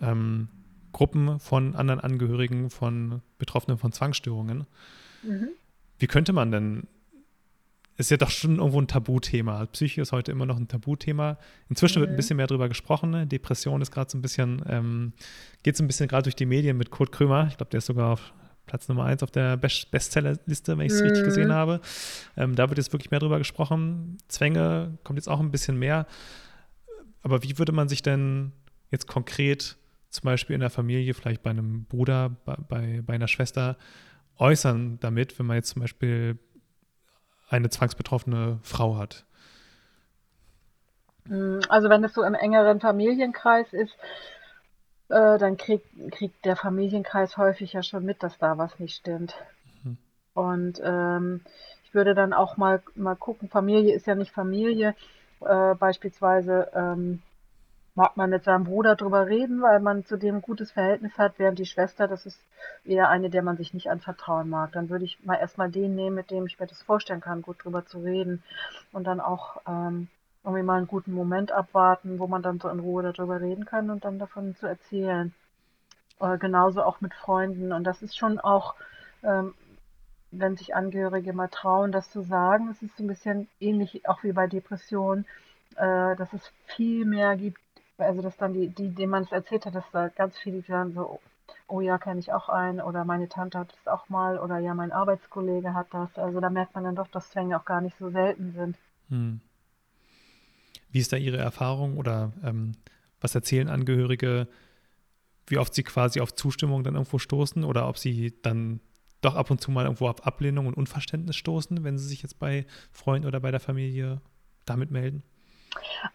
ähm, 0.00 0.48
Gruppen 0.92 1.38
von 1.38 1.76
anderen 1.76 2.00
Angehörigen 2.00 2.70
von 2.70 3.20
Betroffenen 3.38 3.76
von 3.76 3.92
Zwangsstörungen. 3.92 4.66
Mhm. 5.22 5.48
Wie 5.98 6.06
könnte 6.06 6.32
man 6.32 6.50
denn, 6.50 6.86
ist 7.98 8.10
ja 8.10 8.16
doch 8.16 8.30
schon 8.30 8.56
irgendwo 8.56 8.80
ein 8.80 8.86
Tabuthema. 8.86 9.66
Psyche 9.66 10.00
ist 10.00 10.12
heute 10.12 10.32
immer 10.32 10.46
noch 10.46 10.56
ein 10.56 10.68
Tabuthema. 10.68 11.36
Inzwischen 11.68 11.98
mhm. 11.98 12.00
wird 12.02 12.10
ein 12.10 12.12
mhm. 12.14 12.16
bisschen 12.16 12.36
mehr 12.38 12.46
darüber 12.46 12.68
gesprochen. 12.68 13.10
Ne? 13.10 13.26
Depression 13.26 13.82
ist 13.82 13.90
gerade 13.90 14.10
so 14.10 14.16
ein 14.16 14.22
bisschen, 14.22 14.62
ähm, 14.66 15.12
geht 15.62 15.76
so 15.76 15.84
ein 15.84 15.88
bisschen 15.88 16.08
gerade 16.08 16.22
durch 16.22 16.36
die 16.36 16.46
Medien 16.46 16.78
mit 16.78 16.90
Kurt 16.90 17.12
Krömer. 17.12 17.48
Ich 17.50 17.58
glaube, 17.58 17.70
der 17.70 17.78
ist 17.78 17.86
sogar 17.86 18.14
auf 18.14 18.32
Platz 18.68 18.88
Nummer 18.88 19.04
eins 19.04 19.22
auf 19.22 19.30
der 19.30 19.56
Best 19.56 19.90
Bestsellerliste, 19.90 20.78
wenn 20.78 20.86
ich 20.86 20.92
es 20.92 21.00
mhm. 21.00 21.08
richtig 21.08 21.24
gesehen 21.24 21.52
habe. 21.52 21.80
Ähm, 22.36 22.54
da 22.54 22.68
wird 22.68 22.78
jetzt 22.78 22.92
wirklich 22.92 23.10
mehr 23.10 23.20
drüber 23.20 23.38
gesprochen. 23.38 24.18
Zwänge 24.28 24.98
kommt 25.02 25.18
jetzt 25.18 25.28
auch 25.28 25.40
ein 25.40 25.50
bisschen 25.50 25.78
mehr. 25.78 26.06
Aber 27.22 27.42
wie 27.42 27.58
würde 27.58 27.72
man 27.72 27.88
sich 27.88 28.02
denn 28.02 28.52
jetzt 28.90 29.08
konkret 29.08 29.76
zum 30.10 30.24
Beispiel 30.24 30.54
in 30.54 30.60
der 30.60 30.70
Familie, 30.70 31.12
vielleicht 31.14 31.42
bei 31.42 31.50
einem 31.50 31.84
Bruder, 31.84 32.30
bei, 32.44 32.56
bei, 32.68 33.02
bei 33.04 33.14
einer 33.14 33.28
Schwester 33.28 33.76
äußern 34.38 34.98
damit, 35.00 35.38
wenn 35.38 35.46
man 35.46 35.56
jetzt 35.56 35.70
zum 35.70 35.82
Beispiel 35.82 36.38
eine 37.48 37.70
zwangsbetroffene 37.70 38.60
Frau 38.62 38.96
hat? 38.96 39.24
Also 41.68 41.90
wenn 41.90 42.04
es 42.04 42.14
so 42.14 42.22
im 42.22 42.34
engeren 42.34 42.80
Familienkreis 42.80 43.72
ist, 43.72 43.92
äh, 45.08 45.38
dann 45.38 45.56
kriegt, 45.56 45.86
kriegt 46.12 46.44
der 46.44 46.56
Familienkreis 46.56 47.36
häufig 47.36 47.72
ja 47.72 47.82
schon 47.82 48.04
mit, 48.04 48.22
dass 48.22 48.38
da 48.38 48.58
was 48.58 48.78
nicht 48.78 48.96
stimmt. 48.96 49.34
Mhm. 49.82 49.96
Und 50.34 50.80
ähm, 50.82 51.40
ich 51.84 51.94
würde 51.94 52.14
dann 52.14 52.32
auch 52.32 52.56
mal, 52.56 52.82
mal 52.94 53.16
gucken, 53.16 53.48
Familie 53.48 53.94
ist 53.94 54.06
ja 54.06 54.14
nicht 54.14 54.32
Familie. 54.32 54.94
Äh, 55.40 55.74
beispielsweise 55.74 56.70
ähm, 56.74 57.22
mag 57.94 58.16
man 58.16 58.30
mit 58.30 58.44
seinem 58.44 58.64
Bruder 58.64 58.94
drüber 58.94 59.26
reden, 59.26 59.62
weil 59.62 59.80
man 59.80 60.04
zu 60.04 60.16
dem 60.16 60.36
ein 60.36 60.42
gutes 60.42 60.70
Verhältnis 60.70 61.18
hat, 61.18 61.38
während 61.38 61.58
die 61.58 61.66
Schwester, 61.66 62.06
das 62.06 62.26
ist 62.26 62.38
eher 62.84 63.08
eine, 63.08 63.30
der 63.30 63.42
man 63.42 63.56
sich 63.56 63.74
nicht 63.74 63.90
anvertrauen 63.90 64.48
mag. 64.48 64.72
Dann 64.72 64.88
würde 64.88 65.04
ich 65.04 65.18
mal 65.24 65.34
erstmal 65.34 65.70
den 65.70 65.96
nehmen, 65.96 66.14
mit 66.14 66.30
dem 66.30 66.46
ich 66.46 66.60
mir 66.60 66.66
das 66.66 66.80
vorstellen 66.82 67.20
kann, 67.20 67.42
gut 67.42 67.64
drüber 67.64 67.86
zu 67.86 67.98
reden. 67.98 68.42
Und 68.92 69.04
dann 69.04 69.20
auch 69.20 69.60
ähm, 69.66 70.08
irgendwie 70.48 70.64
mal 70.64 70.78
einen 70.78 70.86
guten 70.86 71.12
Moment 71.12 71.52
abwarten, 71.52 72.18
wo 72.18 72.26
man 72.26 72.42
dann 72.42 72.58
so 72.58 72.68
in 72.68 72.80
Ruhe 72.80 73.02
darüber 73.02 73.40
reden 73.40 73.64
kann 73.66 73.90
und 73.90 74.04
dann 74.04 74.18
davon 74.18 74.56
zu 74.56 74.66
erzählen. 74.66 75.34
Äh, 76.20 76.38
genauso 76.38 76.82
auch 76.82 77.00
mit 77.00 77.14
Freunden. 77.14 77.72
Und 77.72 77.84
das 77.84 78.02
ist 78.02 78.16
schon 78.16 78.40
auch, 78.40 78.74
ähm, 79.22 79.54
wenn 80.30 80.56
sich 80.56 80.74
Angehörige 80.74 81.32
mal 81.32 81.48
trauen, 81.48 81.92
das 81.92 82.10
zu 82.10 82.22
sagen, 82.22 82.68
es 82.70 82.82
ist 82.82 82.96
so 82.96 83.04
ein 83.04 83.08
bisschen 83.08 83.48
ähnlich 83.60 84.08
auch 84.08 84.22
wie 84.22 84.32
bei 84.32 84.46
Depressionen, 84.46 85.26
äh, 85.76 86.16
dass 86.16 86.32
es 86.32 86.52
viel 86.66 87.04
mehr 87.04 87.36
gibt, 87.36 87.60
also 87.98 88.22
dass 88.22 88.36
dann 88.36 88.52
die, 88.52 88.68
die 88.68 88.88
denen 88.94 89.10
man 89.10 89.24
es 89.24 89.32
erzählt 89.32 89.66
hat, 89.66 89.74
dass 89.74 89.90
da 89.92 90.08
ganz 90.08 90.38
viele 90.38 90.62
dann 90.62 90.92
so, 90.92 91.20
oh 91.66 91.80
ja, 91.80 91.98
kenne 91.98 92.20
ich 92.20 92.32
auch 92.32 92.48
einen 92.48 92.80
oder 92.80 93.04
meine 93.04 93.28
Tante 93.28 93.58
hat 93.58 93.72
es 93.72 93.88
auch 93.88 94.08
mal 94.08 94.38
oder 94.38 94.58
ja, 94.58 94.74
mein 94.74 94.92
Arbeitskollege 94.92 95.74
hat 95.74 95.88
das. 95.92 96.18
Also 96.18 96.40
da 96.40 96.50
merkt 96.50 96.74
man 96.74 96.84
dann 96.84 96.96
doch, 96.96 97.08
dass 97.08 97.30
Zwänge 97.30 97.58
auch 97.58 97.64
gar 97.64 97.80
nicht 97.80 97.96
so 97.98 98.10
selten 98.10 98.52
sind. 98.52 98.76
Hm. 99.08 99.40
Wie 100.90 101.00
ist 101.00 101.12
da 101.12 101.16
Ihre 101.16 101.38
Erfahrung 101.38 101.96
oder 101.96 102.32
ähm, 102.42 102.72
was 103.20 103.34
erzählen 103.34 103.68
Angehörige, 103.68 104.48
wie 105.46 105.58
oft 105.58 105.74
sie 105.74 105.82
quasi 105.82 106.20
auf 106.20 106.34
Zustimmung 106.34 106.84
dann 106.84 106.94
irgendwo 106.94 107.18
stoßen 107.18 107.64
oder 107.64 107.88
ob 107.88 107.98
sie 107.98 108.34
dann 108.42 108.80
doch 109.20 109.34
ab 109.34 109.50
und 109.50 109.60
zu 109.60 109.70
mal 109.70 109.84
irgendwo 109.84 110.08
auf 110.08 110.26
Ablehnung 110.26 110.66
und 110.66 110.74
Unverständnis 110.74 111.36
stoßen, 111.36 111.82
wenn 111.82 111.98
sie 111.98 112.06
sich 112.06 112.22
jetzt 112.22 112.38
bei 112.38 112.66
Freunden 112.92 113.26
oder 113.26 113.40
bei 113.40 113.50
der 113.50 113.60
Familie 113.60 114.20
damit 114.64 114.90
melden? 114.90 115.22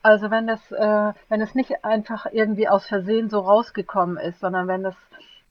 Also 0.02 0.32
wenn 0.32 0.48
das, 0.48 0.72
äh, 0.72 1.14
wenn 1.30 1.42
es 1.42 1.56
nicht 1.56 1.84
einfach 1.84 2.28
irgendwie 2.32 2.68
aus 2.68 2.88
Versehen 2.88 3.30
so 3.30 3.40
rausgekommen 3.40 4.18
ist, 4.18 4.40
sondern 4.40 4.68
wenn 4.68 4.84
das 4.84 4.96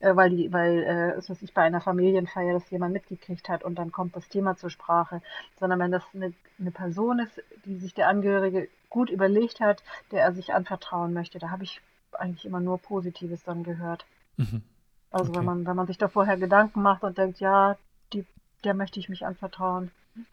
äh, 0.03 0.15
weil 0.17 0.29
die, 0.31 0.51
weil 0.51 0.83
äh, 0.83 1.11
es 1.17 1.29
was 1.29 1.41
ich 1.41 1.53
bei 1.53 1.61
einer 1.61 1.79
Familienfeier 1.79 2.53
das 2.53 2.69
jemand 2.69 2.93
mitgekriegt 2.93 3.47
hat 3.47 3.63
und 3.63 3.75
dann 3.75 3.91
kommt 3.91 4.15
das 4.15 4.27
Thema 4.27 4.57
zur 4.57 4.69
Sprache, 4.69 5.21
sondern 5.59 5.79
wenn 5.79 5.91
das 5.91 6.03
eine, 6.13 6.33
eine 6.59 6.71
Person 6.71 7.19
ist, 7.19 7.41
die 7.65 7.77
sich 7.77 7.93
der 7.93 8.09
Angehörige 8.09 8.67
gut 8.89 9.09
überlegt 9.09 9.61
hat, 9.61 9.81
der 10.11 10.21
er 10.23 10.33
sich 10.33 10.53
anvertrauen 10.53 11.13
möchte, 11.13 11.39
da 11.39 11.51
habe 11.51 11.63
ich 11.63 11.79
eigentlich 12.11 12.45
immer 12.45 12.59
nur 12.59 12.79
Positives 12.79 13.43
dann 13.43 13.63
gehört. 13.63 14.05
Mhm. 14.35 14.61
Also 15.09 15.31
Okay. 15.31 15.39
wenn 15.39 15.45
man, 15.45 15.65
wenn 15.65 15.75
man 15.75 15.87
sich 15.87 15.97
da 15.97 16.09
vorher 16.09 16.37
Gedanken 16.37 16.81
macht 16.81 17.03
und 17.03 17.17
denkt, 17.17 17.39
ja, 17.39 17.77
die, 18.11 18.25
der 18.65 18.73
möchte 18.73 18.99
ich 18.99 19.07
mich 19.07 19.25
anvertrauen. 19.25 19.91
Und 20.15 20.25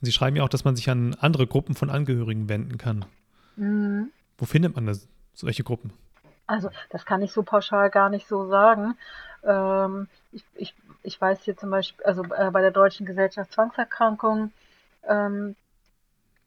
Sie 0.00 0.12
schreiben 0.12 0.36
ja 0.36 0.42
auch, 0.42 0.48
dass 0.48 0.64
man 0.64 0.74
sich 0.74 0.88
an 0.88 1.14
andere 1.20 1.46
Gruppen 1.46 1.74
von 1.74 1.90
Angehörigen 1.90 2.48
wenden 2.48 2.78
kann. 2.78 3.04
Mhm. 3.56 4.10
Wo 4.38 4.46
findet 4.46 4.74
man 4.74 4.86
das, 4.86 5.06
solche 5.34 5.64
Gruppen? 5.64 5.92
Also 6.50 6.68
das 6.88 7.06
kann 7.06 7.22
ich 7.22 7.32
so 7.32 7.44
pauschal 7.44 7.90
gar 7.90 8.10
nicht 8.10 8.26
so 8.26 8.48
sagen. 8.48 8.98
Ähm, 9.44 10.08
ich, 10.32 10.44
ich, 10.56 10.74
ich 11.04 11.20
weiß 11.20 11.44
hier 11.44 11.56
zum 11.56 11.70
Beispiel, 11.70 12.04
also 12.04 12.24
äh, 12.24 12.50
bei 12.50 12.60
der 12.60 12.72
Deutschen 12.72 13.06
Gesellschaft 13.06 13.52
Zwangserkrankungen 13.52 14.52
ähm, 15.08 15.54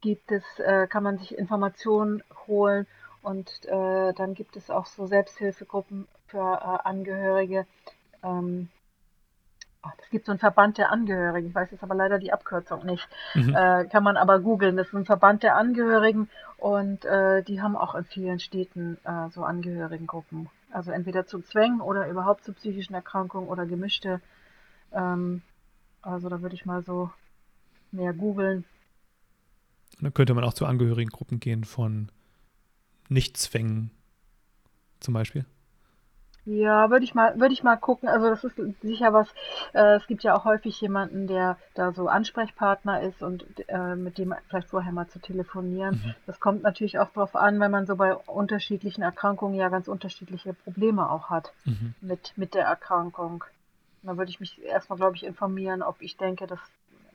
gibt 0.02 0.30
es, 0.32 0.44
äh, 0.60 0.88
kann 0.88 1.04
man 1.04 1.18
sich 1.20 1.38
Informationen 1.38 2.22
holen 2.48 2.86
und 3.22 3.50
äh, 3.66 4.14
dann 4.14 4.34
gibt 4.34 4.58
es 4.58 4.70
auch 4.70 4.86
so 4.88 5.08
Selbsthilfegruppen 5.08 6.06
für 6.28 6.40
äh, 6.40 6.88
Angehörige. 6.88 7.66
Ähm, 8.24 8.70
es 10.02 10.10
gibt 10.10 10.26
so 10.26 10.32
einen 10.32 10.40
Verband 10.40 10.78
der 10.78 10.92
Angehörigen, 10.92 11.50
ich 11.50 11.56
weiß 11.56 11.72
jetzt 11.72 11.84
aber 11.84 11.96
leider 11.96 12.20
die 12.20 12.32
Abkürzung 12.32 12.86
nicht. 12.86 13.08
Mhm. 13.34 13.56
Äh, 13.56 13.86
kann 13.86 14.04
man 14.04 14.18
aber 14.18 14.40
googeln. 14.40 14.78
Das 14.78 14.88
ist 14.88 14.94
ein 14.94 15.06
Verband 15.06 15.44
der 15.44 15.56
Angehörigen 15.56 16.30
und 16.58 17.06
äh, 17.06 17.44
die 17.44 17.62
haben 17.62 17.76
auch 17.76 17.96
in 17.96 18.06
vielen 18.06 18.40
Städten 18.40 18.98
äh, 19.04 19.30
so 19.30 19.44
Angehörigengruppen. 19.44 20.50
Also 20.72 20.92
entweder 20.92 21.26
zu 21.26 21.42
Zwängen 21.42 21.82
oder 21.82 22.08
überhaupt 22.08 22.44
zu 22.44 22.54
psychischen 22.54 22.94
Erkrankungen 22.94 23.50
oder 23.50 23.66
gemischte. 23.66 24.22
Ähm, 24.92 25.42
also 26.02 26.30
da 26.30 26.42
würde 26.42 26.56
ich 26.56 26.66
mal 26.66 26.82
so 26.84 27.12
mehr 27.92 28.14
googeln. 28.14 28.66
Und 29.98 30.04
dann 30.04 30.14
könnte 30.14 30.34
man 30.34 30.44
auch 30.44 30.54
zu 30.54 30.66
Angehörigengruppen 30.66 31.40
gehen 31.40 31.64
von 31.64 32.10
Nichtzwängen 33.10 33.92
zum 35.00 35.14
Beispiel. 35.14 35.46
Ja, 36.46 36.90
würde 36.90 37.06
ich 37.06 37.14
mal, 37.14 37.40
würde 37.40 37.54
ich 37.54 37.64
mal 37.64 37.78
gucken. 37.78 38.10
Also 38.10 38.30
das 38.30 38.44
ist 38.44 38.60
sicher 38.82 39.14
was. 39.14 39.30
Äh, 39.74 39.96
es 39.96 40.08
gibt 40.08 40.24
ja 40.24 40.36
auch 40.36 40.44
häufig 40.44 40.80
jemanden, 40.82 41.26
der 41.28 41.58
da 41.74 41.94
so 41.94 42.08
Ansprechpartner 42.08 43.02
ist 43.02 43.24
und 43.24 43.46
äh, 43.70 43.96
mit 43.96 44.18
dem 44.18 44.36
vielleicht 44.50 44.70
vorher 44.70 44.92
mal 44.92 45.08
zu 45.08 45.20
telefonieren. 45.20 46.02
Mhm. 46.04 46.16
Das 46.26 46.40
kommt 46.42 46.62
natürlich 46.62 47.00
auch 47.00 47.10
darauf 47.12 47.36
an, 47.36 47.60
weil 47.62 47.70
man 47.70 47.86
so 47.86 47.96
bei 47.96 48.14
unterschiedlichen 48.16 49.04
Erkrankungen 49.04 49.56
ja 49.56 49.70
ganz 49.70 49.88
unterschiedliche 49.88 50.54
Probleme 50.54 51.10
auch 51.10 51.30
hat 51.30 51.54
Mhm. 51.66 51.94
mit, 52.02 52.34
mit 52.36 52.54
der 52.54 52.66
Erkrankung. 52.66 53.46
Da 54.02 54.18
würde 54.18 54.30
ich 54.30 54.42
mich 54.42 54.62
erstmal, 54.62 54.98
glaube 54.98 55.16
ich, 55.16 55.24
informieren, 55.24 55.82
ob 55.82 56.02
ich 56.02 56.18
denke, 56.18 56.46
dass 56.46 56.60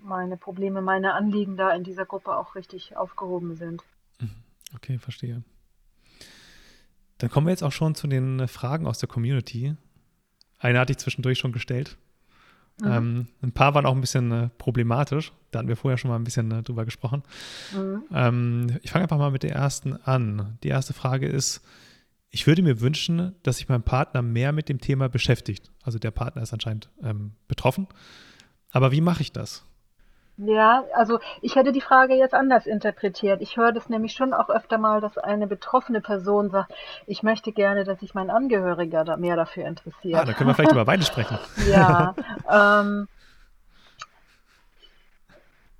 meine 0.01 0.39
Probleme, 0.39 0.81
meine 0.81 1.13
Anliegen 1.13 1.57
da 1.59 1.71
in 1.73 1.85
dieser 1.85 2.07
Gruppe 2.07 2.35
auch 2.35 2.55
richtig 2.55 2.97
aufgehoben 2.97 3.57
sind. 3.57 3.83
Mhm. 4.21 4.31
Okay, 4.75 4.99
verstehe. 4.99 5.43
Dann 7.19 7.31
kommen 7.31 7.47
wir 7.47 7.51
jetzt 7.51 7.65
auch 7.65 7.73
schon 7.73 7.95
zu 7.95 8.07
den 8.07 8.41
äh, 8.41 8.49
Fragen 8.49 8.87
aus 8.87 8.99
der 8.99 9.09
Community. 9.09 9.75
Eine 10.59 10.81
hatte 10.81 10.93
ich 10.93 10.99
zwischendurch 10.99 11.39
schon 11.39 11.53
gestellt. 11.53 11.97
Mhm. 12.81 12.87
Ähm, 12.87 13.27
ein 13.43 13.53
paar 13.53 13.75
waren 13.75 13.87
auch 13.87 13.95
ein 13.95 14.01
bisschen 14.01 14.31
äh, 14.31 14.49
problematisch. 14.59 15.33
Da 15.51 15.59
hatten 15.59 15.69
wir 15.69 15.77
vorher 15.77 15.99
schon 15.99 16.11
mal 16.11 16.17
ein 16.17 16.25
bisschen 16.25 16.51
äh, 16.53 16.63
drüber 16.63 16.85
gesprochen. 16.85 17.23
Mhm. 17.75 18.03
Ähm, 18.13 18.79
ich 18.83 18.91
fange 18.91 19.05
einfach 19.05 19.19
mal 19.19 19.31
mit 19.31 19.43
der 19.43 19.53
ersten 19.53 19.95
an. 19.95 20.59
Die 20.63 20.69
erste 20.69 20.95
Frage 20.95 21.27
ist, 21.27 21.61
ich 22.31 22.47
würde 22.47 22.63
mir 22.63 22.81
wünschen, 22.81 23.35
dass 23.43 23.57
sich 23.57 23.69
mein 23.69 23.83
Partner 23.83 24.23
mehr 24.23 24.53
mit 24.53 24.69
dem 24.69 24.81
Thema 24.81 25.09
beschäftigt. 25.09 25.71
Also 25.83 25.99
der 25.99 26.11
Partner 26.11 26.43
ist 26.43 26.53
anscheinend 26.53 26.91
ähm, 27.03 27.33
betroffen. 27.49 27.89
Aber 28.71 28.93
wie 28.93 29.01
mache 29.01 29.23
ich 29.23 29.33
das? 29.33 29.65
Ja, 30.39 30.85
also 30.95 31.19
ich 31.43 31.57
hätte 31.57 31.73
die 31.73 31.81
Frage 31.81 32.15
jetzt 32.15 32.33
anders 32.33 32.67
interpretiert. 32.67 33.43
Ich 33.43 33.57
höre 33.57 33.73
das 33.73 33.89
nämlich 33.89 34.13
schon 34.13 34.33
auch 34.33 34.49
öfter 34.49 34.79
mal, 34.79 35.01
dass 35.01 35.19
eine 35.19 35.49
betroffene 35.49 36.01
Person 36.01 36.51
sagt, 36.51 36.73
ich 37.07 37.25
möchte 37.25 37.51
gerne, 37.51 37.83
dass 37.83 37.99
sich 37.99 38.15
mein 38.15 38.31
Angehöriger 38.31 39.05
da 39.05 39.17
mehr 39.17 39.35
dafür 39.35 39.65
Ah, 39.65 39.69
interessiert. 39.69 40.29
da 40.29 40.33
können 40.33 40.49
wir 40.49 40.55
vielleicht 40.55 40.73
über 40.73 40.85
beide 40.85 41.03
sprechen. 41.05 41.39
Ja, 41.69 42.15
ähm, 42.49 43.09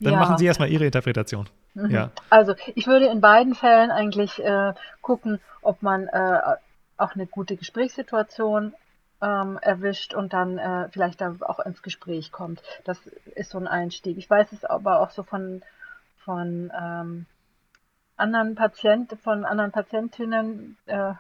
Dann 0.01 0.13
ja. 0.13 0.19
machen 0.19 0.39
Sie 0.39 0.47
erstmal 0.47 0.69
Ihre 0.71 0.87
Interpretation. 0.87 1.49
Mhm. 1.75 1.91
Ja. 1.91 2.11
Also 2.29 2.55
ich 2.75 2.87
würde 2.89 3.07
in 3.07 3.21
beiden 3.21 3.55
Fällen 3.55 3.93
eigentlich 3.93 4.43
äh, 4.43 4.75
gucken, 5.03 5.41
ob 5.63 5.83
man 5.83 6.09
äh, 6.09 6.41
auch 6.97 7.15
eine 7.15 7.27
gute 7.27 7.57
Gesprächssituation 7.57 8.75
ähm, 9.21 9.59
erwischt 9.61 10.15
und 10.15 10.33
dann 10.33 10.59
äh, 10.59 10.89
vielleicht 10.91 11.21
da 11.21 11.37
auch 11.41 11.61
ins 11.61 11.83
Gespräch 11.83 12.33
kommt. 12.33 12.63
Das 12.85 12.99
ist 13.35 13.51
so 13.51 13.59
ein 13.59 13.67
Einstieg. 13.67 14.17
Ich 14.19 14.29
weiß 14.29 14.53
es 14.53 14.65
aber 14.65 15.01
auch 15.01 15.11
so 15.11 15.23
von, 15.23 15.63
von 16.19 16.73
ähm, 16.79 17.27
anderen 18.17 18.55
Patienten, 18.55 19.17
von 19.19 19.45
anderen 19.45 19.73
Patientinnen, 19.73 20.77
äh, 20.87 21.15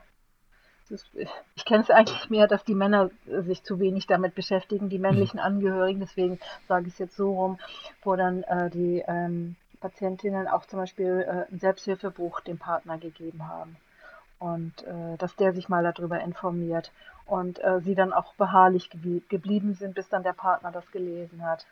ich 1.54 1.66
kenne 1.66 1.82
es 1.82 1.90
eigentlich 1.90 2.30
mehr, 2.30 2.46
dass 2.46 2.64
die 2.64 2.74
Männer 2.74 3.10
sich 3.26 3.62
zu 3.62 3.78
wenig 3.78 4.06
damit 4.06 4.34
beschäftigen, 4.34 4.88
die 4.88 4.98
männlichen 4.98 5.38
Angehörigen, 5.38 6.00
deswegen 6.00 6.40
sage 6.66 6.86
ich 6.86 6.94
es 6.94 6.98
jetzt 6.98 7.16
so 7.16 7.34
rum, 7.34 7.58
wo 8.02 8.16
dann 8.16 8.42
äh, 8.44 8.70
die 8.70 9.04
ähm, 9.06 9.56
Patientinnen 9.80 10.48
auch 10.48 10.64
zum 10.64 10.78
Beispiel 10.78 11.26
äh, 11.28 11.52
ein 11.52 11.58
Selbsthilfebuch 11.58 12.40
dem 12.40 12.56
Partner 12.56 12.96
gegeben 12.96 13.46
haben 13.46 13.76
und 14.38 14.82
äh, 14.84 15.16
dass 15.18 15.36
der 15.36 15.52
sich 15.52 15.68
mal 15.68 15.82
darüber 15.82 16.20
informiert 16.20 16.92
und 17.26 17.58
äh, 17.62 17.80
sie 17.80 17.94
dann 17.94 18.12
auch 18.12 18.34
beharrlich 18.34 18.90
geblie 18.90 19.20
geblieben 19.28 19.74
sind, 19.74 19.94
bis 19.94 20.08
dann 20.08 20.22
der 20.22 20.32
Partner 20.32 20.72
das 20.72 20.90
gelesen 20.90 21.44
hat. 21.44 21.66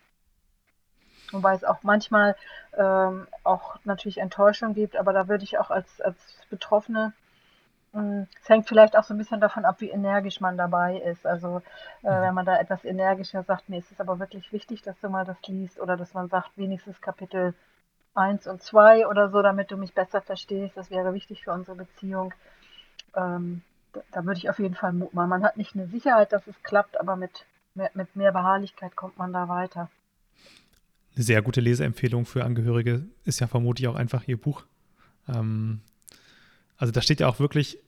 Wobei 1.32 1.54
es 1.54 1.64
auch 1.64 1.82
manchmal 1.82 2.36
ähm, 2.76 3.26
auch 3.44 3.76
natürlich 3.84 4.18
Enttäuschung 4.18 4.74
gibt, 4.74 4.96
aber 4.96 5.12
da 5.12 5.28
würde 5.28 5.44
ich 5.44 5.58
auch 5.58 5.70
als, 5.70 6.00
als 6.00 6.16
Betroffene 6.50 7.12
mh, 7.92 8.26
es 8.42 8.48
hängt 8.48 8.68
vielleicht 8.68 8.96
auch 8.96 9.04
so 9.04 9.14
ein 9.14 9.18
bisschen 9.18 9.40
davon 9.40 9.64
ab, 9.66 9.76
wie 9.80 9.90
energisch 9.90 10.40
man 10.40 10.56
dabei 10.58 10.98
ist. 10.98 11.26
Also 11.26 11.58
äh, 12.02 12.10
Mhm. 12.10 12.20
wenn 12.22 12.34
man 12.34 12.46
da 12.46 12.58
etwas 12.58 12.84
energischer 12.84 13.42
sagt, 13.44 13.68
mir 13.68 13.78
ist 13.78 13.92
es 13.92 14.00
aber 14.00 14.18
wirklich 14.20 14.52
wichtig, 14.52 14.82
dass 14.82 15.00
du 15.00 15.08
mal 15.10 15.24
das 15.26 15.40
liest 15.48 15.80
oder 15.80 15.96
dass 15.96 16.14
man 16.14 16.28
sagt, 16.28 16.50
wenigstens 16.56 17.00
Kapitel 17.02 17.54
1 18.14 18.46
und 18.48 18.62
2 18.62 19.06
oder 19.08 19.30
so, 19.30 19.42
damit 19.42 19.70
du 19.72 19.76
mich 19.78 19.94
besser 19.94 20.22
verstehst, 20.22 20.76
das 20.76 20.90
wäre 20.90 21.14
wichtig 21.14 21.44
für 21.44 21.52
unsere 21.52 21.76
Beziehung. 21.76 22.34
Ähm, 23.14 23.62
da, 23.92 24.00
da 24.12 24.24
würde 24.24 24.38
ich 24.38 24.50
auf 24.50 24.58
jeden 24.58 24.74
Fall 24.74 24.92
Mut 24.92 25.14
machen. 25.14 25.30
Man 25.30 25.44
hat 25.44 25.56
nicht 25.56 25.74
eine 25.74 25.86
Sicherheit, 25.88 26.32
dass 26.32 26.46
es 26.46 26.62
klappt, 26.62 26.98
aber 26.98 27.16
mit 27.16 27.46
mehr, 27.74 27.90
mit 27.94 28.14
mehr 28.16 28.32
Beharrlichkeit 28.32 28.96
kommt 28.96 29.18
man 29.18 29.32
da 29.32 29.48
weiter. 29.48 29.90
Eine 31.14 31.24
sehr 31.24 31.42
gute 31.42 31.60
Leseempfehlung 31.60 32.26
für 32.26 32.44
Angehörige 32.44 33.06
ist 33.24 33.40
ja 33.40 33.46
vermutlich 33.46 33.88
auch 33.88 33.94
einfach 33.94 34.26
Ihr 34.26 34.40
Buch. 34.40 34.64
Ähm, 35.28 35.80
also 36.76 36.92
da 36.92 37.00
steht 37.00 37.20
ja 37.20 37.28
auch 37.28 37.38
wirklich 37.38 37.78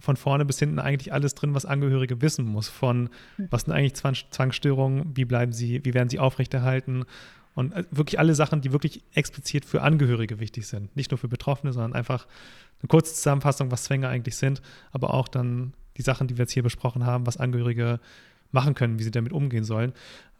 von 0.00 0.16
vorne 0.16 0.44
bis 0.44 0.58
hinten 0.58 0.78
eigentlich 0.78 1.12
alles 1.12 1.34
drin, 1.34 1.54
was 1.54 1.66
Angehörige 1.66 2.20
wissen 2.20 2.46
muss. 2.46 2.68
Von 2.68 3.10
was 3.50 3.62
sind 3.62 3.72
eigentlich 3.72 3.94
Zwang 3.94 4.14
Zwangsstörungen, 4.30 5.16
wie 5.16 5.24
bleiben 5.24 5.52
sie, 5.52 5.84
wie 5.84 5.94
werden 5.94 6.08
sie 6.08 6.18
aufrechterhalten 6.18 7.04
und 7.54 7.72
äh, 7.72 7.84
wirklich 7.90 8.18
alle 8.18 8.34
Sachen, 8.34 8.60
die 8.60 8.72
wirklich 8.72 9.02
explizit 9.14 9.64
für 9.64 9.82
Angehörige 9.82 10.40
wichtig 10.40 10.66
sind. 10.66 10.94
Nicht 10.96 11.10
nur 11.10 11.18
für 11.18 11.28
Betroffene, 11.28 11.72
sondern 11.72 11.94
einfach 11.94 12.26
eine 12.80 12.88
kurze 12.88 13.14
Zusammenfassung, 13.14 13.70
was 13.70 13.84
Zwänge 13.84 14.08
eigentlich 14.08 14.36
sind, 14.36 14.60
aber 14.92 15.14
auch 15.14 15.28
dann 15.28 15.74
die 15.96 16.02
Sachen, 16.02 16.26
die 16.26 16.36
wir 16.36 16.42
jetzt 16.42 16.52
hier 16.52 16.62
besprochen 16.62 17.06
haben, 17.06 17.26
was 17.26 17.36
Angehörige 17.36 18.00
machen 18.50 18.74
können, 18.74 18.98
wie 18.98 19.02
sie 19.02 19.10
damit 19.10 19.32
umgehen 19.32 19.64
sollen. 19.64 19.92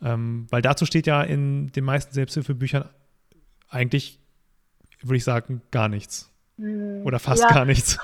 Ähm, 0.03 0.47
weil 0.51 0.62
dazu 0.62 0.87
steht 0.87 1.07
ja 1.07 1.23
in 1.23 1.71
den 1.73 1.85
meisten 1.85 2.15
Selbsthilfebüchern 2.15 2.89
eigentlich, 3.69 4.19
würde 5.03 5.17
ich 5.17 5.25
sagen, 5.25 5.62
gar 5.71 5.89
nichts. 5.89 6.31
Hm, 6.57 7.02
Oder 7.05 7.18
fast 7.18 7.42
ja, 7.42 7.48
gar 7.48 7.64
nichts. 7.64 7.98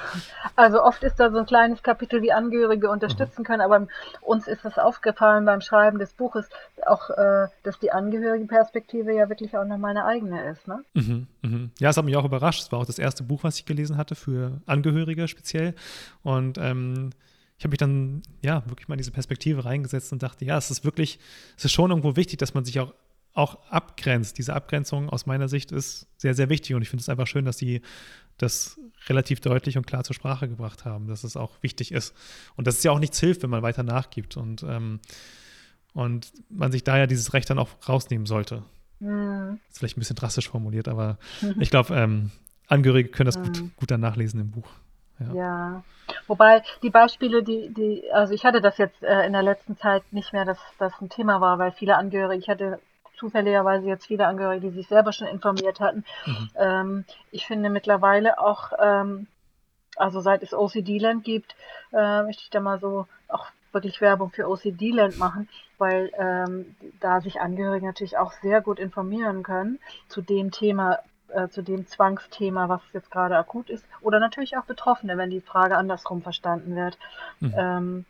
Also 0.56 0.82
oft 0.82 1.02
ist 1.04 1.20
da 1.20 1.30
so 1.30 1.38
ein 1.38 1.46
kleines 1.46 1.82
Kapitel, 1.82 2.20
wie 2.20 2.32
Angehörige 2.32 2.90
unterstützen 2.90 3.44
können, 3.44 3.60
aber 3.60 3.86
uns 4.22 4.48
ist 4.48 4.64
das 4.64 4.76
aufgefallen 4.76 5.44
beim 5.44 5.60
Schreiben 5.60 5.98
des 5.98 6.12
Buches 6.12 6.48
auch, 6.84 7.10
äh, 7.10 7.46
dass 7.62 7.78
die 7.78 7.92
Angehörigenperspektive 7.92 9.14
ja 9.14 9.28
wirklich 9.28 9.56
auch 9.56 9.64
nochmal 9.64 9.92
eine 9.92 10.04
eigene 10.04 10.50
ist. 10.50 10.66
Ne? 10.66 10.84
Mhm, 10.94 11.26
mhm. 11.42 11.70
Ja, 11.78 11.90
es 11.90 11.96
hat 11.96 12.04
mich 12.04 12.16
auch 12.16 12.24
überrascht. 12.24 12.62
Es 12.62 12.72
war 12.72 12.80
auch 12.80 12.86
das 12.86 12.98
erste 12.98 13.22
Buch, 13.22 13.44
was 13.44 13.56
ich 13.56 13.66
gelesen 13.66 13.96
hatte 13.96 14.16
für 14.16 14.60
Angehörige 14.66 15.28
speziell. 15.28 15.74
Und 16.22 16.58
ähm, 16.58 17.10
ich 17.56 17.64
habe 17.64 17.70
mich 17.70 17.78
dann 17.78 18.22
ja 18.42 18.64
wirklich 18.66 18.88
mal 18.88 18.94
in 18.94 18.98
diese 18.98 19.12
Perspektive 19.12 19.64
reingesetzt 19.64 20.12
und 20.12 20.24
dachte, 20.24 20.44
ja, 20.44 20.58
es 20.58 20.72
ist 20.72 20.84
wirklich, 20.84 21.20
es 21.56 21.66
ist 21.66 21.72
schon 21.72 21.90
irgendwo 21.90 22.16
wichtig, 22.16 22.38
dass 22.40 22.54
man 22.54 22.64
sich 22.64 22.80
auch 22.80 22.92
auch 23.32 23.58
abgrenzt. 23.70 24.38
Diese 24.38 24.54
Abgrenzung 24.54 25.08
aus 25.08 25.26
meiner 25.26 25.48
Sicht 25.48 25.72
ist 25.72 26.08
sehr, 26.16 26.34
sehr 26.34 26.48
wichtig 26.48 26.74
und 26.74 26.82
ich 26.82 26.88
finde 26.90 27.02
es 27.02 27.08
einfach 27.08 27.26
schön, 27.26 27.44
dass 27.44 27.58
sie 27.58 27.80
das 28.42 28.78
relativ 29.08 29.40
deutlich 29.40 29.76
und 29.76 29.86
klar 29.86 30.04
zur 30.04 30.14
Sprache 30.14 30.48
gebracht 30.48 30.84
haben, 30.84 31.08
dass 31.08 31.24
es 31.24 31.36
auch 31.36 31.52
wichtig 31.62 31.92
ist 31.92 32.14
und 32.56 32.66
dass 32.66 32.78
es 32.78 32.82
ja 32.82 32.90
auch 32.92 32.98
nichts 32.98 33.18
hilft, 33.18 33.42
wenn 33.42 33.50
man 33.50 33.62
weiter 33.62 33.82
nachgibt 33.82 34.36
und, 34.36 34.62
ähm, 34.62 35.00
und 35.94 36.32
man 36.48 36.70
sich 36.72 36.84
daher 36.84 37.06
dieses 37.06 37.32
Recht 37.32 37.48
dann 37.50 37.58
auch 37.58 37.70
rausnehmen 37.88 38.26
sollte. 38.26 38.62
Hm. 39.00 39.58
Ist 39.68 39.78
vielleicht 39.78 39.96
ein 39.96 40.00
bisschen 40.00 40.16
drastisch 40.16 40.48
formuliert, 40.48 40.88
aber 40.88 41.18
ich 41.58 41.70
glaube, 41.70 41.94
ähm, 41.94 42.30
Angehörige 42.68 43.08
können 43.08 43.26
das 43.26 43.40
gut, 43.40 43.60
Mhm. 43.62 43.72
gut 43.76 43.90
dann 43.90 44.00
nachlesen 44.00 44.40
im 44.40 44.50
Buch. 44.50 44.68
Ja. 45.18 45.34
Ja, 45.34 45.84
wobei 46.28 46.62
die 46.82 46.90
Beispiele, 46.90 47.42
die, 47.42 47.74
die, 47.74 48.04
also 48.12 48.32
ich 48.32 48.44
hatte 48.44 48.60
das 48.60 48.78
jetzt 48.78 49.02
äh, 49.02 49.26
in 49.26 49.32
der 49.32 49.42
letzten 49.42 49.76
Zeit 49.76 50.02
nicht 50.12 50.32
mehr, 50.32 50.44
dass 50.44 50.58
das 50.78 50.92
ein 51.00 51.08
Thema 51.10 51.40
war, 51.40 51.58
weil 51.58 51.72
viele 51.72 51.96
Angehörige, 51.96 52.40
ich 52.40 52.48
hatte 52.48 52.78
zufälligerweise 53.20 53.86
jetzt 53.86 54.06
viele 54.06 54.26
Angehörige, 54.26 54.68
die 54.68 54.76
sich 54.76 54.88
selber 54.88 55.12
schon 55.12 55.28
informiert 55.28 55.78
hatten. 55.78 56.04
Mhm. 56.26 56.50
Ähm, 56.56 57.04
ich 57.30 57.46
finde 57.46 57.70
mittlerweile 57.70 58.40
auch, 58.40 58.72
ähm, 58.82 59.26
also 59.96 60.20
seit 60.20 60.42
es 60.42 60.54
OCD-Land 60.54 61.22
gibt, 61.22 61.54
äh, 61.92 62.22
möchte 62.22 62.42
ich 62.42 62.50
da 62.50 62.60
mal 62.60 62.80
so 62.80 63.06
auch 63.28 63.46
wirklich 63.72 64.00
Werbung 64.00 64.30
für 64.30 64.48
OCD-Land 64.48 65.18
machen, 65.18 65.48
weil 65.78 66.10
ähm, 66.18 66.74
da 66.98 67.20
sich 67.20 67.40
Angehörige 67.40 67.86
natürlich 67.86 68.16
auch 68.16 68.32
sehr 68.32 68.60
gut 68.62 68.78
informieren 68.80 69.42
können 69.42 69.78
zu 70.08 70.22
dem 70.22 70.50
Thema, 70.50 70.98
äh, 71.28 71.48
zu 71.48 71.62
dem 71.62 71.86
Zwangsthema, 71.86 72.68
was 72.68 72.80
jetzt 72.92 73.10
gerade 73.10 73.36
akut 73.36 73.70
ist. 73.70 73.84
Oder 74.00 74.18
natürlich 74.18 74.56
auch 74.56 74.64
Betroffene, 74.64 75.16
wenn 75.18 75.30
die 75.30 75.40
Frage 75.40 75.76
andersrum 75.76 76.22
verstanden 76.22 76.74
wird. 76.74 76.98
Mhm. 77.38 77.54
Ähm, 77.56 78.04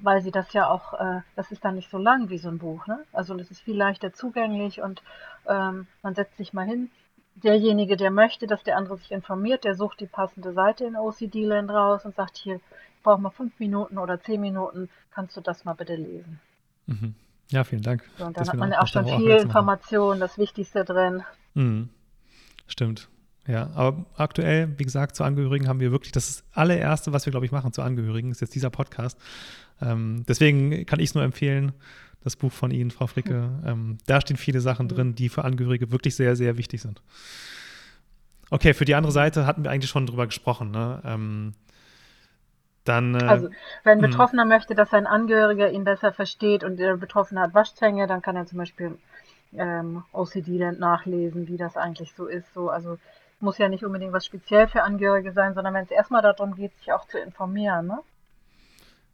weil 0.00 0.22
sie 0.22 0.30
das 0.30 0.52
ja 0.52 0.68
auch, 0.68 0.94
äh, 0.94 1.20
das 1.36 1.50
ist 1.52 1.64
dann 1.64 1.74
nicht 1.74 1.90
so 1.90 1.98
lang 1.98 2.28
wie 2.28 2.38
so 2.38 2.48
ein 2.48 2.58
Buch, 2.58 2.86
ne? 2.86 3.04
Also 3.12 3.34
das 3.34 3.50
ist 3.50 3.60
viel 3.60 3.76
leichter 3.76 4.12
zugänglich 4.12 4.80
und 4.80 5.02
ähm, 5.46 5.86
man 6.02 6.14
setzt 6.14 6.36
sich 6.36 6.52
mal 6.52 6.66
hin. 6.66 6.90
Derjenige, 7.34 7.96
der 7.96 8.10
möchte, 8.10 8.46
dass 8.46 8.62
der 8.62 8.76
andere 8.76 8.98
sich 8.98 9.12
informiert, 9.12 9.64
der 9.64 9.74
sucht 9.74 10.00
die 10.00 10.06
passende 10.06 10.52
Seite 10.52 10.84
in 10.84 10.96
OCD-Land 10.96 11.70
raus 11.70 12.04
und 12.04 12.14
sagt 12.14 12.36
hier, 12.36 12.56
ich 12.56 13.02
brauche 13.02 13.20
mal 13.20 13.30
fünf 13.30 13.58
Minuten 13.58 13.98
oder 13.98 14.20
zehn 14.20 14.40
Minuten, 14.40 14.90
kannst 15.10 15.36
du 15.36 15.40
das 15.40 15.64
mal 15.64 15.74
bitte 15.74 15.96
lesen. 15.96 16.40
Mhm. 16.86 17.14
Ja, 17.50 17.64
vielen 17.64 17.82
Dank. 17.82 18.04
So, 18.18 18.24
und 18.26 18.36
dann 18.36 18.48
hat 18.48 18.56
man 18.56 18.72
ja 18.72 18.80
auch 18.80 18.86
schon 18.86 19.06
viel 19.06 19.30
Information, 19.30 20.20
das 20.20 20.38
Wichtigste 20.38 20.84
drin. 20.84 21.24
Mhm. 21.54 21.88
Stimmt. 22.66 23.08
Ja, 23.46 23.70
aber 23.74 24.04
aktuell, 24.16 24.78
wie 24.78 24.84
gesagt, 24.84 25.16
zu 25.16 25.24
Angehörigen 25.24 25.66
haben 25.66 25.80
wir 25.80 25.90
wirklich 25.90 26.12
das 26.12 26.44
allererste, 26.52 27.12
was 27.12 27.26
wir, 27.26 27.30
glaube 27.30 27.46
ich, 27.46 27.52
machen 27.52 27.72
zu 27.72 27.82
Angehörigen, 27.82 28.30
ist 28.30 28.40
jetzt 28.40 28.54
dieser 28.54 28.70
Podcast. 28.70 29.18
Ähm, 29.80 30.24
deswegen 30.28 30.84
kann 30.86 31.00
ich 31.00 31.10
es 31.10 31.14
nur 31.14 31.24
empfehlen, 31.24 31.72
das 32.22 32.36
Buch 32.36 32.52
von 32.52 32.70
Ihnen, 32.70 32.90
Frau 32.90 33.06
Fricke. 33.06 33.50
Ähm, 33.64 33.98
da 34.06 34.20
stehen 34.20 34.36
viele 34.36 34.60
Sachen 34.60 34.88
drin, 34.88 35.14
die 35.14 35.28
für 35.28 35.44
Angehörige 35.44 35.90
wirklich 35.90 36.16
sehr, 36.16 36.36
sehr 36.36 36.58
wichtig 36.58 36.82
sind. 36.82 37.02
Okay, 38.50 38.74
für 38.74 38.84
die 38.84 38.94
andere 38.94 39.12
Seite 39.12 39.46
hatten 39.46 39.64
wir 39.64 39.70
eigentlich 39.70 39.90
schon 39.90 40.06
drüber 40.06 40.26
gesprochen. 40.26 40.70
Ne? 40.70 41.00
Ähm, 41.04 41.54
dann, 42.84 43.14
äh, 43.14 43.24
also, 43.24 43.48
wenn 43.84 43.98
ein 43.98 44.04
hm. 44.04 44.10
Betroffener 44.10 44.44
möchte, 44.44 44.74
dass 44.74 44.90
sein 44.90 45.06
Angehöriger 45.06 45.70
ihn 45.70 45.84
besser 45.84 46.12
versteht 46.12 46.64
und 46.64 46.78
der 46.78 46.96
Betroffene 46.96 47.40
hat 47.40 47.54
Waschzänge, 47.54 48.06
dann 48.06 48.22
kann 48.22 48.36
er 48.36 48.46
zum 48.46 48.58
Beispiel 48.58 48.98
ähm, 49.52 50.04
OCD 50.12 50.72
nachlesen, 50.72 51.48
wie 51.48 51.56
das 51.56 51.76
eigentlich 51.76 52.12
so 52.14 52.26
ist. 52.26 52.52
So, 52.52 52.68
also 52.68 52.98
muss 53.40 53.58
ja 53.58 53.68
nicht 53.68 53.84
unbedingt 53.84 54.12
was 54.12 54.26
speziell 54.26 54.68
für 54.68 54.82
Angehörige 54.82 55.32
sein, 55.32 55.54
sondern 55.54 55.74
wenn 55.74 55.84
es 55.84 55.90
erstmal 55.90 56.22
darum 56.22 56.54
geht, 56.54 56.76
sich 56.78 56.92
auch 56.92 57.06
zu 57.06 57.18
informieren. 57.18 57.86
Ne? 57.86 57.98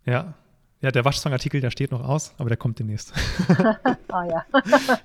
Ja, 0.05 0.35
ja, 0.81 0.91
der 0.91 1.05
Waschzangenartikel, 1.05 1.61
der 1.61 1.71
steht 1.71 1.91
noch 1.91 2.07
aus, 2.07 2.35
aber 2.39 2.49
der 2.49 2.57
kommt 2.57 2.79
demnächst. 2.79 3.13
ah 4.09 4.25
ja. 4.25 4.45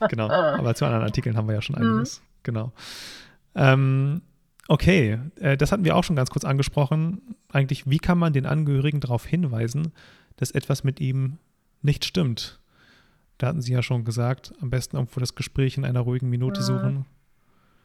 genau. 0.10 0.30
Aber 0.30 0.76
zu 0.76 0.86
anderen 0.86 1.04
Artikeln 1.04 1.38
haben 1.38 1.48
wir 1.48 1.56
ja 1.56 1.62
schon 1.62 1.76
mhm. 1.78 1.88
einiges. 1.88 2.20
Mhm. 2.20 2.26
Genau. 2.44 2.72
Ähm, 3.56 4.22
okay, 4.68 5.20
äh, 5.40 5.58
das 5.58 5.72
hatten 5.72 5.86
wir 5.86 5.96
auch 5.96 6.04
schon 6.04 6.16
ganz 6.16 6.30
kurz 6.30 6.46
angesprochen. 6.46 7.36
Eigentlich, 7.52 7.90
wie 7.90 8.00
kann 8.00 8.18
man 8.18 8.34
den 8.34 8.46
Angehörigen 8.46 9.00
darauf 9.00 9.26
hinweisen, 9.26 9.94
dass 10.38 10.52
etwas 10.52 10.84
mit 10.84 11.00
ihm 11.00 11.38
nicht 11.82 12.06
stimmt? 12.06 12.60
Da 13.38 13.48
hatten 13.48 13.62
Sie 13.62 13.74
ja 13.74 13.82
schon 13.82 14.04
gesagt, 14.06 14.54
am 14.62 14.70
besten 14.70 14.98
irgendwo 14.98 15.20
das 15.20 15.36
Gespräch 15.36 15.78
in 15.78 15.86
einer 15.86 16.02
ruhigen 16.02 16.30
Minute 16.30 16.62
mhm. 16.62 16.66
suchen. 16.66 17.06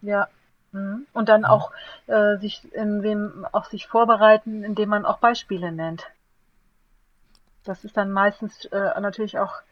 Ja. 0.03 0.29
Mhm. 0.77 1.07
Und 1.13 1.29
dann 1.29 1.43
ja. 1.43 1.49
auch 1.49 1.73
äh, 2.07 2.37
sich 2.37 2.73
in 2.75 3.01
dem, 3.03 3.47
auch 3.53 3.65
sich 3.65 3.87
vorbereiten, 3.87 4.63
indem 4.63 4.91
man 4.91 5.07
auch 5.07 5.19
Beispiele 5.19 5.73
nennt. 5.73 6.05
Das 7.65 7.85
ist 7.85 7.97
dann 7.97 8.13
meistens 8.13 8.67
äh, 8.67 9.01
natürlich 9.01 9.39
auch 9.39 9.63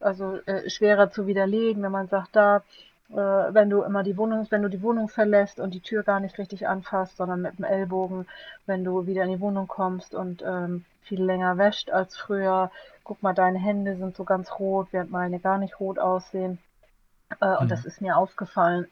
also 0.00 0.38
äh, 0.46 0.68
schwerer 0.68 1.10
zu 1.10 1.26
widerlegen, 1.26 1.82
wenn 1.82 1.92
man 1.92 2.08
sagt, 2.08 2.34
da, 2.34 2.62
äh, 3.10 3.14
wenn 3.14 3.70
du 3.70 3.82
immer 3.82 4.02
die 4.02 4.16
Wohnung, 4.16 4.46
wenn 4.50 4.62
du 4.62 4.68
die 4.68 4.82
Wohnung 4.82 5.08
verlässt 5.08 5.60
und 5.60 5.72
die 5.72 5.80
Tür 5.80 6.02
gar 6.02 6.20
nicht 6.20 6.38
richtig 6.38 6.66
anfasst, 6.66 7.16
sondern 7.16 7.42
mit 7.42 7.58
dem 7.58 7.64
Ellbogen, 7.64 8.26
wenn 8.66 8.84
du 8.84 9.06
wieder 9.06 9.22
in 9.24 9.30
die 9.30 9.40
Wohnung 9.40 9.68
kommst 9.68 10.14
und 10.14 10.42
ähm, 10.42 10.84
viel 11.02 11.22
länger 11.22 11.58
wäscht 11.58 11.90
als 11.90 12.16
früher, 12.16 12.70
guck 13.04 13.22
mal, 13.22 13.34
deine 13.34 13.58
Hände 13.58 13.96
sind 13.96 14.16
so 14.16 14.24
ganz 14.24 14.50
rot, 14.58 14.88
während 14.90 15.10
meine 15.10 15.38
gar 15.38 15.58
nicht 15.58 15.78
rot 15.78 15.98
aussehen. 15.98 16.58
Äh, 17.40 17.56
und 17.56 17.66
mhm. 17.66 17.68
das 17.68 17.84
ist 17.84 18.00
mir 18.00 18.16
aufgefallen. 18.16 18.88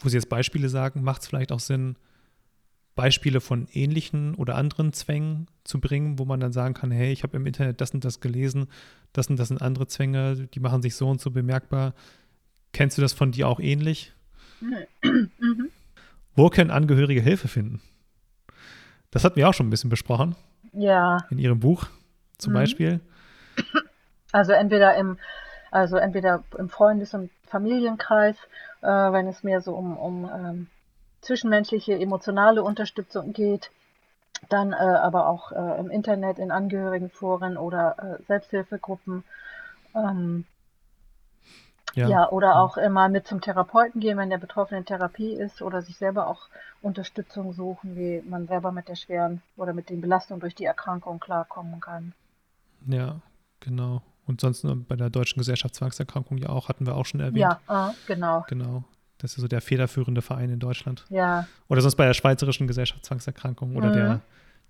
Wo 0.00 0.08
Sie 0.08 0.16
jetzt 0.16 0.28
Beispiele 0.28 0.68
sagen, 0.68 1.02
macht 1.02 1.22
es 1.22 1.28
vielleicht 1.28 1.52
auch 1.52 1.60
Sinn, 1.60 1.96
Beispiele 2.94 3.40
von 3.40 3.66
ähnlichen 3.72 4.34
oder 4.34 4.54
anderen 4.54 4.92
Zwängen 4.92 5.48
zu 5.64 5.80
bringen, 5.80 6.18
wo 6.18 6.24
man 6.24 6.40
dann 6.40 6.52
sagen 6.52 6.74
kann, 6.74 6.90
hey, 6.90 7.12
ich 7.12 7.22
habe 7.22 7.36
im 7.36 7.46
Internet 7.46 7.80
das 7.80 7.90
und 7.90 8.04
das 8.04 8.20
gelesen, 8.20 8.68
das 9.12 9.28
und 9.28 9.36
das 9.36 9.48
sind 9.48 9.62
andere 9.62 9.86
Zwänge, 9.86 10.48
die 10.54 10.60
machen 10.60 10.82
sich 10.82 10.94
so 10.94 11.08
und 11.08 11.20
so 11.20 11.30
bemerkbar. 11.30 11.94
Kennst 12.72 12.96
du 12.98 13.02
das 13.02 13.12
von 13.12 13.32
dir 13.32 13.48
auch 13.48 13.60
ähnlich? 13.60 14.12
Mhm. 15.02 15.68
Wo 16.34 16.48
können 16.48 16.70
Angehörige 16.70 17.20
Hilfe 17.20 17.46
finden? 17.46 17.80
Das 19.10 19.22
hatten 19.22 19.36
wir 19.36 19.48
auch 19.48 19.54
schon 19.54 19.68
ein 19.68 19.70
bisschen 19.70 19.90
besprochen. 19.90 20.34
Ja. 20.72 21.18
In 21.30 21.38
Ihrem 21.38 21.60
Buch 21.60 21.86
zum 22.38 22.52
mhm. 22.52 22.56
Beispiel. 22.56 23.00
Also 24.32 24.52
entweder 24.52 24.96
im, 24.96 25.18
also 25.70 25.96
entweder 25.96 26.42
im 26.58 26.68
Freundes- 26.68 27.14
und 27.14 27.30
Familienkreis, 27.54 28.36
äh, 28.82 28.88
wenn 28.88 29.28
es 29.28 29.44
mehr 29.44 29.60
so 29.60 29.74
um, 29.74 29.96
um 29.96 30.24
ähm, 30.24 30.66
zwischenmenschliche, 31.20 31.94
emotionale 31.94 32.64
Unterstützung 32.64 33.32
geht. 33.32 33.70
Dann 34.48 34.72
äh, 34.72 34.76
aber 34.76 35.28
auch 35.28 35.52
äh, 35.52 35.78
im 35.78 35.88
Internet, 35.88 36.40
in 36.40 36.50
Angehörigenforen 36.50 37.56
oder 37.56 38.18
äh, 38.18 38.22
Selbsthilfegruppen. 38.24 39.22
Ähm, 39.94 40.44
ja. 41.94 42.08
ja. 42.08 42.30
oder 42.30 42.60
auch 42.60 42.76
immer 42.76 43.08
mit 43.08 43.28
zum 43.28 43.40
Therapeuten 43.40 44.00
gehen, 44.00 44.18
wenn 44.18 44.30
der 44.30 44.38
Betroffene 44.38 44.80
in 44.80 44.84
Therapie 44.84 45.32
ist 45.32 45.62
oder 45.62 45.80
sich 45.80 45.96
selber 45.96 46.26
auch 46.26 46.48
Unterstützung 46.82 47.52
suchen, 47.52 47.94
wie 47.94 48.20
man 48.28 48.48
selber 48.48 48.72
mit 48.72 48.88
der 48.88 48.96
schweren 48.96 49.42
oder 49.56 49.72
mit 49.72 49.90
den 49.90 50.00
Belastungen 50.00 50.40
durch 50.40 50.56
die 50.56 50.64
Erkrankung 50.64 51.20
klarkommen 51.20 51.80
kann. 51.80 52.14
Ja, 52.88 53.20
genau. 53.60 54.02
Und 54.26 54.40
sonst 54.40 54.66
bei 54.88 54.96
der 54.96 55.10
Deutschen 55.10 55.38
Gesellschaft 55.38 55.74
Zwangserkrankung 55.74 56.38
ja 56.38 56.48
auch, 56.48 56.68
hatten 56.68 56.86
wir 56.86 56.94
auch 56.94 57.04
schon 57.04 57.20
erwähnt. 57.20 57.38
Ja, 57.38 57.60
ah, 57.66 57.92
genau. 58.06 58.44
Genau. 58.48 58.84
Das 59.18 59.32
ist 59.32 59.40
so 59.40 59.48
der 59.48 59.60
federführende 59.60 60.22
Verein 60.22 60.50
in 60.50 60.58
Deutschland. 60.58 61.04
Ja. 61.08 61.46
Oder 61.68 61.80
sonst 61.80 61.96
bei 61.96 62.06
der 62.06 62.14
Schweizerischen 62.14 62.66
Gesellschaft 62.66 63.04
Zwangserkrankung 63.04 63.76
oder 63.76 63.88
mhm. 63.88 63.92
der, 63.92 64.20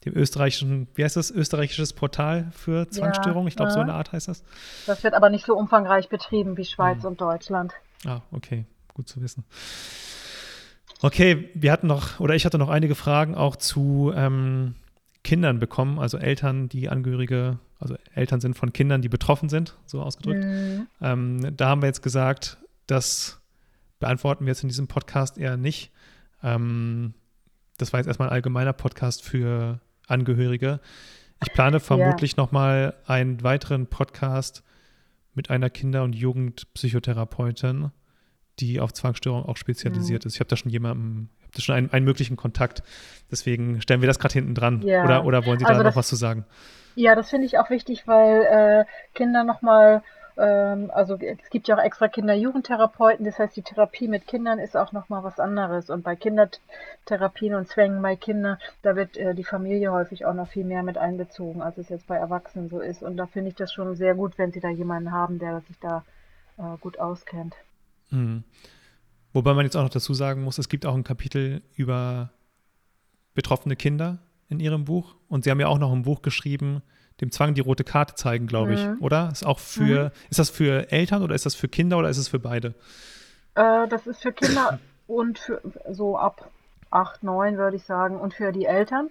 dem 0.04 0.16
österreichischen, 0.16 0.88
wie 0.94 1.04
heißt 1.04 1.16
das, 1.16 1.30
österreichisches 1.30 1.92
Portal 1.92 2.50
für 2.52 2.88
Zwangsstörungen? 2.88 3.46
Ja, 3.46 3.48
ich 3.48 3.56
glaube, 3.56 3.70
ja. 3.70 3.74
so 3.74 3.80
eine 3.80 3.94
Art 3.94 4.12
heißt 4.12 4.28
das. 4.28 4.44
Das 4.86 5.02
wird 5.02 5.14
aber 5.14 5.30
nicht 5.30 5.46
so 5.46 5.56
umfangreich 5.56 6.08
betrieben 6.08 6.56
wie 6.56 6.64
Schweiz 6.64 7.02
mhm. 7.02 7.10
und 7.10 7.20
Deutschland. 7.20 7.72
Ah, 8.04 8.20
okay. 8.32 8.64
Gut 8.92 9.08
zu 9.08 9.20
wissen. 9.22 9.44
Okay, 11.00 11.50
wir 11.54 11.72
hatten 11.72 11.86
noch, 11.86 12.20
oder 12.20 12.34
ich 12.34 12.46
hatte 12.46 12.58
noch 12.58 12.68
einige 12.68 12.94
Fragen 12.94 13.34
auch 13.34 13.56
zu 13.56 14.12
ähm, 14.14 14.74
Kindern 15.24 15.58
bekommen, 15.58 15.98
also 15.98 16.18
Eltern, 16.18 16.68
die 16.68 16.88
Angehörige, 16.88 17.58
also 17.80 17.96
Eltern 18.14 18.40
sind 18.40 18.56
von 18.56 18.72
Kindern, 18.72 19.02
die 19.02 19.08
betroffen 19.08 19.48
sind, 19.48 19.76
so 19.86 20.02
ausgedrückt. 20.02 20.44
Mhm. 20.44 20.86
Ähm, 21.00 21.56
da 21.56 21.68
haben 21.68 21.82
wir 21.82 21.86
jetzt 21.86 22.02
gesagt, 22.02 22.58
dass 22.86 23.40
beantworten 23.98 24.44
wir 24.44 24.52
jetzt 24.52 24.62
in 24.62 24.68
diesem 24.68 24.86
Podcast 24.86 25.38
eher 25.38 25.56
nicht. 25.56 25.90
Ähm, 26.42 27.14
das 27.78 27.92
war 27.92 28.00
jetzt 28.00 28.06
erstmal 28.06 28.28
ein 28.28 28.34
allgemeiner 28.34 28.74
Podcast 28.74 29.24
für 29.24 29.80
Angehörige. 30.06 30.80
Ich 31.42 31.52
plane 31.52 31.80
vermutlich 31.80 32.32
ja. 32.32 32.42
nochmal 32.42 32.94
einen 33.06 33.42
weiteren 33.42 33.86
Podcast 33.86 34.62
mit 35.34 35.50
einer 35.50 35.70
Kinder- 35.70 36.04
und 36.04 36.14
Jugendpsychotherapeutin, 36.14 37.90
die 38.60 38.78
auf 38.78 38.92
Zwangsstörungen 38.92 39.46
auch 39.46 39.56
spezialisiert 39.56 40.24
mhm. 40.24 40.28
ist. 40.28 40.34
Ich 40.34 40.40
habe 40.40 40.48
da 40.48 40.56
schon 40.56 40.70
jemanden, 40.70 41.30
ich 41.54 41.62
habe 41.62 41.62
da 41.62 41.62
schon 41.62 41.74
einen, 41.74 41.92
einen, 41.92 42.04
möglichen 42.04 42.36
Kontakt. 42.36 42.82
Deswegen 43.30 43.80
stellen 43.80 44.00
wir 44.00 44.08
das 44.08 44.18
gerade 44.18 44.34
hinten 44.34 44.54
dran. 44.54 44.82
Ja. 44.82 45.04
Oder, 45.04 45.24
oder 45.24 45.46
wollen 45.46 45.58
Sie 45.58 45.64
also 45.64 45.82
da 45.82 45.88
noch 45.88 45.96
was 45.96 46.08
zu 46.08 46.16
sagen? 46.16 46.44
Ja, 46.94 47.14
das 47.14 47.30
finde 47.30 47.46
ich 47.46 47.58
auch 47.58 47.70
wichtig, 47.70 48.06
weil 48.06 48.42
äh, 48.42 48.84
Kinder 49.14 49.44
nochmal 49.44 50.02
ähm, 50.36 50.90
also 50.92 51.16
es 51.16 51.50
gibt 51.50 51.68
ja 51.68 51.76
auch 51.76 51.82
extra 51.82 52.08
Kinder-Jugendtherapeuten, 52.08 53.24
das 53.24 53.38
heißt, 53.38 53.56
die 53.56 53.62
Therapie 53.62 54.08
mit 54.08 54.26
Kindern 54.26 54.58
ist 54.58 54.76
auch 54.76 54.92
nochmal 54.92 55.22
was 55.22 55.38
anderes. 55.38 55.90
Und 55.90 56.02
bei 56.02 56.16
Kindertherapien 56.16 57.54
und 57.54 57.68
Zwängen 57.68 58.02
bei 58.02 58.16
Kindern, 58.16 58.58
da 58.82 58.96
wird 58.96 59.16
äh, 59.16 59.34
die 59.34 59.44
Familie 59.44 59.92
häufig 59.92 60.26
auch 60.26 60.34
noch 60.34 60.48
viel 60.48 60.64
mehr 60.64 60.82
mit 60.82 60.98
einbezogen, 60.98 61.62
als 61.62 61.78
es 61.78 61.88
jetzt 61.88 62.06
bei 62.06 62.16
Erwachsenen 62.16 62.68
so 62.68 62.80
ist. 62.80 63.02
Und 63.02 63.16
da 63.16 63.26
finde 63.26 63.50
ich 63.50 63.54
das 63.54 63.72
schon 63.72 63.94
sehr 63.94 64.14
gut, 64.14 64.38
wenn 64.38 64.52
sie 64.52 64.60
da 64.60 64.68
jemanden 64.68 65.12
haben, 65.12 65.38
der 65.38 65.60
sich 65.60 65.78
da 65.80 66.04
äh, 66.58 66.76
gut 66.80 66.98
auskennt. 66.98 67.54
Mhm. 68.10 68.44
Wobei 69.34 69.52
man 69.52 69.66
jetzt 69.66 69.76
auch 69.76 69.82
noch 69.82 69.90
dazu 69.90 70.14
sagen 70.14 70.42
muss, 70.44 70.58
es 70.58 70.68
gibt 70.68 70.86
auch 70.86 70.94
ein 70.94 71.04
Kapitel 71.04 71.60
über 71.74 72.30
betroffene 73.34 73.76
Kinder 73.76 74.18
in 74.48 74.60
ihrem 74.60 74.84
Buch. 74.84 75.16
Und 75.28 75.44
sie 75.44 75.50
haben 75.50 75.60
ja 75.60 75.66
auch 75.66 75.78
noch 75.78 75.92
ein 75.92 76.02
Buch 76.02 76.22
geschrieben, 76.22 76.82
dem 77.20 77.32
Zwang 77.32 77.54
die 77.54 77.60
rote 77.60 77.84
Karte 77.84 78.14
zeigen, 78.14 78.46
glaube 78.46 78.74
ich, 78.74 78.86
mhm. 78.86 78.98
oder? 79.00 79.28
Ist 79.32 79.44
auch 79.44 79.58
für, 79.58 80.04
mhm. 80.04 80.10
ist 80.30 80.38
das 80.38 80.50
für 80.50 80.90
Eltern 80.92 81.22
oder 81.22 81.34
ist 81.34 81.46
das 81.46 81.56
für 81.56 81.68
Kinder 81.68 81.98
oder 81.98 82.08
ist 82.08 82.18
es 82.18 82.28
für 82.28 82.38
beide? 82.38 82.74
Äh, 83.56 83.88
das 83.88 84.06
ist 84.06 84.22
für 84.22 84.32
Kinder 84.32 84.78
und 85.08 85.40
für 85.40 85.60
so 85.90 86.16
ab 86.16 86.50
8, 86.90 87.24
9 87.24 87.56
würde 87.58 87.76
ich 87.76 87.84
sagen 87.84 88.20
und 88.20 88.34
für 88.34 88.52
die 88.52 88.66
Eltern. 88.66 89.10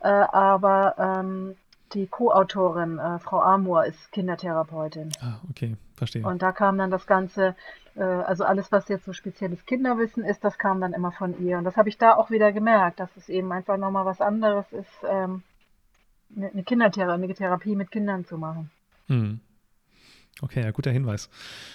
Äh, 0.00 0.08
aber 0.08 0.96
ähm, 0.98 1.56
die 1.94 2.06
Co-Autorin, 2.06 2.98
äh, 2.98 3.18
Frau 3.20 3.40
Amur, 3.40 3.84
ist 3.84 4.10
Kindertherapeutin. 4.12 5.12
Ah, 5.20 5.40
okay, 5.48 5.76
verstehe. 5.94 6.24
Und 6.24 6.42
da 6.42 6.52
kam 6.52 6.78
dann 6.78 6.90
das 6.90 7.06
Ganze 7.06 7.54
also 7.96 8.44
alles, 8.44 8.70
was 8.72 8.88
jetzt 8.88 9.04
so 9.04 9.12
spezielles 9.12 9.66
Kinderwissen 9.66 10.24
ist, 10.24 10.44
das 10.44 10.58
kam 10.58 10.80
dann 10.80 10.92
immer 10.92 11.12
von 11.12 11.38
ihr. 11.44 11.58
Und 11.58 11.64
das 11.64 11.76
habe 11.76 11.88
ich 11.88 11.98
da 11.98 12.14
auch 12.14 12.30
wieder 12.30 12.52
gemerkt, 12.52 13.00
dass 13.00 13.16
es 13.16 13.28
eben 13.28 13.52
einfach 13.52 13.76
nochmal 13.76 14.04
was 14.04 14.20
anderes 14.20 14.72
ist, 14.72 14.90
ähm, 15.08 15.42
eine 16.36 16.62
Kindertherapie, 16.62 17.24
eine 17.24 17.34
Therapie 17.34 17.74
mit 17.74 17.90
Kindern 17.90 18.24
zu 18.24 18.38
machen. 18.38 18.70
Hm. 19.08 19.40
Okay, 20.42 20.62
ja, 20.62 20.70
guter 20.70 20.90
Hinweis. 20.90 21.28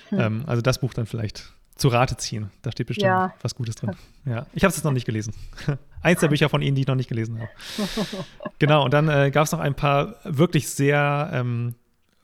Hm. 0.09 0.19
Ähm, 0.19 0.43
also 0.47 0.61
das 0.61 0.79
Buch 0.79 0.93
dann 0.93 1.05
vielleicht 1.05 1.53
zu 1.75 1.89
Rate 1.89 2.15
ziehen. 2.17 2.51
Da 2.61 2.71
steht 2.71 2.87
bestimmt 2.87 3.07
ja. 3.07 3.33
was 3.41 3.55
Gutes 3.55 3.75
drin. 3.75 3.91
Ja, 4.25 4.47
ich 4.53 4.63
habe 4.63 4.69
es 4.69 4.77
jetzt 4.77 4.83
noch 4.83 4.91
nicht 4.91 5.05
gelesen. 5.05 5.35
Eins 6.01 6.19
der 6.19 6.29
Bücher 6.29 6.49
von 6.49 6.63
Ihnen, 6.63 6.75
die 6.75 6.81
ich 6.81 6.87
noch 6.87 6.95
nicht 6.95 7.09
gelesen 7.09 7.39
habe. 7.39 7.49
genau, 8.59 8.85
und 8.85 8.91
dann 8.91 9.07
äh, 9.07 9.29
gab 9.29 9.45
es 9.45 9.51
noch 9.51 9.59
ein 9.59 9.75
paar 9.75 10.15
wirklich 10.23 10.67
sehr 10.67 11.29
ähm, 11.31 11.75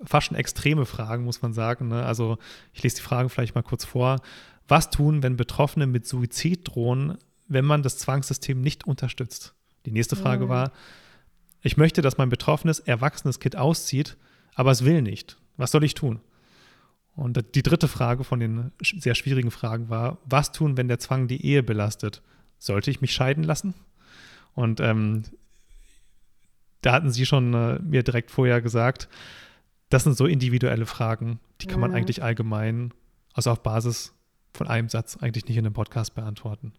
fast 0.04 0.28
schon 0.28 0.38
extreme 0.38 0.86
Fragen, 0.86 1.24
muss 1.24 1.42
man 1.42 1.54
sagen. 1.54 1.90
Ne? 1.90 2.04
Also 2.06 2.38
ich 2.74 2.84
lese 2.84 2.98
die 2.98 3.02
Fragen 3.02 3.30
vielleicht 3.30 3.56
mal 3.56 3.62
kurz 3.62 3.86
vor. 3.86 4.22
Was 4.68 4.90
tun, 4.90 5.24
wenn 5.24 5.38
Betroffene 5.38 5.88
mit 5.88 6.08
Suizid 6.08 6.68
drohen, 6.68 7.18
wenn 7.48 7.66
man 7.66 7.84
das 7.84 7.98
Zwangssystem 7.98 8.62
nicht 8.62 8.88
unterstützt? 8.88 9.54
Die 9.86 9.92
nächste 9.92 10.16
Frage 10.16 10.46
mhm. 10.46 10.50
war, 10.50 10.72
ich 11.62 11.78
möchte, 11.78 12.02
dass 12.02 12.18
mein 12.18 12.30
betroffenes, 12.30 12.80
erwachsenes 12.80 13.40
Kind 13.40 13.56
auszieht, 13.56 14.18
aber 14.56 14.72
es 14.72 14.84
will 14.84 15.02
nicht. 15.02 15.38
Was 15.58 15.72
soll 15.72 15.84
ich 15.84 15.94
tun? 15.94 16.20
Und 17.16 17.56
die 17.56 17.64
dritte 17.64 17.88
Frage 17.88 18.24
von 18.24 18.40
den 18.40 18.72
sehr 18.82 19.16
schwierigen 19.16 19.52
Fragen 19.52 19.90
war, 19.90 20.18
was 20.26 20.52
tun, 20.52 20.78
wenn 20.78 20.88
der 20.88 21.00
Zwang 21.00 21.28
die 21.28 21.46
Ehe 21.46 21.62
belastet? 21.62 22.22
Sollte 22.58 22.90
ich 22.90 23.02
mich 23.02 23.14
scheiden 23.14 23.44
lassen? 23.44 23.74
Und 24.54 24.80
ähm, 24.80 25.24
da 26.82 26.94
hatten 26.94 27.12
Sie 27.12 27.26
schon 27.26 27.54
äh, 27.54 27.80
mir 27.80 28.04
direkt 28.04 28.32
vorher 28.32 28.62
gesagt, 28.62 29.08
das 29.92 30.04
sind 30.04 30.18
so 30.18 30.26
individuelle 30.26 30.86
Fragen, 30.86 31.40
die 31.62 31.68
kann 31.68 31.80
man 31.80 31.92
mhm. 31.92 31.98
eigentlich 31.98 32.24
allgemein, 32.24 32.94
also 33.34 33.52
auf 33.52 33.62
Basis 33.62 34.16
von 34.54 34.68
einem 34.68 34.90
Satz, 34.90 35.18
eigentlich 35.22 35.46
nicht 35.46 35.58
in 35.58 35.66
einem 35.66 35.74
Podcast 35.74 36.16
beantworten. 36.16 36.74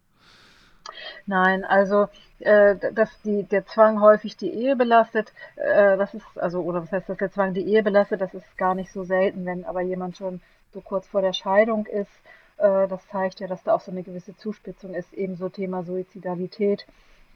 Nein, 1.27 1.65
also 1.65 2.09
äh, 2.41 2.75
dass 2.93 3.11
die, 3.23 3.45
der 3.45 3.67
Zwang 3.67 4.01
häufig 4.01 4.37
die 4.37 4.51
Ehe 4.51 4.77
belastet, 4.77 5.33
äh, 5.57 5.97
das 5.97 6.15
ist, 6.15 6.25
also, 6.37 6.61
oder 6.63 6.83
was 6.83 6.91
heißt, 6.91 7.09
dass 7.09 7.19
der 7.19 7.31
Zwang 7.31 7.55
die 7.55 7.67
Ehe 7.67 7.83
belastet, 7.83 8.21
das 8.21 8.35
ist 8.35 8.59
gar 8.59 8.75
nicht 8.75 8.91
so 8.91 9.05
selten, 9.05 9.45
wenn 9.45 9.65
aber 9.65 9.83
jemand 9.83 10.17
schon 10.17 10.41
so 10.73 10.81
kurz 10.81 11.07
vor 11.07 11.21
der 11.21 11.35
Scheidung 11.35 11.87
ist. 11.87 12.11
Äh, 12.57 12.89
das 12.89 13.07
zeigt 13.09 13.41
ja, 13.41 13.47
dass 13.47 13.63
da 13.63 13.75
auch 13.75 13.81
so 13.81 13.93
eine 13.93 14.03
gewisse 14.03 14.37
Zuspitzung 14.37 14.95
ist, 14.95 15.13
ebenso 15.13 15.51
Thema 15.51 15.85
Suizidalität 15.85 16.87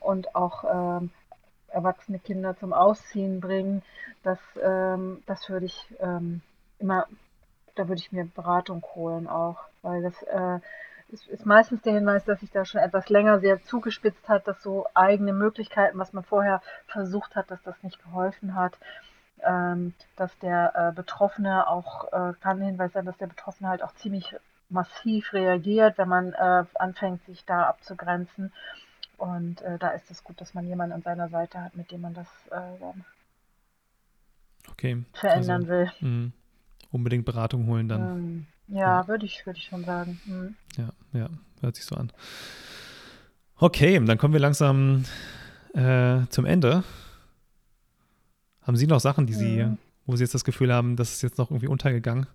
und 0.00 0.34
auch 0.34 0.64
ähm, 0.64 1.10
erwachsene 1.76 2.18
Kinder 2.18 2.56
zum 2.56 2.72
Ausziehen 2.72 3.40
bringen, 3.40 3.82
das, 4.22 4.38
ähm, 4.60 5.22
das 5.26 5.48
würde 5.48 5.66
ich 5.66 5.94
ähm, 6.00 6.40
immer, 6.78 7.06
da 7.74 7.88
würde 7.88 8.00
ich 8.00 8.12
mir 8.12 8.24
Beratung 8.24 8.82
holen 8.94 9.28
auch, 9.28 9.58
weil 9.82 10.02
das 10.02 10.22
äh, 10.22 10.58
ist, 11.12 11.28
ist 11.28 11.46
meistens 11.46 11.82
der 11.82 11.94
Hinweis, 11.94 12.24
dass 12.24 12.40
sich 12.40 12.50
da 12.50 12.64
schon 12.64 12.80
etwas 12.80 13.08
länger 13.08 13.38
sehr 13.38 13.62
zugespitzt 13.62 14.28
hat, 14.28 14.48
dass 14.48 14.60
so 14.62 14.86
eigene 14.94 15.32
Möglichkeiten, 15.32 15.98
was 15.98 16.12
man 16.12 16.24
vorher 16.24 16.60
versucht 16.88 17.36
hat, 17.36 17.50
dass 17.50 17.62
das 17.62 17.80
nicht 17.82 18.02
geholfen 18.02 18.54
hat. 18.54 18.76
Ähm, 19.46 19.92
dass 20.16 20.36
der 20.38 20.72
äh, 20.74 20.92
Betroffene 20.94 21.68
auch, 21.68 22.10
äh, 22.10 22.32
kann 22.40 22.60
Hinweis 22.62 22.94
sein, 22.94 23.04
dass 23.04 23.18
der 23.18 23.26
Betroffene 23.26 23.68
halt 23.68 23.82
auch 23.82 23.94
ziemlich 23.96 24.34
massiv 24.70 25.34
reagiert, 25.34 25.98
wenn 25.98 26.08
man 26.08 26.32
äh, 26.32 26.64
anfängt, 26.74 27.24
sich 27.26 27.44
da 27.44 27.64
abzugrenzen. 27.64 28.52
Und 29.16 29.62
äh, 29.62 29.78
da 29.78 29.90
ist 29.90 30.10
es 30.10 30.24
gut, 30.24 30.40
dass 30.40 30.54
man 30.54 30.66
jemanden 30.66 30.94
an 30.94 31.02
seiner 31.02 31.28
Seite 31.28 31.60
hat, 31.60 31.74
mit 31.74 31.90
dem 31.90 32.02
man 32.02 32.14
das 32.14 32.28
äh, 32.50 34.70
okay. 34.70 35.04
verändern 35.14 35.62
also, 35.62 35.68
will. 35.68 35.90
Mh, 36.00 36.30
unbedingt 36.90 37.24
Beratung 37.24 37.66
holen 37.66 37.88
dann. 37.88 38.00
Ähm, 38.00 38.46
ja, 38.68 39.00
ja. 39.00 39.08
würde 39.08 39.24
ich, 39.24 39.46
würd 39.46 39.56
ich 39.56 39.64
schon 39.64 39.84
sagen. 39.84 40.20
Mhm. 40.26 40.54
Ja, 40.76 40.88
ja, 41.18 41.28
hört 41.60 41.76
sich 41.76 41.84
so 41.84 41.96
an. 41.96 42.12
Okay, 43.58 43.98
dann 44.04 44.18
kommen 44.18 44.34
wir 44.34 44.40
langsam 44.40 45.04
äh, 45.72 46.26
zum 46.28 46.44
Ende. 46.44 46.84
Haben 48.62 48.76
Sie 48.76 48.86
noch 48.86 49.00
Sachen, 49.00 49.26
die 49.26 49.32
Sie, 49.32 49.62
mhm. 49.62 49.78
wo 50.04 50.16
Sie 50.16 50.24
jetzt 50.24 50.34
das 50.34 50.44
Gefühl 50.44 50.74
haben, 50.74 50.96
das 50.96 51.12
ist 51.12 51.22
jetzt 51.22 51.38
noch 51.38 51.50
irgendwie 51.50 51.68
untergegangen? 51.68 52.26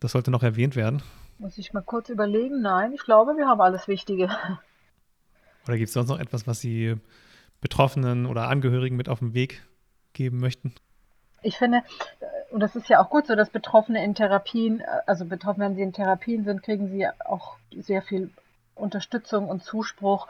Das 0.00 0.12
sollte 0.12 0.30
noch 0.30 0.42
erwähnt 0.42 0.74
werden. 0.74 1.02
Muss 1.38 1.58
ich 1.58 1.72
mal 1.72 1.82
kurz 1.82 2.08
überlegen? 2.08 2.62
Nein, 2.62 2.92
ich 2.92 3.04
glaube, 3.04 3.36
wir 3.36 3.46
haben 3.46 3.60
alles 3.60 3.86
Wichtige. 3.86 4.30
Oder 5.68 5.76
gibt 5.76 5.88
es 5.88 5.94
sonst 5.94 6.08
noch 6.08 6.18
etwas, 6.18 6.46
was 6.46 6.60
Sie 6.60 6.96
Betroffenen 7.60 8.24
oder 8.24 8.48
Angehörigen 8.48 8.96
mit 8.96 9.08
auf 9.08 9.18
den 9.18 9.34
Weg 9.34 9.62
geben 10.14 10.40
möchten? 10.40 10.74
Ich 11.42 11.58
finde, 11.58 11.82
äh, 12.20 12.26
und 12.50 12.60
das 12.60 12.74
ist 12.74 12.88
ja 12.88 13.00
auch 13.02 13.10
gut 13.10 13.26
so, 13.26 13.36
dass 13.36 13.50
Betroffene 13.50 14.02
in 14.02 14.14
Therapien, 14.14 14.80
äh, 14.80 14.84
also 15.06 15.26
betroffen, 15.26 15.60
wenn 15.60 15.74
sie 15.74 15.82
in 15.82 15.92
Therapien 15.92 16.44
sind, 16.44 16.62
kriegen 16.62 16.88
sie 16.88 17.06
auch 17.24 17.56
sehr 17.70 18.00
viel 18.00 18.30
Unterstützung 18.74 19.48
und 19.48 19.62
Zuspruch. 19.62 20.28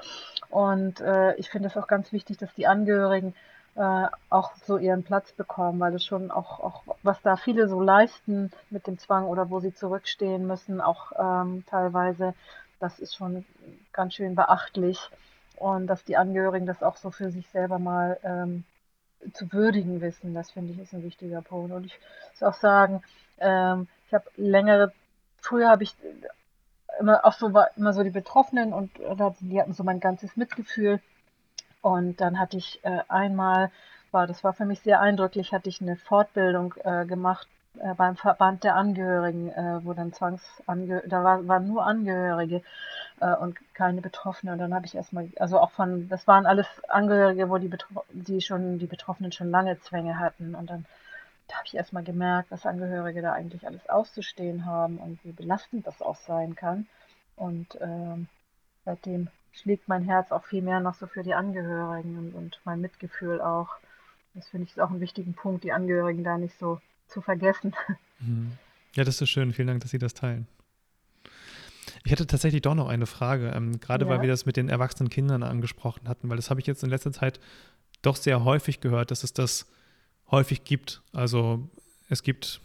Und 0.50 1.00
äh, 1.00 1.34
ich 1.36 1.50
finde 1.50 1.68
es 1.68 1.76
auch 1.76 1.86
ganz 1.86 2.12
wichtig, 2.12 2.38
dass 2.38 2.52
die 2.54 2.66
Angehörigen 2.66 3.34
äh, 3.76 4.06
auch 4.30 4.56
so 4.66 4.76
ihren 4.76 5.04
Platz 5.04 5.30
bekommen, 5.32 5.78
weil 5.78 5.94
es 5.94 6.04
schon 6.04 6.32
auch, 6.32 6.58
auch, 6.58 6.82
was 7.04 7.22
da 7.22 7.36
viele 7.36 7.68
so 7.68 7.80
leisten 7.80 8.50
mit 8.70 8.88
dem 8.88 8.98
Zwang 8.98 9.26
oder 9.26 9.50
wo 9.50 9.60
sie 9.60 9.72
zurückstehen 9.72 10.48
müssen, 10.48 10.80
auch 10.80 11.12
ähm, 11.16 11.64
teilweise, 11.66 12.34
das 12.80 12.98
ist 12.98 13.14
schon 13.14 13.44
ganz 13.98 14.14
schön 14.14 14.36
beachtlich 14.36 15.10
und 15.56 15.88
dass 15.88 16.04
die 16.04 16.16
Angehörigen 16.16 16.66
das 16.66 16.84
auch 16.84 16.96
so 16.96 17.10
für 17.10 17.32
sich 17.32 17.48
selber 17.48 17.80
mal 17.80 18.16
ähm, 18.22 18.62
zu 19.32 19.52
würdigen 19.52 20.00
wissen, 20.00 20.34
das 20.34 20.52
finde 20.52 20.72
ich 20.72 20.78
ist 20.78 20.94
ein 20.94 21.02
wichtiger 21.02 21.42
Punkt. 21.42 21.72
Und 21.72 21.84
ich 21.84 21.98
muss 22.30 22.44
auch 22.44 22.54
sagen, 22.54 23.02
ähm, 23.38 23.88
ich 24.06 24.14
habe 24.14 24.30
längere, 24.36 24.92
früher 25.40 25.68
habe 25.68 25.82
ich 25.82 25.96
immer 27.00 27.24
auch 27.24 27.32
so 27.32 27.52
war 27.52 27.76
immer 27.76 27.92
so 27.92 28.04
die 28.04 28.10
Betroffenen 28.10 28.72
und 28.72 28.92
die 29.40 29.60
hatten 29.60 29.72
so 29.72 29.82
mein 29.82 29.98
ganzes 29.98 30.36
Mitgefühl. 30.36 31.00
Und 31.82 32.20
dann 32.20 32.38
hatte 32.38 32.56
ich 32.56 32.78
äh, 32.84 33.00
einmal, 33.08 33.72
war 34.12 34.28
das 34.28 34.44
war 34.44 34.52
für 34.52 34.64
mich 34.64 34.78
sehr 34.82 35.00
eindrücklich, 35.00 35.52
hatte 35.52 35.68
ich 35.68 35.80
eine 35.80 35.96
Fortbildung 35.96 36.74
äh, 36.84 37.04
gemacht 37.04 37.48
äh, 37.78 37.94
beim 37.94 38.16
Verband 38.16 38.64
der 38.64 38.76
Angehörigen, 38.76 39.50
äh, 39.50 39.84
wo 39.84 39.92
dann 39.92 40.12
Zwangsange 40.12 41.02
da 41.06 41.22
war, 41.24 41.46
waren 41.46 41.68
nur 41.68 41.86
Angehörige 41.86 42.62
äh, 43.20 43.34
und 43.34 43.56
keine 43.74 44.00
Betroffene. 44.00 44.52
Und 44.52 44.58
dann 44.58 44.74
habe 44.74 44.86
ich 44.86 44.94
erstmal, 44.94 45.30
also 45.38 45.58
auch 45.58 45.70
von, 45.70 46.08
das 46.08 46.26
waren 46.26 46.46
alles 46.46 46.66
Angehörige, 46.88 47.50
wo 47.50 47.58
die, 47.58 47.68
Betro 47.68 48.04
die 48.12 48.40
schon, 48.40 48.78
die 48.78 48.86
Betroffenen 48.86 49.32
schon 49.32 49.50
lange 49.50 49.78
Zwänge 49.80 50.18
hatten. 50.18 50.54
Und 50.54 50.70
dann 50.70 50.86
da 51.48 51.56
habe 51.56 51.66
ich 51.66 51.74
erstmal 51.74 52.04
gemerkt, 52.04 52.50
was 52.50 52.66
Angehörige 52.66 53.22
da 53.22 53.32
eigentlich 53.32 53.66
alles 53.66 53.88
auszustehen 53.88 54.66
haben 54.66 54.98
und 54.98 55.18
wie 55.24 55.32
belastend 55.32 55.86
das 55.86 56.02
auch 56.02 56.16
sein 56.16 56.54
kann. 56.54 56.86
Und 57.36 57.78
ähm, 57.80 58.28
seitdem 58.84 59.28
schlägt 59.52 59.88
mein 59.88 60.04
Herz 60.04 60.30
auch 60.30 60.44
viel 60.44 60.62
mehr 60.62 60.80
noch 60.80 60.94
so 60.94 61.06
für 61.06 61.22
die 61.22 61.34
Angehörigen 61.34 62.18
und, 62.18 62.34
und 62.34 62.60
mein 62.64 62.80
Mitgefühl 62.80 63.40
auch. 63.40 63.70
Das 64.34 64.48
finde 64.48 64.64
ich 64.64 64.72
ist 64.72 64.80
auch 64.80 64.90
einen 64.90 65.00
wichtigen 65.00 65.34
Punkt, 65.34 65.64
die 65.64 65.72
Angehörigen 65.72 66.22
da 66.22 66.36
nicht 66.36 66.58
so 66.58 66.80
zu 67.08 67.20
vergessen. 67.20 67.74
Mhm. 68.20 68.52
Ja, 68.94 69.04
das 69.04 69.20
ist 69.20 69.30
schön. 69.30 69.52
Vielen 69.52 69.68
Dank, 69.68 69.80
dass 69.80 69.90
Sie 69.90 69.98
das 69.98 70.14
teilen. 70.14 70.48
Ich 72.04 72.12
hätte 72.12 72.26
tatsächlich 72.26 72.62
doch 72.62 72.74
noch 72.74 72.88
eine 72.88 73.06
Frage, 73.06 73.50
ähm, 73.54 73.80
gerade 73.80 74.04
ja. 74.04 74.10
weil 74.10 74.22
wir 74.22 74.28
das 74.28 74.46
mit 74.46 74.56
den 74.56 74.68
erwachsenen 74.68 75.10
Kindern 75.10 75.42
angesprochen 75.42 76.08
hatten, 76.08 76.28
weil 76.28 76.36
das 76.36 76.50
habe 76.50 76.60
ich 76.60 76.66
jetzt 76.66 76.82
in 76.82 76.90
letzter 76.90 77.12
Zeit 77.12 77.40
doch 78.02 78.16
sehr 78.16 78.44
häufig 78.44 78.80
gehört, 78.80 79.10
dass 79.10 79.24
es 79.24 79.32
das 79.32 79.66
häufig 80.30 80.64
gibt. 80.64 81.02
Also 81.12 81.68
es 82.08 82.22
gibt 82.22 82.60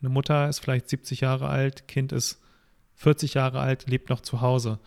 eine 0.00 0.10
Mutter, 0.10 0.48
ist 0.48 0.60
vielleicht 0.60 0.88
70 0.88 1.20
Jahre 1.20 1.48
alt, 1.48 1.88
Kind 1.88 2.12
ist 2.12 2.40
40 2.94 3.34
Jahre 3.34 3.60
alt, 3.60 3.86
lebt 3.88 4.10
noch 4.10 4.20
zu 4.20 4.40
Hause. 4.40 4.78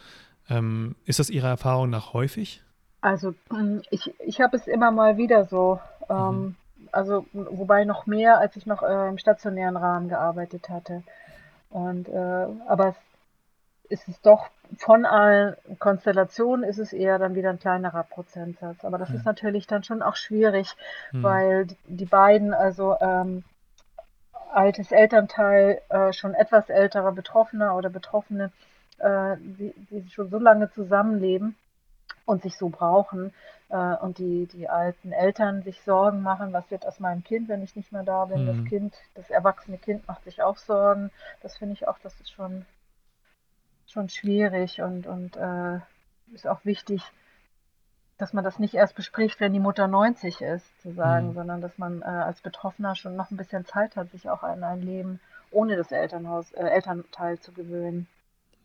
Ähm, 0.49 0.95
ist 1.05 1.20
das 1.20 1.30
Ihrer 1.30 1.49
Erfahrung 1.49 1.89
nach 1.89 2.14
häufig? 2.14 2.62
Also 3.01 3.36
hm, 3.49 3.82
ich, 3.89 4.14
ich 4.20 4.41
habe 4.41 4.58
es 4.58 4.68
immer 4.68 4.91
mal 4.91 5.18
wieder 5.18 5.45
so. 5.45 5.80
Ähm, 6.10 6.39
mhm 6.39 6.55
also 6.92 7.26
wobei 7.34 7.86
noch 7.86 8.06
mehr, 8.06 8.38
als 8.40 8.56
ich 8.56 8.66
noch 8.66 8.84
äh, 8.84 9.10
im 9.10 9.18
stationären 9.18 9.78
Rahmen 9.78 10.10
gearbeitet 10.10 10.70
hatte. 10.70 11.04
Und 11.70 12.08
äh, 12.08 12.48
aber 12.68 12.96
es 13.90 14.08
ist 14.08 14.26
doch 14.26 14.50
von 14.78 15.06
allen 15.06 15.56
Konstellationen 15.80 16.68
ist 16.68 16.78
es 16.78 16.92
eher 16.92 17.20
dann 17.20 17.36
wieder 17.36 17.50
ein 17.50 17.60
kleinerer 17.60 18.04
Prozentsatz. 18.04 18.84
Aber 18.84 18.98
das 18.98 19.10
ja. 19.10 19.16
ist 19.16 19.26
natürlich 19.26 19.68
dann 19.68 19.84
schon 19.84 20.02
auch 20.02 20.16
schwierig, 20.16 20.76
hm. 21.12 21.24
weil 21.24 21.66
die, 21.68 21.78
die, 21.88 22.06
beiden, 22.06 22.54
also 22.54 22.98
ähm, 23.00 23.44
altes 24.52 24.92
Elternteil, 24.92 25.82
äh, 25.90 26.12
schon 26.14 26.34
etwas 26.34 26.70
älterer 26.70 27.12
Betroffener 27.14 27.76
oder 27.76 27.90
Betroffene, 27.90 28.52
äh, 29.00 29.38
die, 29.40 29.74
die 29.90 30.10
schon 30.10 30.30
so 30.30 30.40
lange 30.40 30.70
zusammenleben 30.72 31.56
und 32.26 32.42
sich 32.42 32.58
so 32.58 32.70
brauchen, 32.70 33.34
äh, 33.70 33.95
und 33.95 34.18
die, 34.18 34.47
die 34.47 34.70
alten 34.70 35.11
Eltern 35.11 35.63
sich 35.63 35.82
Sorgen 35.82 36.22
machen, 36.22 36.53
was 36.53 36.70
wird 36.72 36.86
aus 36.86 36.99
meinem 36.99 37.24
Kind, 37.24 37.49
wenn 37.49 37.63
ich 37.63 37.76
nicht 37.76 37.91
mehr 37.91 38.03
da 38.03 38.26
bin. 38.26 38.43
Mhm. 38.43 38.47
Das 38.47 38.70
Kind, 38.70 38.95
das 39.15 39.30
erwachsene 39.30 39.78
Kind 39.78 40.07
macht 40.07 40.24
sich 40.24 40.41
auch 40.41 40.57
Sorgen. 40.57 41.11
Das 41.41 41.57
finde 41.57 41.74
ich 41.74 41.88
auch, 41.88 41.99
das 41.99 42.20
ist 42.20 42.32
schon, 42.32 42.65
schon 43.88 44.09
schwierig 44.09 44.82
und, 44.82 45.07
und 45.07 45.36
äh, 45.38 45.80
ist 46.34 46.47
auch 46.47 46.63
wichtig, 46.65 47.01
dass 48.18 48.34
man 48.34 48.43
das 48.43 48.57
nicht 48.57 48.74
erst 48.74 48.95
bespricht, 48.95 49.39
wenn 49.39 49.53
die 49.53 49.59
Mutter 49.59 49.88
90 49.88 50.41
ist, 50.41 50.82
zu 50.82 50.91
sagen, 50.91 51.30
mhm. 51.30 51.34
sondern 51.34 51.61
dass 51.61 51.78
man 51.78 52.01
äh, 52.01 52.05
als 52.05 52.41
Betroffener 52.41 52.95
schon 52.95 53.15
noch 53.15 53.32
ein 53.32 53.38
bisschen 53.38 53.65
Zeit 53.65 53.95
hat, 53.95 54.09
sich 54.11 54.30
auch 54.30 54.43
an 54.43 54.63
ein 54.63 54.82
Leben 54.82 55.20
ohne 55.51 55.78
das 55.78 55.91
Elternhaus, 55.91 56.51
äh, 56.53 56.63
Elternteil 56.63 57.39
zu 57.39 57.51
gewöhnen. 57.51 58.07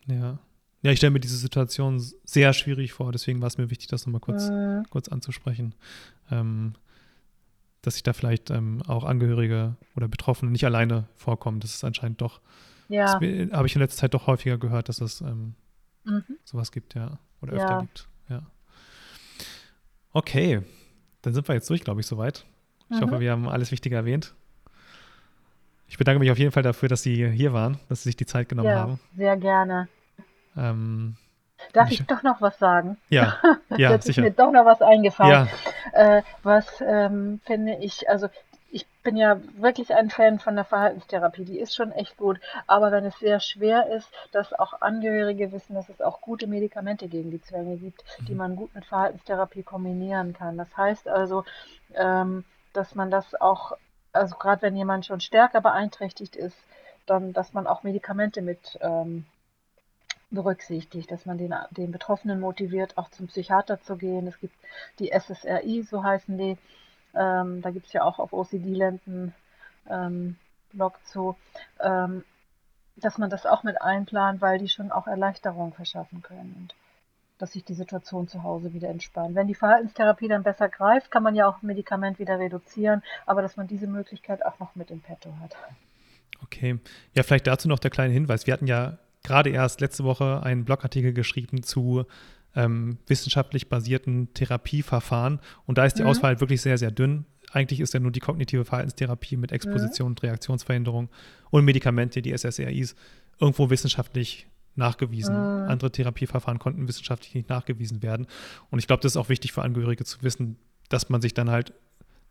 Ja. 0.07 0.38
Ja, 0.83 0.91
ich 0.91 0.99
stelle 0.99 1.12
mir 1.12 1.20
diese 1.20 1.37
Situation 1.37 2.03
sehr 2.24 2.53
schwierig 2.53 2.93
vor, 2.93 3.12
deswegen 3.12 3.41
war 3.41 3.47
es 3.47 3.57
mir 3.57 3.70
wichtig, 3.70 3.87
das 3.87 4.07
nochmal 4.07 4.20
kurz, 4.20 4.49
mhm. 4.51 4.85
kurz 4.91 5.09
anzusprechen. 5.09 5.74
Ähm, 6.30 6.74
dass 7.83 7.95
sich 7.95 8.03
da 8.05 8.12
vielleicht 8.12 8.51
ähm, 8.51 8.80
auch 8.87 9.05
Angehörige 9.05 9.76
oder 9.97 10.09
Betroffene 10.09 10.51
nicht 10.51 10.64
alleine 10.64 11.09
vorkommen. 11.16 11.61
Das 11.61 11.74
ist 11.74 11.85
anscheinend 11.85 12.20
doch, 12.20 12.41
ja. 12.89 13.14
habe 13.14 13.66
ich 13.66 13.74
in 13.74 13.80
letzter 13.80 14.03
Zeit 14.03 14.14
doch 14.14 14.28
häufiger 14.28 14.57
gehört, 14.57 14.89
dass 14.89 15.01
es 15.01 15.20
ähm, 15.20 15.55
mhm. 16.05 16.24
sowas 16.45 16.70
gibt, 16.70 16.95
ja. 16.95 17.18
Oder 17.41 17.55
öfter 17.55 17.70
ja. 17.70 17.80
gibt, 17.80 18.09
ja. 18.28 18.43
Okay, 20.12 20.62
dann 21.22 21.35
sind 21.35 21.49
wir 21.49 21.57
jetzt 21.57 21.68
durch, 21.68 21.83
glaube 21.83 22.01
ich, 22.01 22.07
soweit. 22.07 22.47
Ich 22.89 22.99
mhm. 22.99 23.03
hoffe, 23.03 23.20
wir 23.20 23.33
haben 23.33 23.49
alles 23.49 23.72
Wichtige 23.72 23.97
erwähnt. 23.97 24.35
Ich 25.89 25.99
bedanke 25.99 26.20
mich 26.20 26.30
auf 26.30 26.39
jeden 26.39 26.53
Fall 26.53 26.62
dafür, 26.62 26.89
dass 26.89 27.03
Sie 27.03 27.28
hier 27.30 27.53
waren, 27.53 27.78
dass 27.89 28.03
Sie 28.03 28.11
sich 28.11 28.16
die 28.16 28.26
Zeit 28.26 28.49
genommen 28.49 28.68
ja, 28.68 28.78
haben. 28.78 29.01
Sehr 29.16 29.37
gerne. 29.37 29.89
Ähm, 30.57 31.16
Darf 31.72 31.90
ich, 31.90 32.05
doch 32.07 32.22
noch 32.22 32.40
was 32.40 32.59
sagen? 32.59 32.98
Ja, 33.09 33.36
ja 33.70 33.90
Jetzt 33.92 34.07
sicher. 34.07 34.22
ist 34.22 34.24
mir 34.24 34.32
doch 34.32 34.53
noch 34.53 34.64
was 34.64 34.82
eingefallen. 34.82 35.48
Ja. 35.92 36.18
Äh, 36.18 36.22
was 36.42 36.66
ähm, 36.80 37.40
finde 37.44 37.76
ich, 37.76 38.09
also 38.09 38.28
ich 38.72 38.86
bin 39.03 39.16
ja 39.16 39.38
wirklich 39.59 39.94
ein 39.94 40.09
Fan 40.09 40.38
von 40.38 40.57
der 40.57 40.64
Verhaltenstherapie. 40.64 41.44
Die 41.44 41.59
ist 41.59 41.74
schon 41.74 41.92
echt 41.92 42.16
gut. 42.16 42.40
Aber 42.66 42.90
wenn 42.90 43.05
es 43.05 43.18
sehr 43.18 43.38
schwer 43.38 43.88
ist, 43.88 44.09
dass 44.32 44.55
auch 44.55 44.80
Angehörige 44.80 45.53
wissen, 45.53 45.74
dass 45.74 45.90
es 45.90 46.00
auch 46.00 46.22
gute 46.22 46.46
Medikamente 46.46 47.07
gegen 47.09 47.30
die 47.30 47.42
Zwänge 47.42 47.76
gibt, 47.76 48.03
mhm. 48.18 48.24
die 48.24 48.34
man 48.34 48.57
gut 48.57 48.74
mit 48.74 48.86
Verhaltenstherapie 48.86 49.62
kombinieren 49.62 50.32
kann. 50.32 50.57
Das 50.57 50.74
heißt 50.74 51.07
also, 51.07 51.44
ähm, 51.94 52.44
dass 52.72 52.94
man 52.94 53.11
das 53.11 53.34
auch, 53.34 53.72
also 54.14 54.36
gerade 54.36 54.62
wenn 54.62 54.74
jemand 54.74 55.05
schon 55.05 55.20
stärker 55.20 55.61
beeinträchtigt 55.61 56.34
ist, 56.34 56.57
dann, 57.05 57.34
dass 57.34 57.53
man 57.53 57.66
auch 57.66 57.82
Medikamente 57.82 58.40
mit 58.40 58.78
ähm, 58.80 59.26
berücksichtigt, 60.33 61.11
dass 61.11 61.26
man 61.26 61.39
den, 61.39 61.55
den 61.70 61.93
Betroffenen 61.93 62.41
motiviert, 62.41 62.99
auch 62.99 63.11
zum 63.11 63.26
Psychiater 63.28 63.80
zu 63.80 63.97
gehen. 63.97 64.26
Es 64.26 64.39
gibt 64.41 64.55
die 64.99 65.11
SSRI, 65.11 65.83
so 65.83 66.03
heißen 66.03 66.37
die. 66.37 66.59
Ähm, 67.14 67.61
da 67.62 67.70
gibt 67.70 67.87
es 67.87 67.93
ja 67.93 68.03
auch 68.03 68.18
auf 68.18 68.33
OCD-Lenden 68.33 69.35
ähm, 69.89 70.37
Blog 70.72 70.99
zu, 71.07 71.37
ähm, 71.80 72.24
dass 72.97 73.18
man 73.18 73.30
das 73.30 73.47
auch 73.47 73.62
mit 73.62 73.80
einplant, 73.80 74.41
weil 74.41 74.59
die 74.59 74.68
schon 74.68 74.91
auch 74.91 75.07
Erleichterung 75.07 75.72
verschaffen 75.74 76.22
können 76.22 76.55
und 76.59 76.74
dass 77.39 77.53
sich 77.53 77.64
die 77.64 77.74
Situation 77.74 78.28
zu 78.28 78.43
Hause 78.45 78.72
wieder 78.72 78.89
entspannt. 78.89 79.35
Wenn 79.35 79.49
die 79.49 79.55
Verhaltenstherapie 79.55 80.28
dann 80.28 80.45
besser 80.45 80.68
greift, 80.68 81.11
kann 81.11 81.22
man 81.22 81.35
ja 81.35 81.49
auch 81.49 81.61
Medikament 81.62 82.18
wieder 82.18 82.39
reduzieren, 82.39 83.03
aber 83.26 83.43
dass 83.43 83.57
man 83.57 83.66
diese 83.66 83.89
Möglichkeit 83.89 84.45
auch 84.47 84.59
noch 84.61 84.76
mit 84.76 84.91
im 84.91 85.01
Petto 85.01 85.35
hat. 85.41 85.57
Okay. 86.43 86.78
Ja, 87.14 87.22
vielleicht 87.22 87.47
dazu 87.47 87.68
noch 87.68 87.78
der 87.78 87.91
kleine 87.91 88.12
Hinweis. 88.12 88.47
Wir 88.47 88.55
hatten 88.55 88.66
ja 88.66 88.99
gerade 89.23 89.51
erst 89.51 89.81
letzte 89.81 90.05
Woche 90.05 90.43
einen 90.43 90.64
Blogartikel 90.64 91.12
geschrieben 91.12 91.62
zu 91.62 92.05
ähm, 92.55 92.99
wissenschaftlich 93.07 93.68
basierten 93.68 94.33
Therapieverfahren. 94.35 95.41
Und 95.66 95.79
da 95.79 95.85
ist 95.85 95.99
die 95.99 96.03
mhm. 96.03 96.09
Auswahl 96.09 96.41
wirklich 96.41 96.61
sehr, 96.61 96.79
sehr 96.79 96.91
dünn. 96.91 97.25
Eigentlich 97.51 97.81
ist 97.81 97.95
ja 97.95 98.01
nur 98.01 98.12
die 98.12 98.20
kognitive 98.20 98.64
Verhaltenstherapie 98.64 99.37
mit 99.37 99.53
Exposition 99.53 100.09
mhm. 100.09 100.12
und 100.12 100.23
Reaktionsverhinderung 100.23 101.09
und 101.51 101.64
Medikamente, 101.64 102.23
die 102.23 102.37
SSRIs, 102.37 102.95
irgendwo 103.39 103.70
wissenschaftlich 103.70 104.47
nachgewiesen. 104.75 105.35
Mhm. 105.35 105.68
Andere 105.68 105.91
Therapieverfahren 105.93 106.59
konnten 106.59 106.89
wissenschaftlich 106.89 107.35
nicht 107.35 107.49
nachgewiesen 107.49 108.03
werden. 108.03 108.27
Und 108.70 108.79
ich 108.79 108.87
glaube, 108.87 109.03
das 109.03 109.12
ist 109.12 109.16
auch 109.16 109.29
wichtig 109.29 109.53
für 109.53 109.62
Angehörige 109.62 110.05
zu 110.05 110.23
wissen, 110.23 110.57
dass 110.89 111.09
man 111.09 111.20
sich 111.20 111.35
dann 111.35 111.51
halt, 111.51 111.73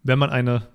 wenn 0.03 0.19
man 0.19 0.29
eine, 0.29 0.67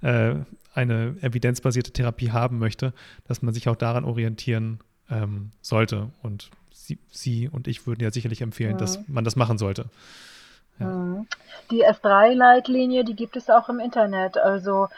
äh, 0.00 0.36
eine 0.72 1.16
evidenzbasierte 1.20 1.92
Therapie 1.92 2.30
haben 2.30 2.58
möchte, 2.58 2.94
dass 3.24 3.42
man 3.42 3.52
sich 3.52 3.68
auch 3.68 3.76
daran 3.76 4.04
orientieren 4.04 4.80
ähm, 5.10 5.50
sollte. 5.60 6.10
Und 6.22 6.50
sie, 6.72 6.98
sie, 7.10 7.48
und 7.48 7.68
ich 7.68 7.86
würden 7.86 8.02
ja 8.02 8.10
sicherlich 8.10 8.42
empfehlen, 8.42 8.74
mhm. 8.74 8.78
dass 8.78 9.08
man 9.08 9.24
das 9.24 9.36
machen 9.36 9.58
sollte. 9.58 9.86
Ja. 10.78 11.24
Die 11.70 11.84
S3-Leitlinie, 11.84 13.04
die 13.04 13.14
gibt 13.14 13.36
es 13.36 13.50
auch 13.50 13.68
im 13.68 13.80
Internet. 13.80 14.38
Also 14.38 14.88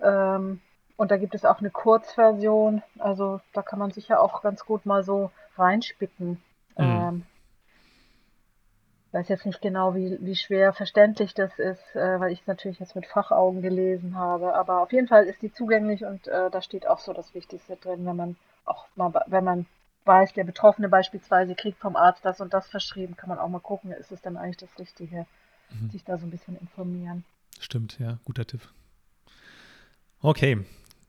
ähm, 0.00 0.60
und 0.96 1.10
da 1.10 1.16
gibt 1.16 1.34
es 1.34 1.44
auch 1.44 1.58
eine 1.58 1.70
Kurzversion. 1.70 2.82
Also 2.98 3.40
da 3.52 3.62
kann 3.62 3.78
man 3.78 3.90
sich 3.90 4.08
ja 4.08 4.18
auch 4.18 4.42
ganz 4.42 4.64
gut 4.64 4.86
mal 4.86 5.02
so 5.02 5.30
reinspicken. 5.56 6.42
Mhm. 6.76 6.84
Ähm, 6.84 7.26
weiß 9.12 9.28
jetzt 9.28 9.44
nicht 9.44 9.60
genau, 9.60 9.94
wie, 9.94 10.16
wie 10.20 10.36
schwer 10.36 10.72
verständlich 10.72 11.34
das 11.34 11.58
ist, 11.58 11.94
äh, 11.94 12.18
weil 12.18 12.32
ich 12.32 12.40
es 12.40 12.46
natürlich 12.46 12.78
jetzt 12.78 12.96
mit 12.96 13.06
Fachaugen 13.06 13.60
gelesen 13.60 14.16
habe. 14.16 14.54
Aber 14.54 14.80
auf 14.80 14.92
jeden 14.92 15.08
Fall 15.08 15.24
ist 15.24 15.42
die 15.42 15.52
zugänglich 15.52 16.04
und 16.04 16.28
äh, 16.28 16.50
da 16.50 16.62
steht 16.62 16.86
auch 16.86 16.98
so 16.98 17.12
das 17.12 17.34
Wichtigste 17.34 17.76
drin, 17.76 18.06
wenn 18.06 18.16
man 18.16 18.36
auch 18.64 18.86
mal, 18.96 19.12
wenn 19.26 19.44
man 19.44 19.66
weiß, 20.04 20.32
der 20.34 20.44
Betroffene 20.44 20.88
beispielsweise 20.88 21.54
kriegt 21.54 21.78
vom 21.78 21.96
Arzt 21.96 22.24
das 22.24 22.40
und 22.40 22.52
das 22.52 22.66
verschrieben, 22.68 23.16
kann 23.16 23.28
man 23.28 23.38
auch 23.38 23.48
mal 23.48 23.60
gucken, 23.60 23.92
ist 23.92 24.12
es 24.12 24.20
dann 24.20 24.36
eigentlich 24.36 24.56
das 24.56 24.78
Richtige, 24.78 25.26
mhm. 25.70 25.90
sich 25.90 26.04
da 26.04 26.18
so 26.18 26.26
ein 26.26 26.30
bisschen 26.30 26.58
informieren. 26.58 27.24
Stimmt, 27.60 27.98
ja, 27.98 28.18
guter 28.24 28.46
Tipp. 28.46 28.60
Okay, 30.20 30.64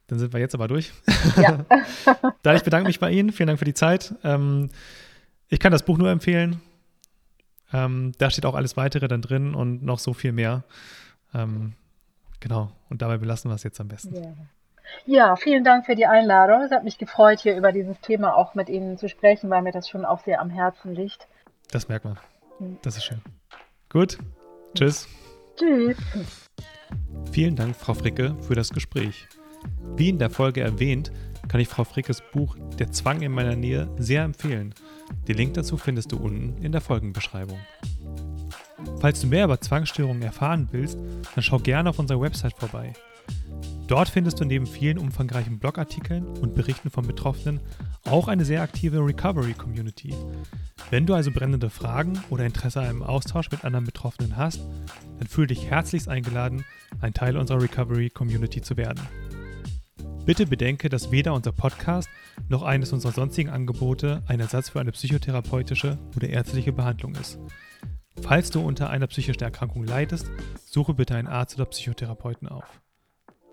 dann 0.08 0.20
sind 0.20 0.34
wir 0.34 0.40
jetzt 0.40 0.54
aber 0.54 0.68
durch. 0.68 0.92
Ja. 1.38 1.66
dann 2.44 2.56
ich 2.56 2.64
bedanke 2.64 2.88
mich 2.88 3.00
bei 3.00 3.12
Ihnen. 3.12 3.32
Vielen 3.32 3.48
Dank 3.48 3.60
für 3.60 3.66
die 3.66 3.74
Zeit. 3.74 4.14
Ähm, 4.24 4.70
ich 5.48 5.60
kann 5.60 5.72
das 5.72 5.84
Buch 5.84 5.98
nur 5.98 6.10
empfehlen. 6.10 6.62
Ähm, 7.72 8.12
da 8.18 8.30
steht 8.30 8.46
auch 8.46 8.56
alles 8.56 8.78
weitere 8.78 9.08
dann 9.08 9.22
drin 9.22 9.56
und 9.56 9.84
noch 9.84 10.00
so 10.00 10.14
viel 10.14 10.32
mehr. 10.32 10.64
Ähm, 11.34 11.74
genau, 12.40 12.72
und 12.90 13.02
dabei 13.02 13.18
belassen 13.18 13.50
wir 13.50 13.56
es 13.56 13.64
jetzt 13.64 13.80
am 13.80 13.88
besten. 13.88 14.16
Ja. 14.16 14.34
Ja, 15.06 15.36
vielen 15.36 15.64
Dank 15.64 15.86
für 15.86 15.96
die 15.96 16.06
Einladung. 16.06 16.62
Es 16.62 16.72
hat 16.72 16.84
mich 16.84 16.98
gefreut, 16.98 17.40
hier 17.40 17.58
über 17.58 17.72
dieses 17.72 18.00
Thema 18.02 18.36
auch 18.36 18.56
mit 18.56 18.70
Ihnen 18.70 18.98
zu 18.98 19.10
sprechen, 19.10 19.50
weil 19.50 19.62
mir 19.62 19.72
das 19.72 19.90
schon 19.90 20.06
auch 20.06 20.20
sehr 20.20 20.40
am 20.40 20.50
Herzen 20.50 20.94
liegt. 20.94 21.28
Das 21.72 21.88
merkt 21.88 22.06
man. 22.06 22.20
Hm. 22.60 22.78
Das 22.82 22.98
ist 22.98 23.06
schön. 23.06 23.22
Gut. 23.90 24.18
Tschüss. 24.76 25.08
Tschüss. 25.58 25.98
Vielen 27.32 27.56
Dank, 27.56 27.76
Frau 27.76 27.94
Fricke, 27.94 28.36
für 28.42 28.56
das 28.56 28.70
Gespräch. 28.70 29.28
Wie 29.96 30.10
in 30.10 30.20
der 30.20 30.30
Folge 30.30 30.62
erwähnt, 30.62 31.12
kann 31.48 31.60
ich 31.60 31.68
Frau 31.68 31.84
Frickes 31.84 32.22
Buch 32.32 32.56
Der 32.80 32.92
Zwang 32.92 33.22
in 33.22 33.32
meiner 33.32 33.56
Nähe 33.56 33.90
sehr 33.98 34.24
empfehlen. 34.24 34.74
Den 35.28 35.38
Link 35.38 35.54
dazu 35.54 35.78
findest 35.78 36.12
du 36.12 36.18
unten 36.18 36.62
in 36.64 36.72
der 36.72 36.82
Folgenbeschreibung. 36.82 37.60
Falls 39.00 39.22
du 39.22 39.28
mehr 39.28 39.46
über 39.46 39.60
Zwangsstörungen 39.60 40.24
erfahren 40.24 40.70
willst, 40.72 40.98
dann 41.36 41.44
schau 41.44 41.60
gerne 41.60 41.90
auf 41.90 42.00
unserer 42.00 42.22
Website 42.22 42.54
vorbei. 42.54 42.94
Dort 43.88 44.10
findest 44.10 44.40
du 44.40 44.46
neben 44.46 44.66
vielen 44.66 44.98
umfangreichen 44.98 45.60
Blogartikeln 45.60 46.26
und 46.26 46.56
Berichten 46.56 46.90
von 46.90 47.06
Betroffenen 47.06 47.60
auch 48.06 48.28
eine 48.28 48.46
sehr 48.46 48.62
aktive 48.62 49.06
Recovery-Community. 49.06 50.14
Wenn 50.90 51.06
du 51.06 51.14
also 51.14 51.32
brennende 51.32 51.70
Fragen 51.70 52.20
oder 52.30 52.46
Interesse 52.46 52.80
an 52.80 52.88
einem 52.88 53.04
Austausch 53.04 53.52
mit 53.52 53.66
anderen 53.66 53.86
Betroffenen 53.86 54.38
hast, 54.38 54.62
dann 55.20 55.28
fühle 55.28 55.48
dich 55.48 55.70
herzlichst 55.70 56.08
eingeladen, 56.08 56.66
ein 57.02 57.14
Teil 57.14 57.38
unserer 57.38 57.62
Recovery-Community 57.62 58.62
zu 58.62 58.78
werden. 58.78 59.02
Bitte 60.26 60.48
bedenke, 60.48 60.88
dass 60.88 61.12
weder 61.12 61.34
unser 61.34 61.52
Podcast 61.52 62.08
noch 62.48 62.64
eines 62.64 62.94
unserer 62.94 63.12
sonstigen 63.12 63.50
Angebote 63.50 64.24
ein 64.28 64.40
Ersatz 64.40 64.70
für 64.70 64.80
eine 64.80 64.94
psychotherapeutische 64.94 65.98
oder 66.16 66.30
ärztliche 66.30 66.72
Behandlung 66.72 67.16
ist. 67.16 67.38
Falls 68.22 68.50
du 68.50 68.62
unter 68.62 68.90
einer 68.90 69.08
psychischen 69.08 69.44
Erkrankung 69.44 69.84
leidest, 69.84 70.32
suche 70.66 70.94
bitte 70.94 71.16
einen 71.16 71.28
Arzt 71.28 71.56
oder 71.56 71.66
Psychotherapeuten 71.66 72.48
auf. 72.48 72.83